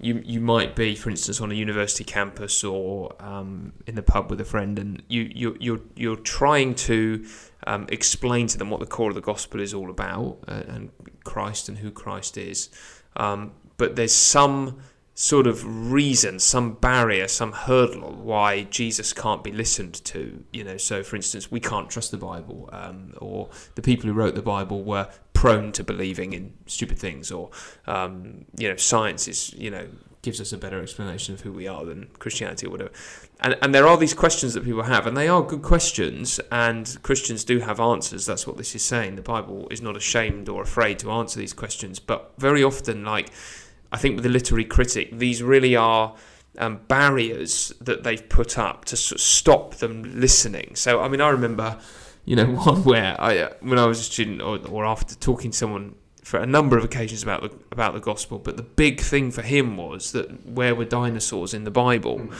you 0.00 0.22
you 0.24 0.40
might 0.40 0.74
be, 0.74 0.94
for 0.94 1.10
instance, 1.10 1.40
on 1.40 1.50
a 1.50 1.54
university 1.54 2.04
campus 2.04 2.64
or 2.64 3.14
um, 3.20 3.72
in 3.86 3.94
the 3.94 4.02
pub 4.02 4.30
with 4.30 4.40
a 4.40 4.44
friend, 4.44 4.78
and 4.78 5.02
you 5.08 5.30
you 5.34 5.56
you're 5.60 5.80
you're 5.94 6.16
trying 6.16 6.74
to 6.74 7.24
um, 7.66 7.86
explain 7.90 8.46
to 8.48 8.58
them 8.58 8.70
what 8.70 8.80
the 8.80 8.86
core 8.86 9.10
of 9.10 9.14
the 9.14 9.20
gospel 9.20 9.60
is 9.60 9.74
all 9.74 9.90
about 9.90 10.38
uh, 10.48 10.62
and 10.68 10.90
Christ 11.24 11.68
and 11.68 11.78
who 11.78 11.90
Christ 11.90 12.36
is. 12.36 12.70
Um, 13.16 13.52
but 13.76 13.96
there's 13.96 14.14
some 14.14 14.80
sort 15.14 15.46
of 15.46 15.92
reason, 15.92 16.38
some 16.38 16.72
barrier, 16.72 17.28
some 17.28 17.52
hurdle 17.52 18.14
why 18.14 18.62
Jesus 18.64 19.12
can't 19.12 19.44
be 19.44 19.52
listened 19.52 20.02
to. 20.06 20.44
You 20.52 20.64
know, 20.64 20.76
so 20.78 21.02
for 21.02 21.16
instance, 21.16 21.50
we 21.50 21.60
can't 21.60 21.90
trust 21.90 22.10
the 22.10 22.16
Bible, 22.16 22.70
um, 22.72 23.12
or 23.18 23.50
the 23.74 23.82
people 23.82 24.06
who 24.06 24.14
wrote 24.14 24.34
the 24.34 24.42
Bible 24.42 24.82
were 24.82 25.08
prone 25.40 25.72
to 25.72 25.82
believing 25.82 26.34
in 26.34 26.52
stupid 26.66 26.98
things, 26.98 27.32
or 27.32 27.48
um, 27.86 28.44
you 28.58 28.68
know, 28.68 28.76
science 28.76 29.26
is 29.26 29.54
you 29.54 29.70
know 29.70 29.86
gives 30.20 30.38
us 30.38 30.52
a 30.52 30.58
better 30.58 30.82
explanation 30.82 31.32
of 31.32 31.40
who 31.40 31.50
we 31.50 31.66
are 31.66 31.82
than 31.86 32.06
Christianity 32.18 32.66
or 32.66 32.70
whatever. 32.70 32.90
And 33.40 33.56
and 33.62 33.74
there 33.74 33.86
are 33.86 33.96
these 33.96 34.12
questions 34.12 34.52
that 34.52 34.64
people 34.64 34.82
have, 34.82 35.06
and 35.06 35.16
they 35.16 35.28
are 35.28 35.42
good 35.42 35.62
questions, 35.62 36.40
and 36.52 36.94
Christians 37.02 37.42
do 37.42 37.60
have 37.60 37.80
answers. 37.80 38.26
That's 38.26 38.46
what 38.46 38.58
this 38.58 38.74
is 38.74 38.82
saying. 38.82 39.16
The 39.16 39.22
Bible 39.22 39.66
is 39.70 39.80
not 39.80 39.96
ashamed 39.96 40.50
or 40.50 40.60
afraid 40.60 40.98
to 40.98 41.10
answer 41.10 41.40
these 41.40 41.54
questions, 41.54 41.98
but 41.98 42.34
very 42.36 42.62
often, 42.62 43.02
like 43.06 43.30
I 43.90 43.96
think 43.96 44.16
with 44.16 44.24
the 44.24 44.30
literary 44.30 44.66
critic, 44.66 45.18
these 45.18 45.42
really 45.42 45.74
are 45.74 46.14
um, 46.58 46.80
barriers 46.86 47.72
that 47.80 48.02
they've 48.02 48.28
put 48.28 48.58
up 48.58 48.84
to 48.86 48.96
sort 48.96 49.20
of 49.20 49.22
stop 49.22 49.76
them 49.76 50.20
listening. 50.20 50.76
So, 50.76 51.00
I 51.00 51.08
mean, 51.08 51.22
I 51.22 51.30
remember, 51.30 51.78
you 52.30 52.36
know, 52.36 52.44
one 52.64 52.84
where 52.84 53.20
I, 53.20 53.38
uh, 53.38 53.52
when 53.58 53.76
I 53.76 53.86
was 53.86 53.98
a 53.98 54.04
student 54.04 54.40
or, 54.40 54.64
or 54.68 54.86
after 54.86 55.16
talking 55.16 55.50
to 55.50 55.56
someone 55.56 55.96
for 56.22 56.38
a 56.38 56.46
number 56.46 56.78
of 56.78 56.84
occasions 56.84 57.24
about 57.24 57.42
the 57.42 57.50
about 57.72 57.94
the 57.94 58.00
gospel, 58.00 58.38
but 58.38 58.56
the 58.56 58.62
big 58.62 59.00
thing 59.00 59.32
for 59.32 59.42
him 59.42 59.76
was 59.76 60.12
that 60.12 60.46
where 60.46 60.76
were 60.76 60.84
dinosaurs 60.84 61.52
in 61.52 61.64
the 61.64 61.72
Bible? 61.72 62.30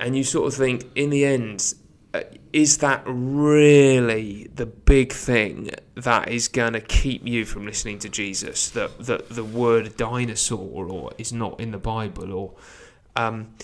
And 0.00 0.16
you 0.16 0.24
sort 0.24 0.48
of 0.48 0.54
think, 0.58 0.90
in 0.96 1.10
the 1.10 1.24
end, 1.24 1.74
uh, 2.12 2.22
is 2.52 2.78
that 2.78 3.04
really 3.06 4.50
the 4.52 4.66
big 4.66 5.12
thing 5.12 5.70
that 5.94 6.28
is 6.28 6.48
going 6.48 6.72
to 6.72 6.80
keep 6.80 7.24
you 7.24 7.44
from 7.44 7.64
listening 7.64 8.00
to 8.00 8.08
Jesus? 8.08 8.70
That 8.70 9.06
that 9.06 9.28
the 9.28 9.44
word 9.44 9.96
dinosaur 9.96 10.88
or 10.88 11.12
is 11.16 11.32
not 11.32 11.60
in 11.60 11.70
the 11.70 11.78
Bible, 11.78 12.32
or 12.32 12.54
um, 13.14 13.54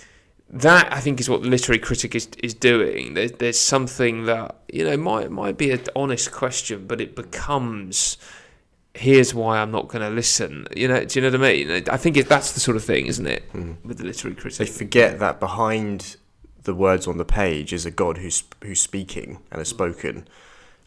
that 0.50 0.92
I 0.92 1.00
think 1.00 1.20
is 1.20 1.28
what 1.28 1.42
the 1.42 1.48
literary 1.48 1.78
critic 1.78 2.14
is 2.14 2.28
is 2.42 2.54
doing. 2.54 3.14
There's 3.14 3.32
there's 3.32 3.58
something 3.58 4.24
that 4.24 4.56
you 4.72 4.84
know 4.84 4.96
might 4.96 5.30
might 5.30 5.58
be 5.58 5.70
an 5.70 5.80
honest 5.94 6.32
question, 6.32 6.86
but 6.86 7.00
it 7.00 7.14
becomes. 7.14 8.16
Here's 8.94 9.32
why 9.32 9.58
I'm 9.60 9.70
not 9.70 9.86
going 9.86 10.02
to 10.02 10.10
listen. 10.10 10.66
You 10.74 10.88
know, 10.88 11.04
do 11.04 11.20
you 11.20 11.22
know 11.22 11.38
what 11.38 11.46
I 11.46 11.52
mean? 11.52 11.84
I 11.88 11.96
think 11.96 12.16
it, 12.16 12.28
that's 12.28 12.50
the 12.52 12.58
sort 12.58 12.76
of 12.76 12.82
thing, 12.82 13.06
isn't 13.06 13.26
it, 13.28 13.44
hmm. 13.52 13.74
with 13.84 13.98
the 13.98 14.04
literary 14.04 14.34
critic? 14.34 14.58
They 14.58 14.66
forget 14.66 15.20
that 15.20 15.38
behind 15.38 16.16
the 16.64 16.74
words 16.74 17.06
on 17.06 17.16
the 17.16 17.24
page 17.24 17.72
is 17.72 17.86
a 17.86 17.92
God 17.92 18.18
who's 18.18 18.42
who's 18.64 18.80
speaking 18.80 19.38
and 19.52 19.60
has 19.60 19.70
hmm. 19.70 19.76
spoken, 19.76 20.28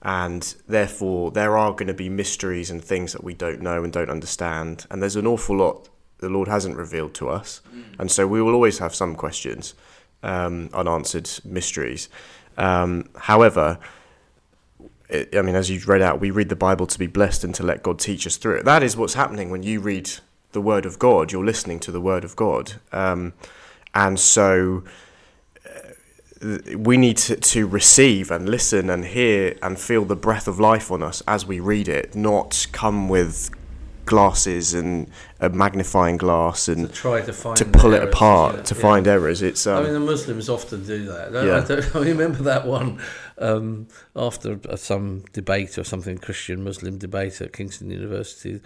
and 0.02 0.56
therefore 0.68 1.32
there 1.32 1.58
are 1.58 1.72
going 1.72 1.88
to 1.88 1.94
be 1.94 2.10
mysteries 2.10 2.70
and 2.70 2.84
things 2.84 3.14
that 3.14 3.24
we 3.24 3.34
don't 3.34 3.62
know 3.62 3.84
and 3.84 3.94
don't 3.94 4.10
understand, 4.10 4.88
and 4.90 5.02
there's 5.02 5.16
an 5.16 5.28
awful 5.28 5.58
lot 5.58 5.88
the 6.22 6.30
Lord 6.30 6.48
hasn't 6.48 6.78
revealed 6.78 7.14
to 7.16 7.28
us, 7.30 7.62
and 8.00 8.10
so 8.10 8.26
we 8.26 8.42
will 8.42 8.54
always 8.54 8.80
have 8.80 8.96
some 8.96 9.16
questions, 9.16 9.74
um, 10.24 10.70
unanswered 10.74 11.30
mysteries. 11.44 12.08
Um, 12.58 13.10
however. 13.18 13.78
it- 15.10 15.36
I 15.36 15.42
mean, 15.42 15.56
as 15.56 15.70
you've 15.70 15.90
read 15.90 16.02
out, 16.02 16.22
we 16.22 16.32
read 16.32 16.48
the 16.48 16.56
Bible 16.56 16.88
to 16.88 16.98
be 16.98 17.06
blessed 17.06 17.44
and 17.44 17.54
to 17.56 17.64
let 17.64 17.84
God 17.84 18.00
teach 18.00 18.26
us 18.26 18.38
through 18.38 18.56
it. 18.60 18.64
That 18.66 18.82
is 18.82 18.96
what's 18.96 19.14
happening 19.16 19.50
when 19.50 19.62
you 19.62 19.82
read 19.82 20.10
the 20.54 20.62
Word 20.62 20.86
of 20.86 20.98
God. 21.00 21.34
You're 21.34 21.44
listening 21.44 21.80
to 21.82 21.92
the 21.92 22.00
Word 22.00 22.24
of 22.24 22.38
God, 22.38 22.74
um, 22.94 23.34
and 23.94 24.18
so 24.18 24.84
uh, 26.42 26.58
we 26.78 26.96
need 26.98 27.18
to, 27.18 27.36
to 27.36 27.68
receive 27.68 28.32
and 28.32 28.48
listen 28.48 28.90
and 28.90 29.04
hear 29.06 29.58
and 29.62 29.78
feel 29.78 30.06
the 30.06 30.16
breath 30.16 30.48
of 30.48 30.60
life 30.62 30.90
on 30.92 31.04
us 31.04 31.22
as 31.28 31.46
we 31.46 31.60
read 31.60 31.90
it, 31.90 32.16
not 32.16 32.68
come 32.72 33.10
with 33.10 33.50
glasses 34.06 34.74
and 34.74 35.10
a 35.40 35.50
magnifying 35.50 36.18
glass 36.18 36.68
and 36.68 36.88
To 36.88 36.94
try 36.94 37.22
to 37.22 37.34
find 37.34 37.58
to 37.58 37.66
pull 37.66 37.94
it 37.94 38.04
apart 38.04 38.56
yeah, 38.56 38.62
to 38.64 38.76
yeah. 38.76 38.82
find 38.82 39.08
errors. 39.08 39.42
It's 39.42 39.66
um, 39.68 39.78
I 39.78 39.84
mean, 39.84 39.94
the 39.94 40.00
Muslims 40.00 40.50
often 40.50 40.86
do 40.86 41.06
that. 41.06 41.36
I, 41.36 41.46
Yeah. 41.46 41.58
I, 41.58 41.66
don't, 41.66 41.96
I 41.96 42.00
remember 42.00 42.44
that 42.44 42.66
one 42.66 43.00
um, 43.38 43.88
after 44.16 44.60
some 44.78 45.26
debate 45.34 45.78
or 45.78 45.84
something, 45.84 46.18
Christian 46.18 46.64
Muslim 46.64 46.98
debate 46.98 47.42
at 47.42 47.54
Kingston 47.54 47.90
University. 47.90 48.62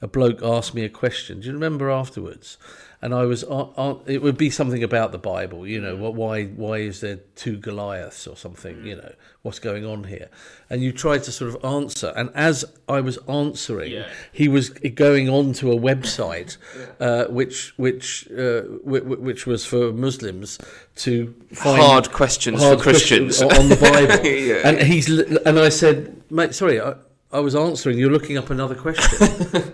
A 0.00 0.06
bloke 0.06 0.42
asked 0.42 0.74
me 0.74 0.84
a 0.84 0.88
question. 0.88 1.40
Do 1.40 1.48
you 1.48 1.54
remember 1.54 1.90
afterwards? 1.90 2.58
And 3.00 3.14
I 3.14 3.26
was, 3.26 3.44
uh, 3.44 3.68
uh, 3.76 3.94
it 4.06 4.22
would 4.22 4.36
be 4.36 4.50
something 4.50 4.82
about 4.82 5.12
the 5.12 5.18
Bible, 5.18 5.64
you 5.68 5.80
know, 5.80 5.94
what, 5.94 6.14
why, 6.14 6.46
why 6.46 6.78
is 6.78 7.00
there 7.00 7.20
two 7.36 7.56
Goliaths 7.56 8.26
or 8.26 8.36
something, 8.36 8.84
you 8.84 8.96
know, 8.96 9.12
what's 9.42 9.60
going 9.60 9.84
on 9.86 10.02
here? 10.04 10.28
And 10.68 10.82
you 10.82 10.90
tried 10.90 11.22
to 11.22 11.30
sort 11.30 11.54
of 11.54 11.64
answer. 11.64 12.12
And 12.16 12.30
as 12.34 12.64
I 12.88 13.00
was 13.00 13.16
answering, 13.28 13.92
Yeah. 13.92 14.08
he 14.32 14.48
was 14.48 14.70
going 14.70 15.28
on 15.28 15.52
to 15.54 15.70
a 15.70 15.76
website 15.78 16.56
uh, 17.00 17.26
which 17.26 17.72
which 17.78 18.26
uh, 18.32 18.62
w- 18.62 19.00
w- 19.04 19.20
which 19.20 19.46
was 19.46 19.64
for 19.64 19.92
Muslims 19.92 20.58
to 20.96 21.32
find 21.54 21.80
Hard 21.80 22.10
questions 22.10 22.60
hard 22.60 22.78
for 22.78 22.82
Christians. 22.90 23.38
questions 23.38 23.58
on 23.60 23.68
the 23.68 23.76
Bible. 23.76 24.26
Yeah. 24.48 24.62
And 24.68 24.82
he's 24.82 25.08
and 25.08 25.56
I 25.58 25.68
said, 25.68 26.20
mate, 26.30 26.52
sorry. 26.52 26.80
I, 26.80 26.94
I 27.30 27.40
was 27.40 27.54
answering. 27.54 27.98
You're 27.98 28.10
looking 28.10 28.38
up 28.38 28.48
another 28.50 28.74
question. 28.74 29.18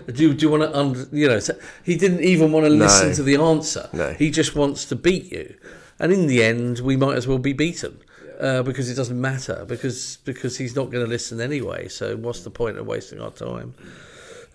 do, 0.07 0.33
do 0.33 0.45
you 0.45 0.49
want 0.49 0.63
to, 0.63 0.77
un- 0.77 1.07
you 1.11 1.27
know? 1.27 1.39
So 1.39 1.55
he 1.83 1.95
didn't 1.95 2.21
even 2.21 2.51
want 2.51 2.65
to 2.65 2.69
listen 2.69 3.09
No. 3.09 3.13
to 3.15 3.23
the 3.23 3.35
answer. 3.37 3.89
No. 3.93 4.11
He 4.13 4.29
just 4.29 4.55
wants 4.55 4.85
to 4.85 4.95
beat 4.95 5.31
you, 5.31 5.55
and 5.99 6.11
in 6.11 6.27
the 6.27 6.43
end, 6.43 6.79
we 6.79 6.97
might 6.97 7.15
as 7.15 7.27
well 7.27 7.37
be 7.37 7.53
beaten 7.53 7.97
uh, 8.41 8.61
because 8.63 8.89
it 8.89 8.95
doesn't 8.95 9.19
matter 9.19 9.63
because 9.67 10.17
because 10.25 10.57
he's 10.57 10.75
not 10.75 10.89
going 10.91 11.03
to 11.05 11.09
listen 11.09 11.39
anyway. 11.39 11.87
So 11.87 12.17
what's 12.17 12.41
the 12.41 12.49
point 12.51 12.77
of 12.77 12.85
wasting 12.85 13.21
our 13.21 13.31
time? 13.31 13.73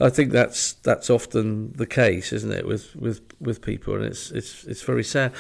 I 0.02 0.08
think 0.10 0.32
that's 0.32 0.74
that's 0.74 1.08
often 1.10 1.72
the 1.72 1.86
case, 1.86 2.32
isn't 2.34 2.52
it, 2.52 2.66
with 2.66 2.94
with, 2.96 3.20
with 3.40 3.62
people, 3.62 3.94
and 3.94 4.04
it's 4.04 4.30
it's 4.30 4.64
it's 4.64 4.82
very 4.82 5.04
sad. 5.04 5.32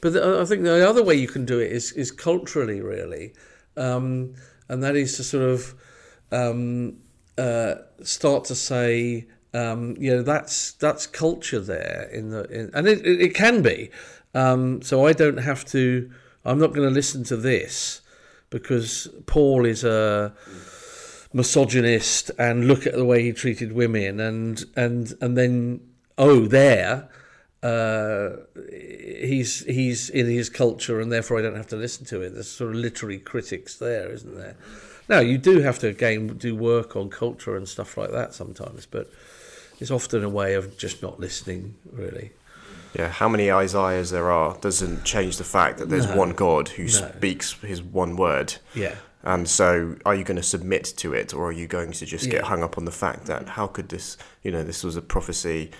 But 0.00 0.14
the, 0.14 0.40
I 0.40 0.44
think 0.46 0.62
the 0.62 0.88
other 0.88 1.02
way 1.02 1.14
you 1.14 1.28
can 1.28 1.44
do 1.44 1.58
it 1.58 1.72
is 1.72 1.92
is 1.92 2.10
culturally, 2.10 2.80
really, 2.80 3.34
um, 3.76 4.34
and 4.68 4.82
that 4.82 4.96
is 4.96 5.16
to 5.18 5.24
sort 5.24 5.44
of 5.44 5.74
um, 6.32 6.98
uh, 7.38 7.74
start 8.02 8.44
to 8.46 8.54
say, 8.54 9.26
um, 9.54 9.96
you 9.98 10.14
know, 10.16 10.22
that's 10.22 10.72
that's 10.72 11.06
culture 11.06 11.60
there 11.60 12.08
in 12.12 12.30
the, 12.30 12.44
in, 12.44 12.70
and 12.74 12.88
it, 12.88 13.06
it, 13.06 13.34
can 13.34 13.62
be. 13.62 13.90
Um, 14.34 14.82
so 14.82 15.06
I 15.06 15.12
don't 15.12 15.38
have 15.38 15.64
to. 15.66 16.10
I'm 16.44 16.58
not 16.58 16.72
going 16.72 16.88
to 16.88 16.94
listen 16.94 17.22
to 17.24 17.36
this 17.36 18.00
because 18.50 19.08
Paul 19.26 19.64
is 19.64 19.84
a 19.84 20.32
misogynist 21.32 22.30
and 22.38 22.66
look 22.66 22.86
at 22.86 22.94
the 22.94 23.04
way 23.04 23.22
he 23.22 23.32
treated 23.32 23.72
women 23.72 24.20
and 24.20 24.64
and 24.76 25.14
and 25.22 25.36
then 25.36 25.80
oh 26.18 26.46
there 26.46 27.08
uh, 27.62 28.30
he's 28.70 29.64
he's 29.64 30.10
in 30.10 30.26
his 30.26 30.50
culture 30.50 31.00
and 31.00 31.12
therefore 31.12 31.38
I 31.38 31.42
don't 31.42 31.56
have 31.56 31.68
to 31.68 31.76
listen 31.76 32.04
to 32.06 32.20
it. 32.20 32.34
There's 32.34 32.50
sort 32.50 32.70
of 32.70 32.76
literary 32.76 33.18
critics 33.18 33.76
there, 33.76 34.10
isn't 34.10 34.36
there? 34.36 34.56
Now 35.08 35.20
you 35.20 35.38
do 35.38 35.60
have 35.60 35.78
to 35.80 35.88
again 35.88 36.28
do 36.38 36.54
work 36.54 36.96
on 36.96 37.10
culture 37.10 37.56
and 37.56 37.68
stuff 37.68 37.96
like 37.96 38.10
that 38.12 38.34
sometimes, 38.34 38.86
but 38.86 39.10
it's 39.80 39.90
often 39.90 40.22
a 40.24 40.28
way 40.28 40.54
of 40.54 40.76
just 40.78 41.02
not 41.02 41.18
listening 41.20 41.74
really. 41.90 42.32
Yeah, 42.94 43.08
how 43.08 43.28
many 43.28 43.50
Isaiahs 43.50 44.10
there 44.10 44.30
are 44.30 44.56
doesn't 44.60 45.04
change 45.04 45.38
the 45.38 45.44
fact 45.44 45.78
that 45.78 45.88
there's 45.88 46.06
No. 46.06 46.16
one 46.16 46.30
God 46.30 46.68
who 46.70 46.84
No. 46.84 46.88
speaks 46.88 47.52
his 47.62 47.82
one 47.82 48.16
word. 48.16 48.54
Yeah. 48.74 48.96
And 49.24 49.48
so, 49.48 49.96
are 50.04 50.14
you 50.14 50.24
going 50.24 50.36
to 50.36 50.42
submit 50.42 50.84
to 50.96 51.14
it, 51.14 51.32
or 51.32 51.46
are 51.46 51.52
you 51.52 51.66
going 51.68 51.92
to 51.92 52.04
just 52.04 52.24
get 52.26 52.42
Yeah. 52.42 52.48
hung 52.48 52.62
up 52.62 52.76
on 52.76 52.84
the 52.84 52.90
fact 52.90 53.26
that 53.26 53.50
how 53.50 53.66
could 53.68 53.88
this, 53.88 54.16
you 54.42 54.50
know, 54.50 54.62
this 54.64 54.82
was 54.84 54.96
a 54.96 55.00
prophecy 55.02 55.70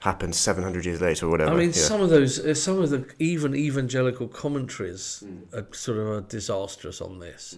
happened 0.00 0.34
700 0.34 0.84
years 0.84 1.00
later 1.00 1.26
or 1.26 1.30
whatever. 1.30 1.52
I 1.52 1.56
mean, 1.56 1.68
yeah. 1.68 1.72
some 1.82 2.00
of 2.00 2.10
those, 2.10 2.38
uh, 2.38 2.54
some 2.54 2.80
of 2.80 2.90
the 2.90 3.04
even 3.18 3.54
evangelical 3.54 4.28
commentaries 4.28 5.22
are 5.54 5.66
sort 5.72 5.98
of 5.98 6.06
are 6.08 6.20
disastrous 6.22 7.00
on 7.00 7.18
this. 7.18 7.56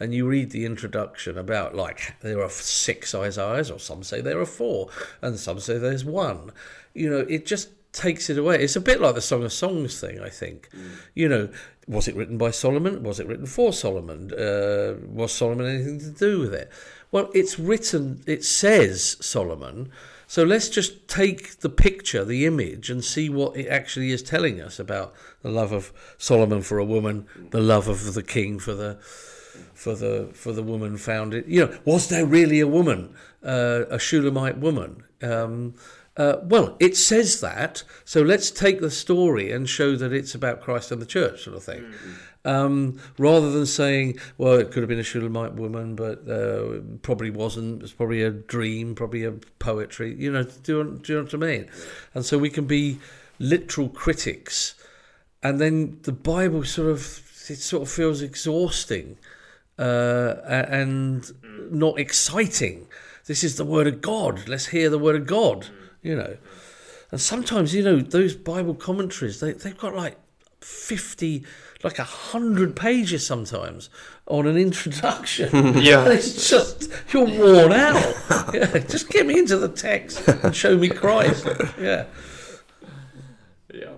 And 0.00 0.14
you 0.14 0.26
read 0.26 0.50
the 0.50 0.64
introduction 0.64 1.36
about 1.36 1.74
like 1.74 2.14
there 2.20 2.40
are 2.42 2.50
six 2.50 3.14
Isaiahs, 3.14 3.70
or 3.70 3.78
some 3.78 4.02
say 4.02 4.20
there 4.20 4.40
are 4.40 4.46
four, 4.46 4.90
and 5.20 5.38
some 5.38 5.58
say 5.58 5.78
there's 5.78 6.04
one. 6.04 6.52
You 6.94 7.10
know, 7.10 7.26
it 7.28 7.46
just 7.46 7.70
takes 7.92 8.30
it 8.30 8.38
away. 8.38 8.62
It's 8.62 8.76
a 8.76 8.80
bit 8.80 9.00
like 9.00 9.14
the 9.14 9.20
Song 9.20 9.42
of 9.42 9.52
Songs 9.52 10.00
thing, 10.00 10.20
I 10.20 10.28
think. 10.28 10.68
You 11.14 11.28
know, 11.28 11.48
was 11.86 12.06
it 12.06 12.14
written 12.14 12.38
by 12.38 12.50
Solomon? 12.50 13.02
Was 13.02 13.18
it 13.18 13.26
written 13.26 13.46
for 13.46 13.72
Solomon? 13.72 14.32
Uh, 14.32 14.94
was 15.06 15.32
Solomon 15.32 15.66
anything 15.66 15.98
to 16.00 16.10
do 16.10 16.40
with 16.40 16.54
it? 16.54 16.70
Well, 17.10 17.30
it's 17.34 17.58
written. 17.58 18.22
It 18.26 18.44
says 18.44 19.16
Solomon. 19.20 19.90
So 20.26 20.44
let's 20.44 20.68
just 20.68 21.08
take 21.08 21.60
the 21.60 21.70
picture, 21.70 22.22
the 22.22 22.44
image, 22.44 22.90
and 22.90 23.02
see 23.02 23.30
what 23.30 23.56
it 23.56 23.66
actually 23.68 24.10
is 24.10 24.22
telling 24.22 24.60
us 24.60 24.78
about 24.78 25.14
the 25.40 25.50
love 25.50 25.72
of 25.72 25.90
Solomon 26.18 26.60
for 26.60 26.78
a 26.78 26.84
woman, 26.84 27.26
the 27.50 27.62
love 27.62 27.88
of 27.88 28.12
the 28.12 28.22
king 28.22 28.58
for 28.58 28.74
the 28.74 28.98
for 29.78 29.94
the 29.94 30.28
for 30.32 30.52
the 30.52 30.62
woman 30.62 30.96
found 30.96 31.32
it. 31.32 31.46
You 31.46 31.66
know, 31.66 31.78
was 31.84 32.08
there 32.08 32.26
really 32.26 32.58
a 32.58 32.66
woman, 32.66 33.14
uh, 33.44 33.84
a 33.88 33.98
Shulamite 33.98 34.58
woman? 34.58 35.04
Um, 35.22 35.74
uh, 36.16 36.38
well, 36.42 36.76
it 36.80 36.96
says 36.96 37.40
that. 37.42 37.84
So 38.04 38.20
let's 38.22 38.50
take 38.50 38.80
the 38.80 38.90
story 38.90 39.52
and 39.52 39.68
show 39.68 39.94
that 39.94 40.12
it's 40.12 40.34
about 40.34 40.60
Christ 40.60 40.90
and 40.90 41.00
the 41.00 41.06
church, 41.06 41.44
sort 41.44 41.56
of 41.56 41.62
thing. 41.62 41.94
Um, 42.44 42.98
rather 43.18 43.52
than 43.52 43.66
saying, 43.66 44.18
well, 44.36 44.54
it 44.54 44.72
could 44.72 44.82
have 44.82 44.88
been 44.88 44.98
a 44.98 45.04
Shulamite 45.04 45.54
woman, 45.54 45.94
but 45.94 46.28
uh, 46.28 46.80
probably 47.02 47.30
wasn't. 47.30 47.84
It's 47.84 47.92
probably 47.92 48.24
a 48.24 48.32
dream, 48.32 48.96
probably 48.96 49.22
a 49.22 49.32
poetry. 49.60 50.12
You 50.18 50.32
know, 50.32 50.42
do 50.42 50.78
you, 50.78 51.00
do 51.00 51.12
you 51.12 51.18
know 51.20 51.24
what 51.24 51.34
I 51.34 51.36
mean? 51.36 51.70
And 52.14 52.24
so 52.24 52.36
we 52.36 52.50
can 52.50 52.66
be 52.66 52.98
literal 53.38 53.88
critics, 53.88 54.74
and 55.40 55.60
then 55.60 56.00
the 56.02 56.12
Bible 56.12 56.64
sort 56.64 56.90
of 56.90 57.00
it 57.48 57.58
sort 57.58 57.84
of 57.84 57.90
feels 57.90 58.22
exhausting 58.22 59.16
uh, 59.78 60.34
a- 60.44 60.68
and 60.72 61.30
not 61.70 61.98
exciting. 61.98 62.86
This 63.26 63.44
is 63.44 63.56
the 63.56 63.64
word 63.64 63.86
of 63.86 64.00
God. 64.00 64.48
Let's 64.48 64.66
hear 64.66 64.88
the 64.90 64.98
word 64.98 65.16
of 65.16 65.26
God. 65.26 65.66
You 66.02 66.16
know, 66.16 66.36
and 67.10 67.20
sometimes 67.20 67.74
you 67.74 67.82
know 67.82 68.00
those 68.00 68.34
Bible 68.34 68.74
commentaries 68.74 69.40
they 69.40 69.52
they've 69.52 69.76
got 69.76 69.94
like 69.94 70.16
fifty, 70.60 71.44
like 71.84 71.98
a 71.98 72.04
hundred 72.04 72.74
pages 72.76 73.26
sometimes 73.26 73.90
on 74.26 74.46
an 74.46 74.56
introduction. 74.56 75.50
Yeah. 75.82 76.04
And 76.04 76.12
it's 76.14 76.48
just 76.48 76.90
you're 77.12 77.24
worn 77.26 77.72
out. 77.72 78.14
yeah, 78.54 78.78
just 78.78 79.08
get 79.10 79.26
me 79.26 79.38
into 79.38 79.56
the 79.58 79.68
text 79.68 80.26
and 80.28 80.54
show 80.54 80.76
me 80.76 80.88
Christ. 80.88 81.46
Yeah. 81.80 82.06
Yeah. 83.74 83.92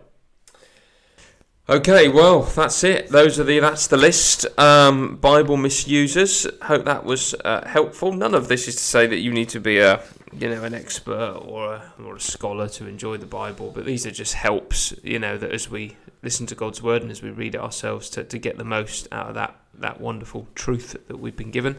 Okay, 1.71 2.09
well, 2.09 2.43
that's 2.43 2.83
it. 2.83 3.11
Those 3.11 3.39
are 3.39 3.45
the 3.45 3.61
that's 3.61 3.87
the 3.87 3.97
list. 3.97 4.45
Um, 4.59 5.19
Bible 5.19 5.57
misusers. 5.57 6.45
Hope 6.63 6.85
that 6.85 7.05
was 7.05 7.33
uh, 7.45 7.65
helpful. 7.65 8.13
None 8.13 8.35
of 8.35 8.49
this 8.49 8.67
is 8.67 8.75
to 8.75 8.83
say 8.83 9.07
that 9.07 9.21
you 9.21 9.33
need 9.33 9.51
to 9.51 9.61
be 9.61 9.79
a 9.79 10.03
you 10.37 10.49
know 10.49 10.65
an 10.65 10.75
expert 10.75 11.41
or 11.45 11.75
a, 11.75 11.93
or 12.05 12.17
a 12.17 12.21
scholar 12.21 12.69
to 12.71 12.89
enjoy 12.89 13.19
the 13.19 13.27
Bible, 13.27 13.71
but 13.73 13.85
these 13.85 14.05
are 14.05 14.11
just 14.11 14.35
helps. 14.35 14.93
You 15.05 15.21
know 15.21 15.39
that 15.39 15.53
as 15.53 15.71
we 15.71 15.97
listen 16.25 16.45
to 16.47 16.57
God's 16.57 16.83
word 16.83 17.03
and 17.03 17.11
as 17.13 17.23
we 17.23 17.31
read 17.31 17.55
it 17.55 17.61
ourselves, 17.61 18.11
to, 18.11 18.25
to 18.25 18.37
get 18.37 18.59
the 18.59 18.65
most 18.65 19.07
out 19.13 19.29
of 19.29 19.35
that 19.37 19.55
that 19.75 20.01
wonderful 20.01 20.49
truth 20.57 20.97
that 21.07 21.21
we've 21.21 21.37
been 21.37 21.53
given. 21.53 21.77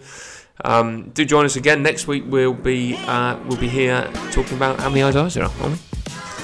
Um, 0.64 1.10
do 1.10 1.26
join 1.26 1.44
us 1.44 1.58
again 1.58 1.84
next 1.84 2.08
week. 2.08 2.24
We'll 2.26 2.54
be 2.54 2.96
uh, 2.96 3.38
we'll 3.46 3.60
be 3.60 3.68
here 3.68 4.10
talking 4.32 4.56
about 4.56 4.80
how 4.80 4.88
many 4.90 5.02
there 5.12 5.22
are. 5.22 5.52
aren't 5.62 5.72
we? 5.74 5.78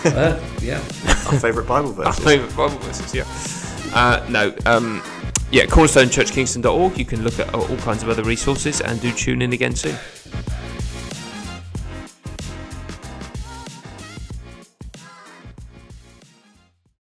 Uh, 0.05 0.39
yeah. 0.61 0.77
Our 1.27 1.39
favourite 1.39 1.67
Bible 1.67 1.89
Our 1.89 2.05
verses. 2.11 2.23
favourite 2.23 2.55
Bible 2.55 2.77
verses, 2.79 3.13
yeah. 3.13 3.25
Uh, 3.93 4.25
no, 4.29 4.53
um, 4.65 5.01
yeah, 5.51 5.65
cornerstonechurchkingston.org. 5.65 6.97
You 6.97 7.05
can 7.05 7.23
look 7.23 7.39
at 7.39 7.53
all 7.53 7.77
kinds 7.77 8.03
of 8.03 8.09
other 8.09 8.23
resources 8.23 8.81
and 8.81 8.99
do 9.01 9.11
tune 9.11 9.41
in 9.41 9.53
again 9.53 9.75
soon. 9.75 9.95